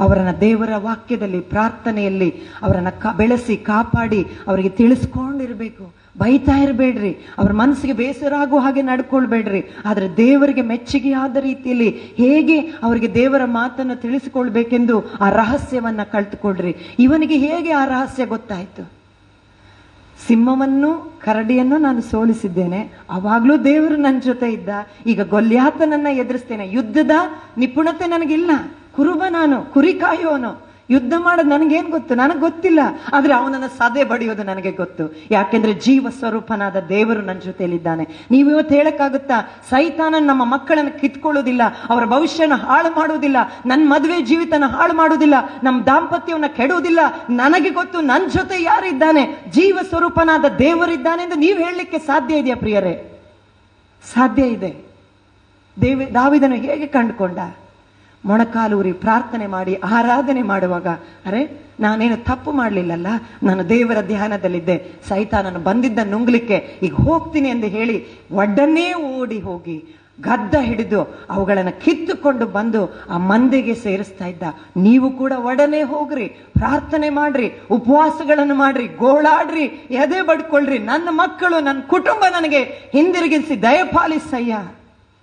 [0.00, 6.01] ಅವರನ್ನ ದೇವರ ವಾಕ್ಯದಲ್ಲಿ, ಪ್ರಾರ್ಥನೆಯಲ್ಲಿ ಅವರನ್ನ ಬೆಳೆಸಿ, ಕಾಪಾಡಿ ಅವರಿಗೆ ತಿಳಿಸ್ಕೊಂಡಿರ್ಬೇಕು.
[6.18, 7.16] ಬೈತಾ ಇರಬೇಡ್ರಿ.
[7.38, 9.64] ಅವ್ರ ಮನಸ್ಸಿಗೆ ಬೇಸರ ಆಗೋ ಹಾಗೆ ನಡ್ಕೊಳ್ಬೇಡ್ರಿ.
[9.84, 17.84] ಆದರೆ ದೇವರಿಗೆ ಮೆಚ್ಚುಗೆಯಾದ ರೀತಿಯಲ್ಲಿ ಹೇಗೆ ಅವರಿಗೆ ದೇವರ ಮಾತನ್ನು ತಿಳಿಸಿಕೊಳ್ಬೇಕೆಂದು ಆ ರಹಸ್ಯವನ್ನು ಕಲ್ತುಕೊಳ್ರಿ ಇವನಿಗೆ ಹೇಗೆ ಆ
[17.84, 19.02] ರಹಸ್ಯ ಗೊತ್ತಾಯಿತು?
[20.26, 22.98] ಸಿಂಹವನ್ನು, ಕರಡಿಯನ್ನು ನಾನು ಸೋಲಿಸಿದ್ದೇನೆ.
[23.10, 24.68] ಅವಾಗಲೂ ದೇವರು ನನ್ನ ಜೊತೆ ಇದ್ದ.
[25.06, 26.68] ಈಗ ಗೊಲ್ಯಾತನನ್ನ ಎದುರಿಸ್ತೇನೆ.
[26.70, 27.10] ಯುದ್ಧದ
[27.58, 28.50] ನಿಪುಣತೆ ನನಗಿಲ್ಲ.
[28.96, 30.71] ಕುರುಬ ನಾನು, ಕುರಿ ಕಾಯೋನು.
[30.92, 32.14] ಯುದ್ಧ ಮಾಡೋದು ನನಗೇನು ಗೊತ್ತು?
[32.14, 32.80] ನನಗೆ ಗೊತ್ತಿಲ್ಲ.
[33.12, 35.14] ಆದರೆ ಅವನನ್ನು ಸದೆ ಬಡಿಯೋದು ನನಗೆ ಗೊತ್ತು.
[35.30, 38.08] ಯಾಕೆಂದ್ರೆ ಜೀವ ಸ್ವರೂಪನಾದ ದೇವರು ನನ್ನ ಜೊತೆಯಲ್ಲಿದ್ದಾನೆ.
[38.30, 39.50] ನೀವು ಇವತ್ತು ಹೇಳಕ್ಕಾಗುತ್ತಾ?
[39.70, 41.62] ಸೈತಾನ ನಮ್ಮ ಮಕ್ಕಳನ್ನು ಕಿತ್ಕೊಳ್ಳೋದಿಲ್ಲ.
[41.88, 43.36] ಅವರ ಭವಿಷ್ಯನ ಹಾಳು ಮಾಡುವುದಿಲ್ಲ.
[43.66, 45.34] ನನ್ನ ಮದುವೆ ಜೀವಿತನ ಹಾಳು ಮಾಡುವುದಿಲ್ಲ.
[45.64, 46.98] ನಮ್ಮ ದಾಂಪತ್ಯವನ್ನ ಕೆಡುವುದಿಲ್ಲ
[47.30, 49.44] ನನಗೆ ಗೊತ್ತು ನನ್ನ ಜೊತೆ ಯಾರಿದ್ದಾನೆ?
[49.50, 53.20] ಜೀವ ಸ್ವರೂಪನಾದ ದೇವರಿದ್ದಾನೆ ಎಂದು ನೀವು ಹೇಳಲಿಕ್ಕೆ ಸಾಧ್ಯ ಇದೆಯಾ ಪ್ರಿಯರೇ?
[54.14, 54.76] ಸಾಧ್ಯ ಇದೆ.
[55.80, 57.38] ದೇವಿ, ದಾವಿದನು ಹೇಗೆ ಕಂಡುಕೊಂಡ?
[58.24, 60.86] ಮೊಣಕಾಲೂರಿ ಪ್ರಾರ್ಥನೆ ಮಾಡಿ, ಆರಾಧನೆ ಮಾಡುವಾಗ,
[61.26, 63.06] ಅರೆ, ನಾನೇನು ತಪ್ಪು ಮಾಡಲಿಲ್ಲಲ್ಲ?
[63.42, 64.92] ನಾನು ದೇವರ ಧ್ಯಾನದಲ್ಲಿದ್ದೆ.
[65.08, 72.46] ಸಹಿತ ನಾನು ಬಂದಿದ್ದ ನುಂಗ್ಲಿಕ್ಕೆ, ಈಗ ಹೋಗ್ತೀನಿ ಎಂದು ಹೇಳಿ ಒಡ್ಡನ್ನೇ ಓಡಿ ಹೋಗಿ, ಗದ್ದ ಹಿಡಿದು, ಅವುಗಳನ್ನು ಕಿತ್ತುಕೊಂಡು
[72.46, 74.42] ಬಂದು, ಆ ಮಂದಿಗೆ ಸೇರಿಸ್ತಾ ಇದ್ದ.
[74.76, 80.78] ನೀವು ಕೂಡ ಒಡನೆ ಹೋಗ್ರಿ, ಪ್ರಾರ್ಥನೆ ಮಾಡ್ರಿ, ಉಪವಾಸಗಳನ್ನು ಮಾಡ್ರಿ, ಗೋಳಾಡ್ರಿ, ಎದೆ ಬಡ್ಕೊಳ್ರಿ.
[80.78, 84.58] ನನ್ನ ಮಕ್ಕಳು, ನನ್ನ ಕುಟುಂಬ ನನಗೆ ಹಿಂದಿರುಗಿಸಿ, ದಯಪಾಲಿಸಯ್ಯ.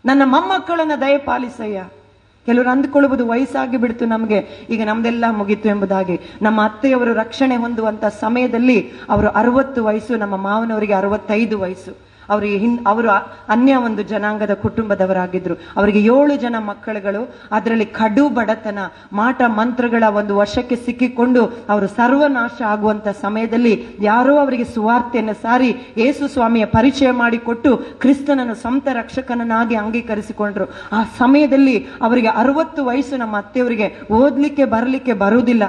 [0.06, 1.84] ನನ್ನ ಮೊಮ್ಮಕ್ಕಳನ್ನ ದಯಪಾಲಿಸಯ್ಯ.
[2.50, 4.68] ಕೆಲವರು ಅಂದ್ಕೊಳ್ಳುವುದು ವಯಸ್ಸಾಗಿ ಬಿಡ್ತು ನಮಗೆ.
[4.70, 6.20] ಈಗ ನಮ್ದೆಲ್ಲ ಮುಗೀತು ಎಂಬುದಾಗಿ.
[6.41, 12.09] ನಮ್ಮ ಅತ್ತೆಯವರು ರಕ್ಷಣೆ ಹೊಂದುವಂತ ಸಮಯದಲ್ಲಿ ಅವರು ಅರವತ್ತು ವಯಸ್ಸು, ನಮ್ಮ ಮಾವನವರಿಗೆ ಅರವತ್ತೈದು ವಯಸ್ಸು.
[12.30, 13.10] ಅವರಿಗೆ ಹಿನ್, ಅವರು
[13.56, 15.56] ಅನ್ಯ ಒಂದು ಜನಾಂಗದ ಕುಟುಂಬದವರಾಗಿದ್ರು.
[15.78, 17.22] ಅವರಿಗೆ ಏಳು ಜನ ಮಕ್ಕಳುಗಳು,
[17.52, 18.80] ಅದರಲ್ಲಿ ಕಡು ಬಡತನ,
[19.14, 26.66] ಮಾಟ ಮಂತ್ರಗಳ ಒಂದು ವಶಕ್ಕೆ ಸಿಕ್ಕಿಕೊಂಡು ಅವರು ಸರ್ವನಾಶ ಆಗುವಂತ ಸಮಯದಲ್ಲಿ ಯಾರೋ ಅವರಿಗೆ ಸುವಾರ್ತೆಯನ್ನು ಸಾರಿ ಯೇಸು ಸ್ವಾಮಿಯ
[26.78, 30.68] ಪರಿಚಯ ಮಾಡಿಕೊಟ್ಟು ಕ್ರಿಸ್ತನನ್ನು ಸ್ವಂತ ರಕ್ಷಕನನ್ನಾಗಿ ಅಂಗೀಕರಿಸಿಕೊಂಡ್ರು.
[30.92, 35.64] ಆ ಸಮಯದಲ್ಲಿ ಅವರಿಗೆ ಅರವತ್ತು ವಯಸ್ಸು ನಮ್ಮ ಅತ್ತೆಯವರಿಗೆ ಓದ್ಲಿಕ್ಕೆ, ಬರಲಿಕ್ಕೆ ಬರುವುದಿಲ್ಲ.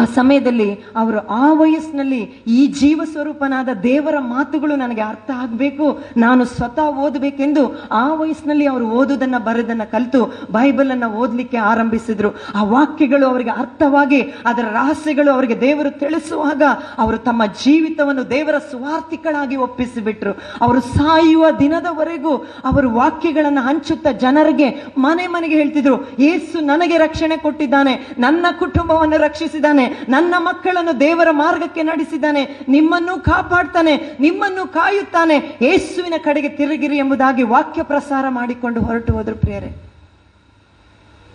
[0.00, 2.20] ಆ ಸಮಯದಲ್ಲಿ ಅವರು ಆ ವಯಸ್ಸಿನಲ್ಲಿ
[2.56, 5.86] ಈ ಜೀವ ಸ್ವರೂಪನಾದ ದೇವರ ಮಾತುಗಳು ನನಗೆ ಅರ್ಥ ಆಗಬೇಕು.
[6.16, 7.62] ನಾನು ಸ್ವತಃ ಓದಬೇಕೆಂದು
[7.92, 10.20] ಆ ವಯಸ್ಸಿನಲ್ಲಿ ಅವರು ಓದುದನ್ನ ಬರೆದನ್ನ ಕಲಿತು
[10.52, 12.30] ಬೈಬಲ್ ಅನ್ನ ಓದ್ಲಿಕ್ಕೆ ಆರಂಭಿಸಿದ್ರು.
[12.54, 16.62] ಆ ವಾಕ್ಯಗಳು ಅವರಿಗೆ ಅರ್ಥವಾಗಿ ಅದರ ರಹಸ್ಯಗಳು ಅವರಿಗೆ ದೇವರು ತಿಳಿಸುವಾಗ
[16.98, 20.32] ಅವರು ತಮ್ಮ ಜೀವಿತವನ್ನು ದೇವರ ಸ್ವಾರ್ಥಿಗಳಾಗಿ ಒಪ್ಪಿಸಿಬಿಟ್ರು.
[20.60, 22.34] ಅವರು ಸಾಯುವ ದಿನದವರೆಗೂ
[22.64, 30.34] ಅವರು ವಾಕ್ಯಗಳನ್ನು ಹಂಚುತ್ತಾ ಜನರಿಗೆ ಮನೆ ಮನೆಗೆ ಹೇಳ್ತಿದ್ರು ಏಸು ನನಗೆ ರಕ್ಷಣೆ ಕೊಟ್ಟಿದ್ದಾನೆ, ನನ್ನ ಕುಟುಂಬವನ್ನು ರಕ್ಷಿಸಿದ್ದಾನೆ ನನ್ನ
[30.38, 32.66] ಮಕ್ಕಳನ್ನು ದೇವರ ಮಾರ್ಗಕ್ಕೆ ನಡೆಸಿದ್ದಾನೆ.
[32.68, 34.16] ನಿಮ್ಮನ್ನು ಕಾಪಾಡ್ತಾನೆ.
[34.20, 35.58] ನಿಮ್ಮನ್ನು ಕಾಯುತ್ತಾನೆ.
[35.62, 39.82] ಯೇಸುವಿನ ಕಡೆಗೆ ತಿರುಗಿರಿ ಎಂಬುದಾಗಿ ವಾಕ್ಯ ಪ್ರಸಾರ ಮಾಡಿಕೊಂಡು ಹೊರಟು ಹೋದ್ರು ಪ್ರಿಯರೇ.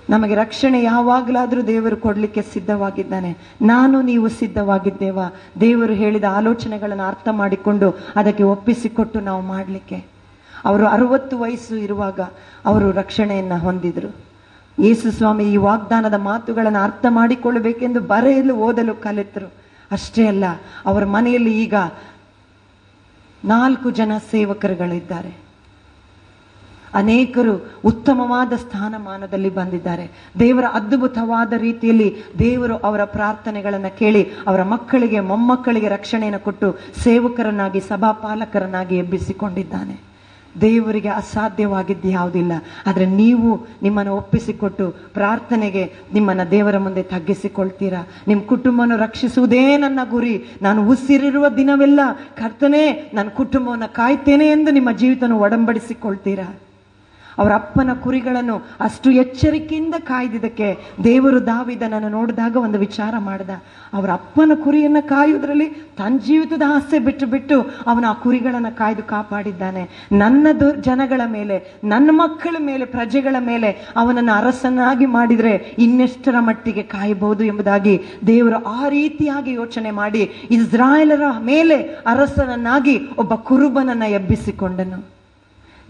[0.10, 3.38] ನಮಗೆ ರಕ್ಷಣೆ ಯಾವಾಗಲಾದರೂ ದೇವರು ಕೊಡ್ಲಿಕ್ಕೆ ಸಿದ್ಧವಾಗಿದ್ದಾನೆ.
[3.62, 5.20] ನಾನು ನೀವು ಸಿದ್ಧವಾಗಿದ್ದೇವ?
[5.62, 10.06] ದೇವರು ಹೇಳಿದ ಆಲೋಚನೆಗಳನ್ನು ಅರ್ಥ ಮಾಡಿಕೊಂಡು ಅದಕ್ಕೆ ಒಪ್ಪಿಸಿಕೊಟ್ಟು ನಾವು ಮಾಡಲಿಕ್ಕೆ.
[10.66, 12.20] ಅವರು ಅರುವತ್ತು ವಯಸ್ಸು ಇರುವಾಗ
[12.66, 14.27] ಅವರು ರಕ್ಷಣೆಯನ್ನು ಹೊಂದಿದ್ರು.
[14.80, 19.50] ಯೇಸು ಸ್ವಾಮಿ, ಈ ವಾಗ್ದಾನದ ಮಾತುಗಳನ್ನು ಅರ್ಥ ಮಾಡಿಕೊಳ್ಳಬೇಕೆಂದು ಬರೆಯಲು ಓದಲು ಕಲಿತರು.
[19.92, 20.46] ಅಷ್ಟೇ ಅಲ್ಲ,
[20.86, 21.74] ಅವರ ಮನೆಯಲ್ಲಿ ಈಗ
[23.46, 25.32] ನಾಲ್ಕು ಜನ ಸೇವಕರುಗಳಿದ್ದಾರೆ.
[26.94, 27.54] ಅನೇಕರು
[27.86, 30.06] ಉತ್ತಮವಾದ ಸ್ಥಾನಮಾನದಲ್ಲಿ ಬಂದಿದ್ದಾರೆ.
[30.40, 36.70] ದೇವರ ಅದ್ಭುತವಾದ ರೀತಿಯಲ್ಲಿ ದೇವರು ಅವರ ಪ್ರಾರ್ಥನೆಗಳನ್ನು ಕೇಳಿ, ಅವರ ಮಕ್ಕಳಿಗೆ, ಮೊಮ್ಮಕ್ಕಳಿಗೆ ರಕ್ಷಣೆಯನ್ನು ಕೊಟ್ಟು
[37.04, 40.17] ಸೇವಕರನ್ನಾಗಿ, ಸಭಾಪಾಲಕರನ್ನಾಗಿ ಎಬ್ಬಿಸಿಕೊಂಡಿದ್ದಾನೆ.
[40.62, 42.52] ದೇವರಿಗೆ ಅಸಾಧ್ಯವಾಗಿದ್ದು ಯಾವುದಿಲ್ಲ.
[42.88, 48.08] ಆದರೆ ನೀವು ನಿಮ್ಮನ್ನು ಒಪ್ಪಿಸಿಕೊಟ್ಟು ಪ್ರಾರ್ಥನೆಗೆ ನಿಮ್ಮನ್ನು ದೇವರ ಮುಂದೆ ತಗ್ಗಿಸಿಕೊಳ್ತೀರಾ?
[48.28, 50.44] ನಿಮ್ಮ ಕುಟುಂಬವನ್ನು ರಕ್ಷಿಸುವುದೇ ನನ್ನ ಗುರಿ.
[50.62, 52.00] ನಾನು ಉಸಿರಿರುವ ದಿನವೆಲ್ಲ
[52.36, 56.56] ಕರ್ತನೇ, ನನ್ನ ಕುಟುಂಬವನ್ನು ಕಾಯ್ತೇನೆ ಎಂದು ನಿಮ್ಮ ಜೀವಿತವನ್ನು ಒಡಂಬಡಿಸಿಕೊಳ್ತೀರಾ?
[57.38, 63.50] ಅವರ ಅಪ್ಪನ ಕುರಿಗಳನ್ನು ಅಷ್ಟು ಎಚ್ಚರಿಕೆಯಿಂದ ಕಾಯ್ದಿದ್ದಕ್ಕೆ ದೇವರು ದಾವಿದನನ್ನು ನೋಡಿದಾಗ ಒಂದು ವಿಚಾರ ಮಾಡಿದ.
[63.94, 65.68] ಅವರ ಅಪ್ಪನ ಕುರಿಯನ್ನು ಕಾಯುವುದರಲ್ಲಿ
[65.98, 70.08] ತನ್ನ ಜೀವಿತದ ಆಸೆ ಬಿಟ್ಟು ಬಿಟ್ಟು ಅವನ ಆ ಕುರಿಗಳನ್ನು ಕಾಯ್ದು ಕಾಪಾಡಿದ್ದಾನೆ.
[70.12, 70.48] ನನ್ನ
[70.82, 78.66] ಜನಗಳ ಮೇಲೆ, ನನ್ನ ಮಕ್ಕಳ ಮೇಲೆ, ಪ್ರಜೆಗಳ ಮೇಲೆ ಅವನನ್ನು ಅರಸನಾಗಿ ಮಾಡಿದರೆ ಇನ್ನೆಷ್ಟರ ಮಟ್ಟಿಗೆ ಕಾಯಬಹುದು ಎಂಬುದಾಗಿ ದೇವರು
[78.66, 85.17] ಆ ರೀತಿಯಾಗಿ ಯೋಚನೆ ಮಾಡಿ ಇಸ್ರಾಯೇಲರ ಮೇಲೆ ಅರಸನನ್ನಾಗಿ ಒಬ್ಬ ಕುರುಬನನ್ನ ಎಬ್ಬಿಸಿಕೊಂಡನು.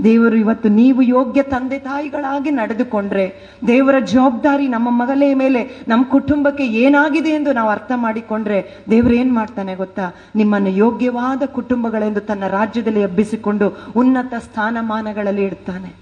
[0.03, 7.29] ದೇವರು ಇವತ್ತು ನೀವು ಯೋಗ್ಯ ತಂದೆ ತಾಯಿಗಳಾಗಿ ನಡೆದುಕೊಂಡ್ರೆ, ದೇವರ ಜವಾಬ್ದಾರಿ ನಮ್ಮ ಮಗಲೇ ಮೇಲೆ, ನಮ್ಮ ಕುಟುಂಬಕ್ಕೆ ಏನಾಗಿದೆ
[7.29, 10.15] ಎಂದು ನಾವು ಅರ್ಥ ಮಾಡಿಕೊಂಡ್ರೆ, ದೇವರು ಏನ್ ಮಾಡ್ತಾನೆ ಗೊತ್ತಾ?
[10.35, 15.95] ನಿಮ್ಮನ್ನು ಯೋಗ್ಯವಾದ ಕುಟುಂಬಗಳೆಂದು ತನ್ನ ರಾಜ್ಯದಲ್ಲಿ ಎಬ್ಬಿಸಿಕೊಂಡು ಉನ್ನತ ಸ್ಥಾನಮಾನಗಳಲ್ಲಿ ಇಡ್ತಾನೆ.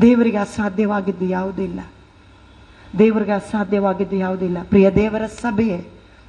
[0.00, 1.80] ದೇವರಿಗೆ ಅಸಾಧ್ಯವಾಗಿದ್ದು ಯಾವುದಿಲ್ಲ
[2.98, 5.86] ದೇವರಿಗೆ ಅಸಾಧ್ಯವಾಗಿದ್ದು ಯಾವುದಿಲ್ಲ ಪ್ರಿಯ ದೇವರ ಸಭೆಯೇ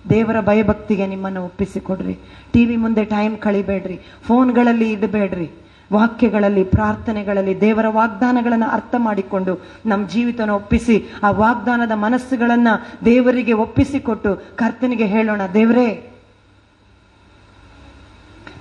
[0.09, 2.19] ದೇವರ ಭಯಭಕ್ತಿಗೆ ನಿಮ್ಮನ್ನು ಒಪ್ಪಿಸಿಕೊಡ್ರಿ.
[2.53, 3.99] ಟಿವಿ ಮುಂದೆ ಟೈಮ್ ಕಳಿಬೇಡ್ರಿ.
[4.27, 5.49] ಫೋನ್ಗಳಲ್ಲಿ ಇಡಬೇಡ್ರಿ.
[5.93, 9.53] ವಾಕ್ಯಗಳಲ್ಲಿ, ಪ್ರಾರ್ಥನೆಗಳಲ್ಲಿ, ದೇವರ ವಾಗ್ದಾನಗಳನ್ನು ಅರ್ಥ ಮಾಡಿಕೊಂಡು
[9.85, 15.87] ನಮ್ಮ ಜೀವಿತನ ಒಪ್ಪಿಸಿ, ಆ ವಾಗ್ದಾನದ ಮನಸ್ಸುಗಳನ್ನು ದೇವರಿಗೆ ಒಪ್ಪಿಸಿಕೊಟ್ಟು ಕರ್ತನಿಗೆ ಹೇಳೋಣ, ದೇವರೇ,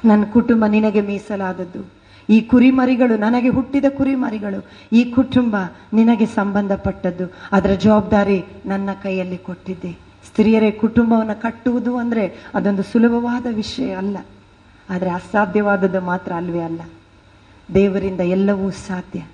[0.04, 1.82] ನನ್ನ ಕುಟುಂಬ ನಿನಗೆ ಮೀಸಲಾದದ್ದು.
[2.28, 4.60] ಈ ಕುರಿಮರಿಗಳು, ನನಗೆ ಹುಟ್ಟಿದ ಕುರಿಮರಿಗಳು,
[4.92, 5.56] ಈ ಕುಟುಂಬ
[5.92, 7.26] ನಿನಗೆ ಸಂಬಂಧಪಟ್ಟದ್ದು.
[7.52, 9.92] ಅದರ ಜವಾಬ್ದಾರಿ ನನ್ನ ಕೈಯಲ್ಲಿ ಕೊಟ್ಟಿದ್ದೆ.
[10.26, 12.24] ಸ್ತ್ರೀಯರೇ, ಕುಟುಂಬವನ್ನು ಕಟ್ಟುವುದು ಅಂದರೆ
[12.54, 14.16] ಅದೊಂದು ಸುಲಭವಾದ ವಿಷಯ ಅಲ್ಲ.
[14.90, 16.82] ಆದರೆ ಅಸಾಧ್ಯವಾದದ್ದು ಮಾತ್ರ ಅಲ್ವೇ ಅಲ್ಲ.
[17.74, 19.31] ದೇವರಿಂದ ಎಲ್ಲವೂ ಸಾಧ್ಯ.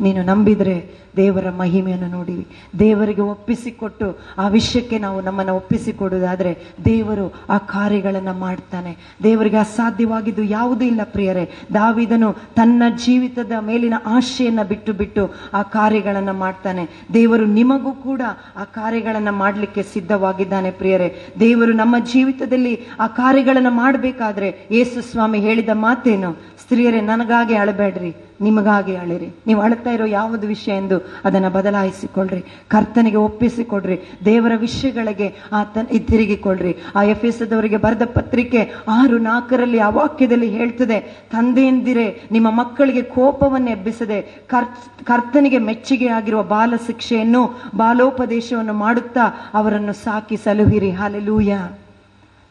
[0.00, 2.46] ನೀನು ನಂಬಿದರೆ ದೇವರ ಮಹಿಮೆಯನ್ನು ನೋಡಿವಿ
[2.78, 4.06] ದೇವರಿಗೆ ಒಪ್ಪಿಸಿಕೊಟ್ಟು
[4.38, 6.52] ಆ ವಿಷಯಕ್ಕೆ ನಾವು ನಮ್ಮನ್ನು ಒಪ್ಪಿಸಿಕೊಡುವುದಾದರೆ
[6.84, 8.92] ದೇವರು ಆ ಕಾರ್ಯಗಳನ್ನು ಮಾಡ್ತಾನೆ.
[9.22, 11.44] ದೇವರಿಗೆ ಅಸಾಧ್ಯವಾಗಿದ್ದು ಯಾವುದೂ ಇಲ್ಲ ಪ್ರಿಯರೇ.
[11.74, 15.22] ದಾವಿದನು ತನ್ನ ಜೀವಿತದ ಮೇಲಿನ ಆಶೆಯನ್ನು ಬಿಟ್ಟು ಬಿಟ್ಟು
[15.54, 16.84] ಆ ಕಾರ್ಯಗಳನ್ನು ಮಾಡ್ತಾನೆ.
[17.14, 18.22] ದೇವರು ನಿಮಗೂ ಕೂಡ
[18.56, 21.08] ಆ ಕಾರ್ಯಗಳನ್ನು ಮಾಡಲಿಕ್ಕೆ ಸಿದ್ಧವಾಗಿದ್ದಾನೆ ಪ್ರಿಯರೇ.
[21.40, 26.32] ದೇವರು ನಮ್ಮ ಜೀವಿತದಲ್ಲಿ ಆ ಕಾರ್ಯಗಳನ್ನು ಮಾಡಬೇಕಾದ್ರೆ ಯೇಸು ಸ್ವಾಮಿ ಹೇಳಿದ ಮಾತೇನು?
[26.62, 29.28] ಸ್ತ್ರೀಯರೇ, ನನಗಾಗಿ ಅಳಬೇಡ್ರಿ, ನಿಮಗಾಗಿ ಅಳಿರಿ.
[29.46, 32.40] ನೀವು ಇರೋ ಯಾವುದು ವಿಷಯ ಎಂದು ಅದನ್ನು ಬದಲಾಯಿಸಿಕೊಳ್ಳ್ರಿ.
[32.68, 34.00] ಕರ್ತನಿಗೆ ಒಪ್ಪಿಸಿಕೊಡ್ರಿ.
[34.24, 35.78] ದೇವರ ವಿಷಯಗಳಿಗೆ ಆತ
[36.08, 41.00] ತಿರುಗಿಕೊಳ್ಳ್ರಿ ಆ ಎಫ್ ಎಸ್ದವರಿಗೆ ಬರೆದ ಪತ್ರಿಕೆ ಆರು ನಾಲ್ಕರಲ್ಲಿ ಆ ವಾಕ್ಯದಲ್ಲಿ ಹೇಳ್ತದೆ,
[41.32, 44.68] ತಂದೆಯಂದಿರೆ, ನಿಮ್ಮ ಮಕ್ಕಳಿಗೆ ಕೋಪವನ್ನು ಎಬ್ಬಿಸದೆ ಕರ್
[45.04, 47.42] ಕರ್ತನಿಗೆ ಮೆಚ್ಚುಗೆ ಆಗಿರುವ ಬಾಲ ಶಿಕ್ಷೆಯನ್ನು
[47.76, 49.24] ಬಾಲೋಪದೇಶವನ್ನು ಮಾಡುತ್ತಾ
[49.54, 50.90] ಅವರನ್ನು ಸಾಕಿ ಸಲುಹಿರಿ.
[50.90, 51.54] ಹಾಲೆಲೂಯ.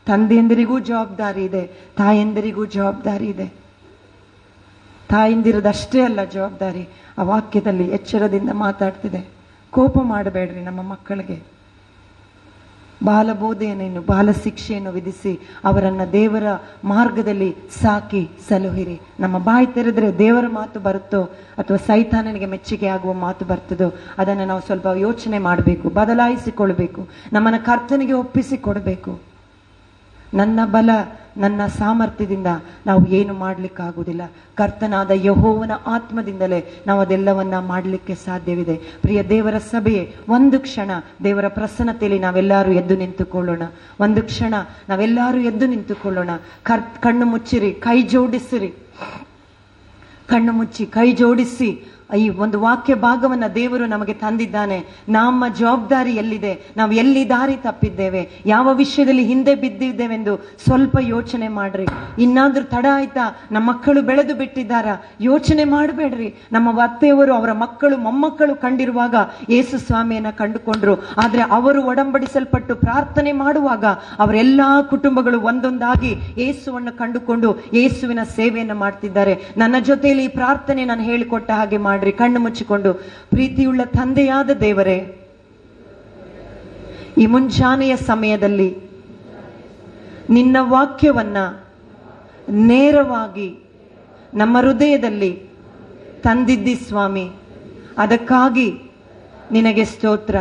[0.05, 1.65] ತಂದೆಯಂದಿರಿಗೂ ಜವಾಬ್ದಾರಿ ಇದೆ,
[1.97, 3.64] ತಾಯಂದಿರಿಗೂ ಜವಾಬ್ದಾರಿ ಇದೆ.
[5.09, 6.87] ತಾಯಿಂದಿರದಷ್ಟೇ ಅಲ್ಲ, ಜವಾಬ್ದಾರಿ
[7.17, 9.21] ಆ ವಾಕ್ಯದಲ್ಲಿ ಎಚ್ಚರದಿಂದ ಮಾತಾಡ್ತಿದೆ.
[9.71, 11.37] ಕೋಪ ಮಾಡಬೇಡ್ರಿ ನಮ್ಮ ಮಕ್ಕಳಿಗೆ.
[13.03, 15.33] ಬಾಲಬೋಧೆಯನ್ನು ಬಾಲ ಶಿಕ್ಷೆಯನ್ನು ವಿಧಿಸಿ
[15.65, 16.43] ಅವರನ್ನ ದೇವರ
[16.83, 17.49] ಮಾರ್ಗದಲ್ಲಿ
[17.81, 18.95] ಸಾಕಿ ಸಲುಹಿರಿ.
[19.19, 21.21] ನಮ್ಮ ಬಾಯಿ ತೆರೆದ್ರೆ ದೇವರ ಮಾತು ಬರುತ್ತೋ
[21.61, 29.34] ಅಥವಾ ಸೈತಾನನಿಗೆ ಮೆಚ್ಚುಗೆ ಆಗುವ ಮಾತು ಬರ್ತದೋ, ಅದನ್ನು ನಾವು ಸ್ವಲ್ಪ ಯೋಚನೆ ಮಾಡಬೇಕು ಬದಲಾಯಿಸಿಕೊಳ್ಬೇಕು ನಮ್ಮನ್ನ ಕರ್ತನಿಗೆ ಒಪ್ಪಿಸಿಕೊಡ್ಬೇಕು
[30.33, 30.89] ನನ್ನ ಬಲ,
[31.37, 32.47] ನನ್ನ ಸಾಮರ್ಥ್ಯದಿಂದ
[32.85, 34.21] ನಾವು ಏನು ಮಾಡಲಿಕ್ಕಾಗುವುದಿಲ್ಲ.
[34.55, 38.75] ಕರ್ತನಾದ ಯಹೋವನ ಆತ್ಮದಿಂದಲೇ ನಾವು ಅದೆಲ್ಲವನ್ನ ಮಾಡಲಿಕ್ಕೆ ಸಾಧ್ಯವಿದೆ.
[38.75, 40.91] ಪ್ರಿಯ ದೇವರ ಸಭೆಯೇ, ಒಂದು ಕ್ಷಣ
[41.23, 43.61] ದೇವರ ಪ್ರಸನ್ನತೆಯಲ್ಲಿ ನಾವೆಲ್ಲರೂ ಎದ್ದು ನಿಂತುಕೊಳ್ಳೋಣ.
[43.99, 44.53] ಒಂದು ಕ್ಷಣ
[44.89, 46.29] ನಾವೆಲ್ಲರೂ ಎದ್ದು ನಿಂತುಕೊಳ್ಳೋಣ.
[46.63, 48.73] ಕರ್, ಕಣ್ಣು ಮುಚ್ಚಿರಿ, ಕೈ ಜೋಡಿಸಿರಿ.
[50.27, 51.94] ಕಣ್ಣು ಮುಚ್ಚಿ, ಕೈ ಜೋಡಿಸಿ.
[52.17, 54.83] ಈ ಒಂದು ವಾಕ್ಯ ಭಾಗವನ್ನ ದೇವರು ನಮಗೆ ತಂದಿದ್ದಾನೆ.
[55.09, 58.29] ನಮ್ಮ ಜವಾಬ್ದಾರಿ ಎಲ್ಲಿದೆ ನಾವು ಎಲ್ಲಿ ದಾರಿ ತಪ್ಪಿದ್ದೇವೆ?
[58.45, 61.85] ಯಾವ ವಿಷಯದಲ್ಲಿ ಹಿಂದೆ ಬಿದ್ದಿದ್ದೇವೆಂದು ಸ್ವಲ್ಪ ಯೋಚನೆ ಮಾಡ್ರಿ.
[62.19, 63.37] ಇನ್ನಾದ್ರೂ ತಡ ಆಯ್ತಾ?
[63.51, 64.85] ನಮ್ಮ ಮಕ್ಕಳು ಬೆಳೆದು ಬಿಟ್ಟಿದ್ದಾರ?
[65.21, 66.35] ಯೋಚನೆ ಮಾಡಬೇಡ್ರಿ.
[66.51, 69.15] ನಮ್ಮ ಅತ್ತೆಯವರು, ಅವರ ಮಕ್ಕಳು, ಮೊಮ್ಮಕ್ಕಳು ಕಂಡಿರುವಾಗ
[69.49, 71.03] ಯೇಸು ಸ್ವಾಮಿಯನ್ನ ಕಂಡುಕೊಂಡ್ರು.
[71.17, 73.85] ಆದ್ರೆ ಅವರು ಒಡಂಬಡಿಸಲ್ಪಟ್ಟು ಪ್ರಾರ್ಥನೆ ಮಾಡುವಾಗ
[74.19, 79.37] ಅವರೆಲ್ಲಾ ಕುಟುಂಬಗಳು ಒಂದೊಂದಾಗಿ ಯೇಸುವನ್ನು ಕಂಡುಕೊಂಡು ಯೇಸುವಿನ ಸೇವೆಯನ್ನು ಮಾಡ್ತಿದ್ದಾರೆ.
[79.57, 82.93] ನನ್ನ ಜೊತೆಯಲ್ಲಿ ಈ ಪ್ರಾರ್ಥನೆ ನಾನು ಹೇಳಿಕೊಟ್ಟ ಹಾಗೆ ಮಾಡ್ರಿ, ಕಣ್ಣು ಮುಚ್ಚಿಕೊಂಡು,
[83.29, 85.27] ಪ್ರೀತಿಯುಳ್ಳ ತಂದೆಯಾದ ದೇವರೇ,
[87.17, 88.77] ಈ ಮುಂಜಾನೆಯ ಸಮಯದಲ್ಲಿ
[90.29, 91.37] ನಿನ್ನ ವಾಕ್ಯವನ್ನ
[92.49, 93.59] ನೇರವಾಗಿ
[94.33, 95.49] ನಮ್ಮ ಹೃದಯದಲ್ಲಿ
[96.23, 97.31] ತಂದಿದ್ದಿ ಸ್ವಾಮಿ.
[97.97, 98.91] ಅದಕ್ಕಾಗಿ
[99.51, 100.35] ನಿನಗೆ ಸ್ತೋತ್ರ.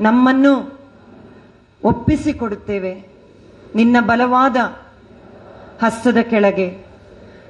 [0.00, 0.80] ನಮ್ಮನ್ನು
[1.84, 3.08] ಒಪ್ಪಿಸಿಕೊಡುತ್ತೇವೆ.
[3.74, 4.56] ನಿನ್ನ ಬಲವಾದ
[5.84, 6.78] ಹಸ್ತದ ಕೆಳಗೆ,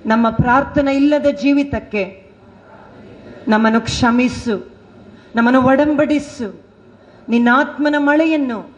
[0.06, 2.27] ನಮ್ಮ ಪ್ರಾರ್ಥನೆ ಇಲ್ಲದ ಜೀವಿತಕ್ಕೆ
[3.48, 4.76] ನಮ್ಮನ್ನು ಕ್ಷಮಿಸು,
[5.36, 6.60] ನಮ್ಮನ್ನು ಒಡಂಬಡಿಸು.
[7.28, 8.70] ನಿನ್ನ ಆತ್ಮನ ಮಳೆಯನ್ನು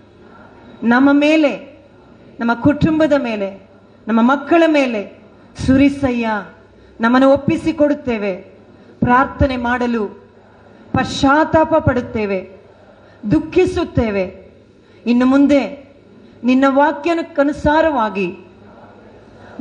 [0.83, 1.83] ನಮ್ಮ ಮೇಲೆ,
[2.41, 3.71] ನಮ್ಮ ಕುಟುಂಬದ ಮೇಲೆ,
[4.09, 5.23] ನಮ್ಮ ಮಕ್ಕಳ ಮೇಲೆ
[5.66, 6.31] ಸುರಿಸಯ್ಯ.
[7.01, 8.37] ನಮ್ಮನ್ನು ಒಪ್ಪಿಸಿಕೊಡುತ್ತೇವೆ,
[9.01, 10.07] ಪ್ರಾರ್ಥನೆ ಮಾಡಲು
[10.93, 12.51] ಪಶ್ಚಾತ್ತಾಪ ಪಡುತ್ತೇವೆ,
[13.31, 14.53] ದುಃಖಿಸುತ್ತೇವೆ.
[15.07, 15.91] ಇನ್ನು ಮುಂದೆ
[16.45, 18.39] ನಿನ್ನ ವಾಕ್ಯಕ್ಕನುಸಾರವಾಗಿ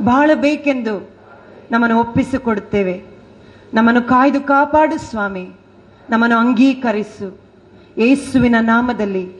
[0.00, 1.10] ಬಾಳಬೇಕೆಂದು
[1.70, 3.09] ನಮ್ಮನ್ನು ಒಪ್ಪಿಸಿಕೊಡುತ್ತೇವೆ.
[3.74, 5.50] ನಮ್ಮನ್ನು ಕಾಯ್ದು ಕಾಪಾಡು ಸ್ವಾಮಿ.
[6.10, 7.40] ನಮ್ಮನ್ನು ಅಂಗೀಕರಿಸು.
[7.98, 9.32] ಯೇಸುವಿನ ನಾಮದಲ್ಲಿ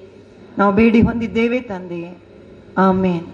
[0.59, 2.19] ನಾವು ಬೇಡಿ ಹೊಂದಿದ್ದೇವೆ ತಂದೆಯೇ.
[2.79, 3.27] ಆಮೇನ್.